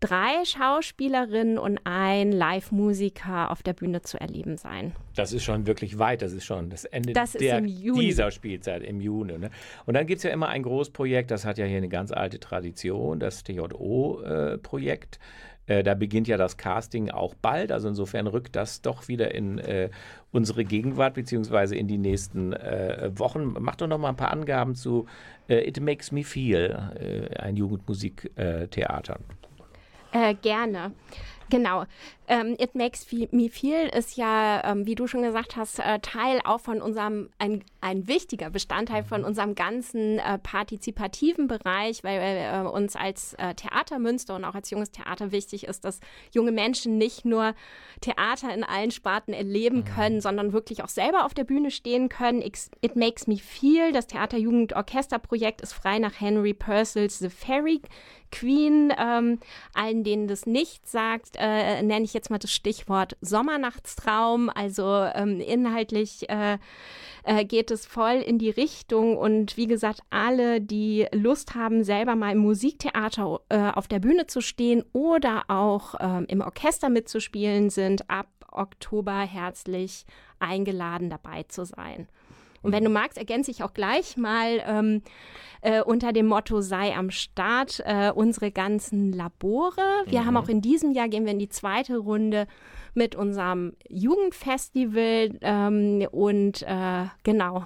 drei 0.00 0.42
Schauspielerinnen 0.44 1.58
und 1.58 1.80
ein 1.84 2.32
Live-Musiker 2.32 3.50
auf 3.50 3.62
der 3.62 3.74
Bühne 3.74 4.00
zu 4.00 4.18
erleben 4.18 4.56
sein. 4.56 4.92
Das 5.16 5.34
ist 5.34 5.44
schon 5.44 5.66
wirklich 5.66 5.98
weit, 5.98 6.22
das 6.22 6.32
ist 6.32 6.46
schon 6.46 6.70
das 6.70 6.86
Ende 6.86 7.12
Das 7.12 7.32
der, 7.32 7.60
dieser 7.60 8.30
Spielzeit 8.30 8.82
im 8.82 9.02
Juni. 9.02 9.36
Ne? 9.36 9.50
Und 9.84 9.94
dann 9.94 10.06
gibt 10.06 10.18
es 10.18 10.22
ja 10.22 10.30
immer 10.30 10.48
ein 10.48 10.62
Großprojekt, 10.62 11.30
das 11.30 11.44
hat 11.44 11.58
ja 11.58 11.66
hier 11.66 11.76
eine 11.76 11.90
ganz 11.90 12.10
alte 12.10 12.40
Tradition, 12.40 13.20
das 13.20 13.44
TJO-Projekt. 13.44 15.18
Äh, 15.68 15.82
da 15.84 15.94
beginnt 15.94 16.26
ja 16.26 16.36
das 16.36 16.56
Casting 16.56 17.10
auch 17.10 17.34
bald, 17.34 17.70
also 17.70 17.88
insofern 17.88 18.26
rückt 18.26 18.56
das 18.56 18.82
doch 18.82 19.06
wieder 19.06 19.34
in 19.34 19.58
äh, 19.58 19.90
unsere 20.32 20.64
Gegenwart 20.64 21.14
beziehungsweise 21.14 21.76
in 21.76 21.86
die 21.86 21.98
nächsten 21.98 22.52
äh, 22.54 23.10
Wochen. 23.14 23.54
Mach 23.60 23.76
doch 23.76 23.86
noch 23.86 23.98
mal 23.98 24.08
ein 24.08 24.16
paar 24.16 24.32
Angaben 24.32 24.74
zu 24.74 25.06
äh, 25.48 25.68
It 25.68 25.80
Makes 25.80 26.10
Me 26.10 26.24
Feel, 26.24 26.92
äh, 26.98 27.36
ein 27.38 27.56
Jugendmusiktheater. 27.56 29.18
Gerne. 30.40 30.92
Genau. 31.50 31.84
Ähm, 32.28 32.56
It 32.58 32.74
Makes 32.74 33.06
Me 33.30 33.48
Feel 33.48 33.88
ist 33.88 34.18
ja, 34.18 34.62
ähm, 34.62 34.84
wie 34.84 34.94
du 34.94 35.06
schon 35.06 35.22
gesagt 35.22 35.56
hast, 35.56 35.78
äh, 35.78 35.98
Teil 36.00 36.40
auch 36.44 36.60
von 36.60 36.82
unserem, 36.82 37.30
ein, 37.38 37.64
ein 37.80 38.06
wichtiger 38.06 38.50
Bestandteil 38.50 39.02
von 39.02 39.24
unserem 39.24 39.54
ganzen 39.54 40.18
äh, 40.18 40.38
partizipativen 40.38 41.48
Bereich, 41.48 42.04
weil 42.04 42.20
äh, 42.20 42.68
uns 42.68 42.96
als 42.96 43.32
äh, 43.34 43.54
Theater 43.54 43.98
Münster 43.98 44.36
und 44.36 44.44
auch 44.44 44.54
als 44.54 44.68
junges 44.68 44.90
Theater 44.90 45.32
wichtig 45.32 45.64
ist, 45.64 45.86
dass 45.86 46.00
junge 46.30 46.52
Menschen 46.52 46.98
nicht 46.98 47.24
nur 47.24 47.54
Theater 48.02 48.52
in 48.52 48.62
allen 48.62 48.90
Sparten 48.90 49.32
erleben 49.32 49.84
können, 49.84 50.20
sondern 50.20 50.52
wirklich 50.52 50.84
auch 50.84 50.88
selber 50.88 51.24
auf 51.24 51.32
der 51.32 51.44
Bühne 51.44 51.70
stehen 51.70 52.10
können. 52.10 52.42
It, 52.42 52.58
It 52.82 52.94
Makes 52.94 53.26
Me 53.26 53.38
Feel, 53.38 53.92
das 53.92 54.06
Theaterjugendorchesterprojekt, 54.06 55.62
ist 55.62 55.72
frei 55.72 55.98
nach 55.98 56.20
Henry 56.20 56.52
Purcells 56.52 57.18
The 57.18 57.30
Fairy 57.30 57.80
Queen. 58.30 58.92
Ähm, 58.98 59.38
allen, 59.72 60.04
denen 60.04 60.28
das 60.28 60.46
nicht 60.46 60.86
sagt, 60.86 61.36
äh, 61.38 61.82
nenne 61.82 62.04
ich 62.04 62.12
jetzt 62.18 62.30
mal 62.30 62.38
das 62.38 62.52
Stichwort 62.52 63.16
Sommernachtstraum. 63.20 64.50
Also 64.50 64.84
ähm, 65.14 65.40
inhaltlich 65.40 66.28
äh, 66.28 66.58
äh, 67.24 67.44
geht 67.44 67.70
es 67.70 67.86
voll 67.86 68.16
in 68.16 68.38
die 68.38 68.50
Richtung. 68.50 69.16
Und 69.16 69.56
wie 69.56 69.66
gesagt, 69.66 70.00
alle, 70.10 70.60
die 70.60 71.06
Lust 71.12 71.54
haben, 71.54 71.84
selber 71.84 72.16
mal 72.16 72.32
im 72.32 72.38
Musiktheater 72.38 73.40
äh, 73.48 73.70
auf 73.70 73.88
der 73.88 74.00
Bühne 74.00 74.26
zu 74.26 74.40
stehen 74.40 74.84
oder 74.92 75.44
auch 75.48 75.94
ähm, 76.00 76.26
im 76.28 76.40
Orchester 76.40 76.88
mitzuspielen, 76.88 77.70
sind 77.70 78.10
ab 78.10 78.28
Oktober 78.50 79.20
herzlich 79.20 80.04
eingeladen, 80.40 81.10
dabei 81.10 81.44
zu 81.44 81.64
sein. 81.64 82.08
Und 82.62 82.72
wenn 82.72 82.84
du 82.84 82.90
magst, 82.90 83.18
ergänze 83.18 83.50
ich 83.50 83.62
auch 83.62 83.72
gleich 83.72 84.16
mal 84.16 84.62
ähm, 84.66 85.02
äh, 85.60 85.82
unter 85.82 86.12
dem 86.12 86.26
Motto 86.26 86.60
sei 86.60 86.94
am 86.94 87.10
Start 87.10 87.82
äh, 87.84 88.10
unsere 88.14 88.50
ganzen 88.50 89.12
Labore. 89.12 90.04
Wir 90.06 90.24
haben 90.24 90.36
auch 90.36 90.48
in 90.48 90.60
diesem 90.60 90.92
Jahr, 90.92 91.08
gehen 91.08 91.24
wir 91.24 91.32
in 91.32 91.38
die 91.38 91.48
zweite 91.48 91.98
Runde 91.98 92.46
mit 92.94 93.14
unserem 93.14 93.74
Jugendfestival 93.88 95.38
ähm, 95.40 96.06
und 96.10 96.62
äh, 96.62 97.06
genau. 97.22 97.64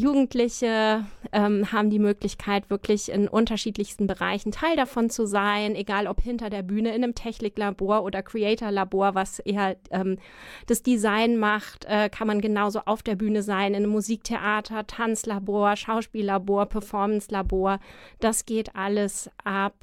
Jugendliche 0.00 1.04
ähm, 1.32 1.72
haben 1.72 1.90
die 1.90 1.98
Möglichkeit, 1.98 2.70
wirklich 2.70 3.10
in 3.10 3.28
unterschiedlichsten 3.28 4.06
Bereichen 4.06 4.50
Teil 4.50 4.74
davon 4.76 5.10
zu 5.10 5.26
sein, 5.26 5.74
egal 5.74 6.06
ob 6.06 6.20
hinter 6.20 6.48
der 6.48 6.62
Bühne 6.62 6.94
in 6.94 7.04
einem 7.04 7.14
Techniklabor 7.14 8.02
oder 8.02 8.22
Creator-Labor, 8.22 9.14
was 9.14 9.40
eher 9.40 9.76
ähm, 9.90 10.18
das 10.66 10.82
Design 10.82 11.36
macht, 11.36 11.84
äh, 11.84 12.08
kann 12.08 12.26
man 12.26 12.40
genauso 12.40 12.80
auf 12.86 13.02
der 13.02 13.16
Bühne 13.16 13.42
sein, 13.42 13.74
in 13.74 13.82
einem 13.84 13.92
Musiktheater, 13.92 14.86
Tanzlabor, 14.86 15.76
Schauspiellabor, 15.76 16.66
Performance-Labor. 16.66 17.78
Das 18.20 18.46
geht 18.46 18.74
alles 18.74 19.30
ab 19.44 19.74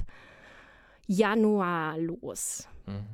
Januar 1.06 1.98
los. 2.00 2.68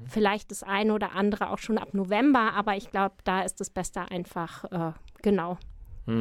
Vielleicht 0.08 0.52
das 0.52 0.62
eine 0.62 0.94
oder 0.94 1.14
andere 1.14 1.50
auch 1.50 1.58
schon 1.58 1.80
ab 1.80 1.94
November, 1.94 2.54
aber 2.54 2.78
ich 2.78 2.92
glaube, 2.92 3.16
da 3.24 3.42
ist 3.42 3.60
das 3.60 3.72
Beste 3.72 4.02
einfach, 4.12 4.66
äh, 4.66 4.92
genau, 5.24 5.58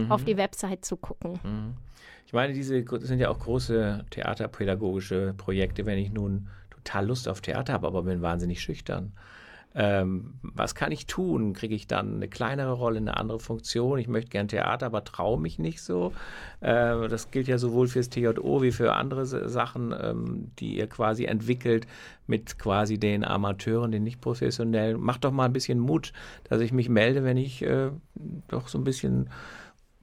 auf 0.09 0.24
die 0.24 0.37
Website 0.37 0.85
zu 0.85 0.97
gucken. 0.97 1.41
Ich 2.26 2.33
meine, 2.33 2.53
diese 2.53 2.83
das 2.83 3.03
sind 3.03 3.18
ja 3.18 3.28
auch 3.28 3.39
große 3.39 4.05
theaterpädagogische 4.11 5.35
Projekte, 5.37 5.87
wenn 5.87 5.99
ich 5.99 6.12
nun 6.12 6.49
total 6.70 7.07
Lust 7.07 7.28
auf 7.28 7.41
Theater 7.41 7.72
habe, 7.72 7.87
aber 7.87 8.03
bin 8.03 8.22
wahnsinnig 8.22 8.61
schüchtern. 8.61 9.12
Ähm, 9.74 10.35
was 10.43 10.74
kann 10.74 10.93
ich 10.93 11.07
tun? 11.07 11.55
Kriege 11.55 11.74
ich 11.74 11.87
dann 11.87 12.16
eine 12.16 12.28
kleinere 12.28 12.72
Rolle, 12.72 12.99
eine 12.99 13.16
andere 13.16 13.39
Funktion? 13.39 13.99
Ich 13.99 14.07
möchte 14.07 14.30
gern 14.30 14.49
Theater, 14.49 14.87
aber 14.87 15.03
traue 15.05 15.41
mich 15.41 15.59
nicht 15.59 15.83
so. 15.83 16.12
Äh, 16.61 17.09
das 17.09 17.30
gilt 17.30 17.49
ja 17.49 17.57
sowohl 17.57 17.89
fürs 17.89 18.11
TJO 18.11 18.62
wie 18.62 18.72
für 18.72 18.93
andere 18.93 19.24
Sachen, 19.24 19.95
ähm, 19.99 20.51
die 20.59 20.76
ihr 20.76 20.89
quasi 20.89 21.24
entwickelt 21.24 21.87
mit 22.26 22.59
quasi 22.59 22.99
den 22.99 23.24
Amateuren, 23.24 23.93
den 23.93 24.05
nicht 24.05 24.20
professionellen. 24.20 25.01
Macht 25.01 25.24
doch 25.24 25.33
mal 25.33 25.47
ein 25.47 25.55
bisschen 25.55 25.78
Mut, 25.78 26.12
dass 26.45 26.61
ich 26.61 26.72
mich 26.72 26.91
melde, 26.91 27.24
wenn 27.24 27.39
ich 27.39 27.62
äh, 27.62 27.91
doch 28.49 28.68
so 28.68 28.76
ein 28.76 28.85
bisschen 28.85 29.30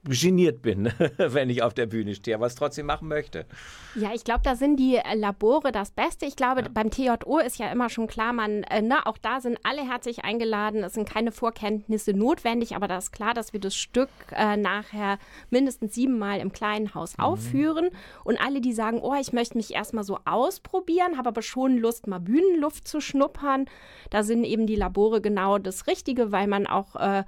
geniert 0.04 0.62
bin, 0.62 0.92
wenn 1.16 1.50
ich 1.50 1.62
auf 1.62 1.74
der 1.74 1.86
Bühne 1.86 2.14
stehe, 2.14 2.36
aber 2.36 2.46
es 2.46 2.54
trotzdem 2.54 2.86
machen 2.86 3.08
möchte. 3.08 3.46
Ja, 3.94 4.12
ich 4.14 4.24
glaube, 4.24 4.40
da 4.44 4.56
sind 4.56 4.76
die 4.76 4.96
äh, 4.96 5.14
Labore 5.14 5.72
das 5.72 5.90
Beste. 5.90 6.26
Ich 6.26 6.36
glaube, 6.36 6.62
beim 6.70 6.90
TJO 6.90 7.38
ist 7.38 7.58
ja 7.58 7.70
immer 7.70 7.88
schon 7.88 8.06
klar, 8.06 8.32
man, 8.32 8.62
äh, 8.64 8.82
ne, 8.82 9.06
auch 9.06 9.18
da 9.18 9.40
sind 9.40 9.58
alle 9.62 9.82
herzlich 9.86 10.24
eingeladen. 10.24 10.84
Es 10.84 10.94
sind 10.94 11.08
keine 11.08 11.32
Vorkenntnisse 11.32 12.12
notwendig, 12.12 12.76
aber 12.76 12.88
da 12.88 12.98
ist 12.98 13.12
klar, 13.12 13.34
dass 13.34 13.52
wir 13.52 13.60
das 13.60 13.74
Stück 13.74 14.10
äh, 14.32 14.56
nachher 14.56 15.18
mindestens 15.50 15.94
siebenmal 15.94 16.40
im 16.40 16.52
kleinen 16.52 16.94
Haus 16.94 17.18
aufführen. 17.18 17.90
Und 18.24 18.40
alle, 18.40 18.60
die 18.60 18.72
sagen, 18.72 19.00
oh, 19.02 19.14
ich 19.20 19.32
möchte 19.32 19.56
mich 19.56 19.74
erstmal 19.74 20.04
so 20.04 20.18
ausprobieren, 20.24 21.18
habe 21.18 21.28
aber 21.28 21.42
schon 21.42 21.76
Lust, 21.76 22.06
mal 22.06 22.20
Bühnenluft 22.20 22.86
zu 22.86 23.00
schnuppern, 23.00 23.66
da 24.10 24.22
sind 24.22 24.44
eben 24.44 24.66
die 24.66 24.76
Labore 24.76 25.20
genau 25.20 25.58
das 25.58 25.86
Richtige, 25.86 26.32
weil 26.32 26.46
man 26.46 26.66
auch 26.66 26.96
äh, 26.96 27.24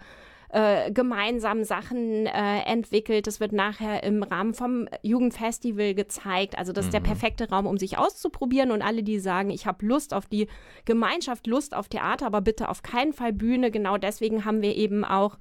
äh, 0.52 0.92
gemeinsam 0.92 1.64
Sachen 1.64 2.26
äh, 2.26 2.60
entwickelt. 2.66 3.26
Das 3.26 3.40
wird 3.40 3.52
nachher 3.52 4.02
im 4.02 4.22
Rahmen 4.22 4.52
vom 4.52 4.86
Jugendfestival 5.02 5.94
gezeigt. 5.94 6.58
Also 6.58 6.72
das 6.72 6.84
ist 6.86 6.94
der 6.94 7.00
perfekte 7.00 7.48
Raum, 7.48 7.66
um 7.66 7.78
sich 7.78 7.96
auszuprobieren. 7.96 8.70
Und 8.70 8.82
alle, 8.82 9.02
die 9.02 9.18
sagen, 9.18 9.48
ich 9.48 9.66
habe 9.66 9.86
Lust 9.86 10.12
auf 10.12 10.26
die 10.26 10.48
Gemeinschaft, 10.84 11.46
Lust 11.46 11.74
auf 11.74 11.88
Theater, 11.88 12.26
aber 12.26 12.42
bitte 12.42 12.68
auf 12.68 12.82
keinen 12.82 13.14
Fall 13.14 13.32
Bühne. 13.32 13.70
Genau 13.70 13.96
deswegen 13.96 14.44
haben 14.44 14.60
wir 14.60 14.76
eben 14.76 15.04
auch 15.06 15.38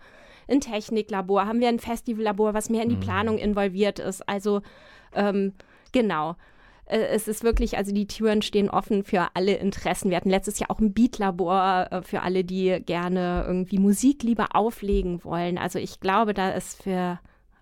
ein 0.47 0.61
Techniklabor, 0.61 1.45
haben 1.45 1.59
wir 1.59 1.67
ein 1.67 1.79
Festivallabor, 1.79 2.53
was 2.53 2.69
mehr 2.69 2.83
in 2.83 2.89
die 2.89 2.95
Planung 2.95 3.37
involviert 3.37 3.99
ist. 3.99 4.27
Also 4.29 4.61
ähm, 5.13 5.53
genau. 5.91 6.35
Äh, 6.91 7.07
Es 7.07 7.27
ist 7.27 7.43
wirklich, 7.43 7.77
also 7.77 7.93
die 7.93 8.07
Türen 8.07 8.41
stehen 8.41 8.69
offen 8.69 9.03
für 9.03 9.29
alle 9.33 9.55
Interessen. 9.55 10.09
Wir 10.09 10.17
hatten 10.17 10.29
letztes 10.29 10.59
Jahr 10.59 10.69
auch 10.71 10.79
ein 10.79 10.93
Beatlabor 10.93 11.87
äh, 11.91 12.01
für 12.03 12.21
alle, 12.21 12.43
die 12.43 12.81
gerne 12.85 13.43
irgendwie 13.47 13.79
Musik 13.79 14.23
lieber 14.23 14.55
auflegen 14.55 15.23
wollen. 15.23 15.57
Also 15.57 15.79
ich 15.79 15.99
glaube, 15.99 16.33
da 16.33 16.51
ist 16.51 16.83
für, 16.83 17.19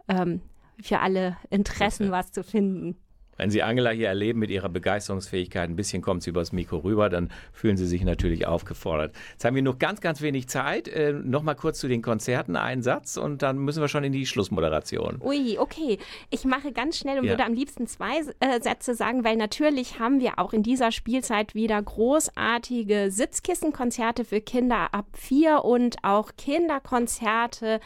ähm, 0.07 0.41
für 0.81 0.99
alle 0.99 1.37
Interessen 1.49 2.11
was 2.11 2.31
zu 2.31 2.43
finden. 2.43 2.97
Wenn 3.39 3.49
Sie 3.51 3.63
Angela 3.63 3.91
hier 3.91 4.09
erleben 4.09 4.39
mit 4.39 4.49
ihrer 4.49 4.67
Begeisterungsfähigkeit, 4.67 5.69
ein 5.69 5.77
bisschen 5.77 6.01
kommt 6.01 6.23
sie 6.23 6.29
übers 6.31 6.51
Mikro 6.51 6.79
rüber, 6.79 7.09
dann 7.09 7.29
fühlen 7.53 7.77
Sie 7.77 7.87
sich 7.87 8.03
natürlich 8.03 8.45
aufgefordert. 8.45 9.15
Jetzt 9.31 9.45
haben 9.45 9.55
wir 9.55 9.61
noch 9.61 9.79
ganz, 9.79 10.01
ganz 10.01 10.21
wenig 10.21 10.49
Zeit. 10.49 10.89
Äh, 10.89 11.13
Nochmal 11.13 11.55
kurz 11.55 11.79
zu 11.79 11.87
den 11.87 12.01
Konzerten 12.01 12.57
einen 12.57 12.83
Satz 12.83 13.15
und 13.15 13.41
dann 13.41 13.57
müssen 13.59 13.79
wir 13.79 13.87
schon 13.87 14.03
in 14.03 14.11
die 14.11 14.25
Schlussmoderation. 14.25 15.19
Ui, 15.21 15.57
okay. 15.57 15.99
Ich 16.31 16.43
mache 16.43 16.73
ganz 16.73 16.97
schnell 16.97 17.17
und 17.19 17.23
Ja. 17.25 17.31
würde 17.31 17.45
am 17.45 17.53
liebsten 17.53 17.87
zwei 17.87 18.19
äh, 18.41 18.59
Sätze 18.61 18.93
sagen, 18.93 19.23
weil 19.23 19.37
natürlich 19.37 19.99
haben 19.99 20.19
wir 20.19 20.37
auch 20.37 20.51
in 20.51 20.61
dieser 20.61 20.91
Spielzeit 20.91 21.55
wieder 21.55 21.81
großartige 21.81 23.09
Sitzkissenkonzerte 23.09 24.25
für 24.25 24.41
Kinder 24.41 24.93
ab 24.93 25.05
vier 25.13 25.63
und 25.63 25.95
auch 26.03 26.31
Kinderkonzerte 26.37 27.79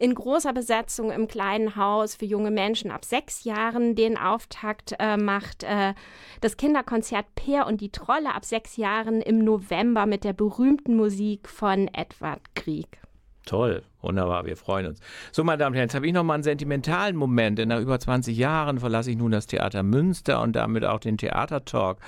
in 0.00 0.14
großer 0.14 0.52
Besetzung 0.52 1.12
im 1.12 1.28
kleinen 1.28 1.76
Haus 1.76 2.16
für 2.16 2.24
junge 2.24 2.50
Menschen 2.50 2.90
ab 2.90 3.04
sechs 3.04 3.44
Jahren. 3.44 3.94
Den 3.94 4.16
Auftakt 4.18 4.87
äh, 4.98 5.16
macht 5.16 5.62
äh, 5.62 5.94
das 6.40 6.56
Kinderkonzert 6.56 7.26
Peer 7.34 7.66
und 7.66 7.80
die 7.80 7.90
Trolle 7.90 8.34
ab 8.34 8.44
sechs 8.44 8.76
Jahren 8.76 9.20
im 9.20 9.38
November 9.38 10.06
mit 10.06 10.24
der 10.24 10.32
berühmten 10.32 10.96
Musik 10.96 11.48
von 11.48 11.88
Edward 11.88 12.42
Grieg. 12.54 13.00
Toll. 13.46 13.82
Wunderbar, 14.00 14.46
wir 14.46 14.56
freuen 14.56 14.86
uns. 14.86 15.00
So, 15.32 15.42
meine 15.42 15.58
Damen 15.58 15.72
und 15.72 15.76
Herren, 15.76 15.86
jetzt 15.86 15.94
habe 15.96 16.06
ich 16.06 16.12
noch 16.12 16.22
mal 16.22 16.34
einen 16.34 16.44
sentimentalen 16.44 17.16
Moment. 17.16 17.58
Denn 17.58 17.68
nach 17.68 17.80
über 17.80 17.98
20 17.98 18.36
Jahren 18.36 18.78
verlasse 18.78 19.10
ich 19.10 19.16
nun 19.16 19.32
das 19.32 19.48
Theater 19.48 19.82
Münster 19.82 20.40
und 20.40 20.54
damit 20.54 20.84
auch 20.84 21.00
den 21.00 21.18
Theatertalk. 21.18 21.98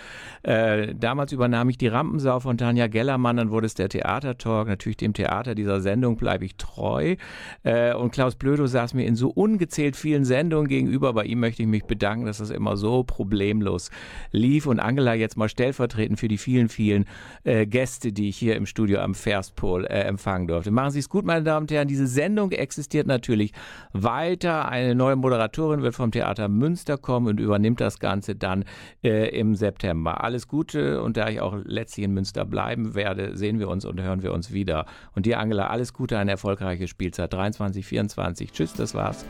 Äh, 0.45 0.95
damals 0.95 1.33
übernahm 1.33 1.69
ich 1.69 1.79
die 1.79 1.89
Rampensau 1.89 2.39
von 2.39 2.59
Tanja 2.59 2.87
Gellermann, 2.87 3.39
dann 3.39 3.51
wurde 3.51 3.67
es 3.67 3.75
der 3.75 3.89
Theatertalk. 3.89 4.69
Natürlich 4.69 4.99
dem 4.99 5.15
Theater 5.15 5.57
dieser 5.57 5.81
Sendung 5.81 6.17
bleibe 6.17 6.45
ich 6.45 6.55
treu. 6.57 7.17
Äh, 7.65 7.95
und 7.95 8.13
Klaus 8.13 8.37
Blödo 8.37 8.69
saß 8.69 8.95
mir 8.95 9.05
in 9.05 9.17
so 9.17 9.29
ungezählt 9.29 9.97
vielen 9.97 10.25
Sendungen 10.25 10.69
gegenüber. 10.69 11.13
Bei 11.13 11.25
ihm 11.25 11.41
möchte 11.41 11.63
ich 11.63 11.69
mich 11.69 11.87
bedanken, 11.87 12.25
dass 12.25 12.39
das 12.39 12.51
immer 12.51 12.77
so 12.77 13.03
problemlos 13.03 13.91
lief. 14.31 14.67
Und 14.67 14.79
Angela 14.79 15.15
jetzt 15.15 15.37
mal 15.37 15.49
stellvertretend 15.49 16.21
für 16.21 16.29
die 16.29 16.39
vielen, 16.39 16.69
vielen 16.69 17.07
äh, 17.43 17.67
Gäste, 17.67 18.13
die 18.13 18.29
ich 18.29 18.37
hier 18.37 18.55
im 18.55 18.67
Studio 18.67 19.01
am 19.01 19.17
Verspol 19.17 19.87
äh, 19.87 20.03
empfangen 20.03 20.47
durfte. 20.47 20.71
Machen 20.71 20.93
Sie 20.93 21.01
es 21.01 21.09
gut, 21.09 21.25
meine 21.25 21.43
Damen 21.43 21.65
und 21.65 21.71
Herren. 21.73 21.80
Herren, 21.81 21.89
diese 21.89 22.07
Sendung 22.07 22.53
existiert 22.53 23.07
natürlich 23.07 23.53
weiter. 23.93 24.69
Eine 24.69 24.95
neue 24.95 25.17
Moderatorin 25.17 25.83
wird 25.83 25.95
vom 25.95 26.11
Theater 26.11 26.49
Münster 26.49 26.99
kommen 26.99 27.27
und 27.27 27.41
übernimmt 27.41 27.81
das 27.81 27.99
Ganze 27.99 28.37
dann 28.37 28.65
äh, 29.03 29.29
im 29.39 29.55
September. 29.55 30.23
Alles 30.23 30.47
Gute 30.47 31.03
und 31.03 31.17
da 31.17 31.29
ich 31.29 31.41
auch 31.41 31.57
letztlich 31.65 32.05
in 32.05 32.13
Münster 32.13 32.45
bleiben 32.45 32.95
werde, 32.95 33.35
sehen 33.37 33.59
wir 33.59 33.69
uns 33.69 33.87
und 33.87 34.01
hören 34.01 34.23
wir 34.23 34.35
uns 34.35 34.53
wieder. 34.53 34.85
Und 35.15 35.25
dir, 35.25 35.39
Angela, 35.41 35.69
alles 35.69 35.95
Gute, 35.95 36.19
eine 36.19 36.33
erfolgreiche 36.33 36.87
Spielzeit 36.87 37.33
23, 37.33 37.87
24. 37.87 38.53
Tschüss, 38.53 38.75
das 38.75 38.95
war's. 38.95 39.25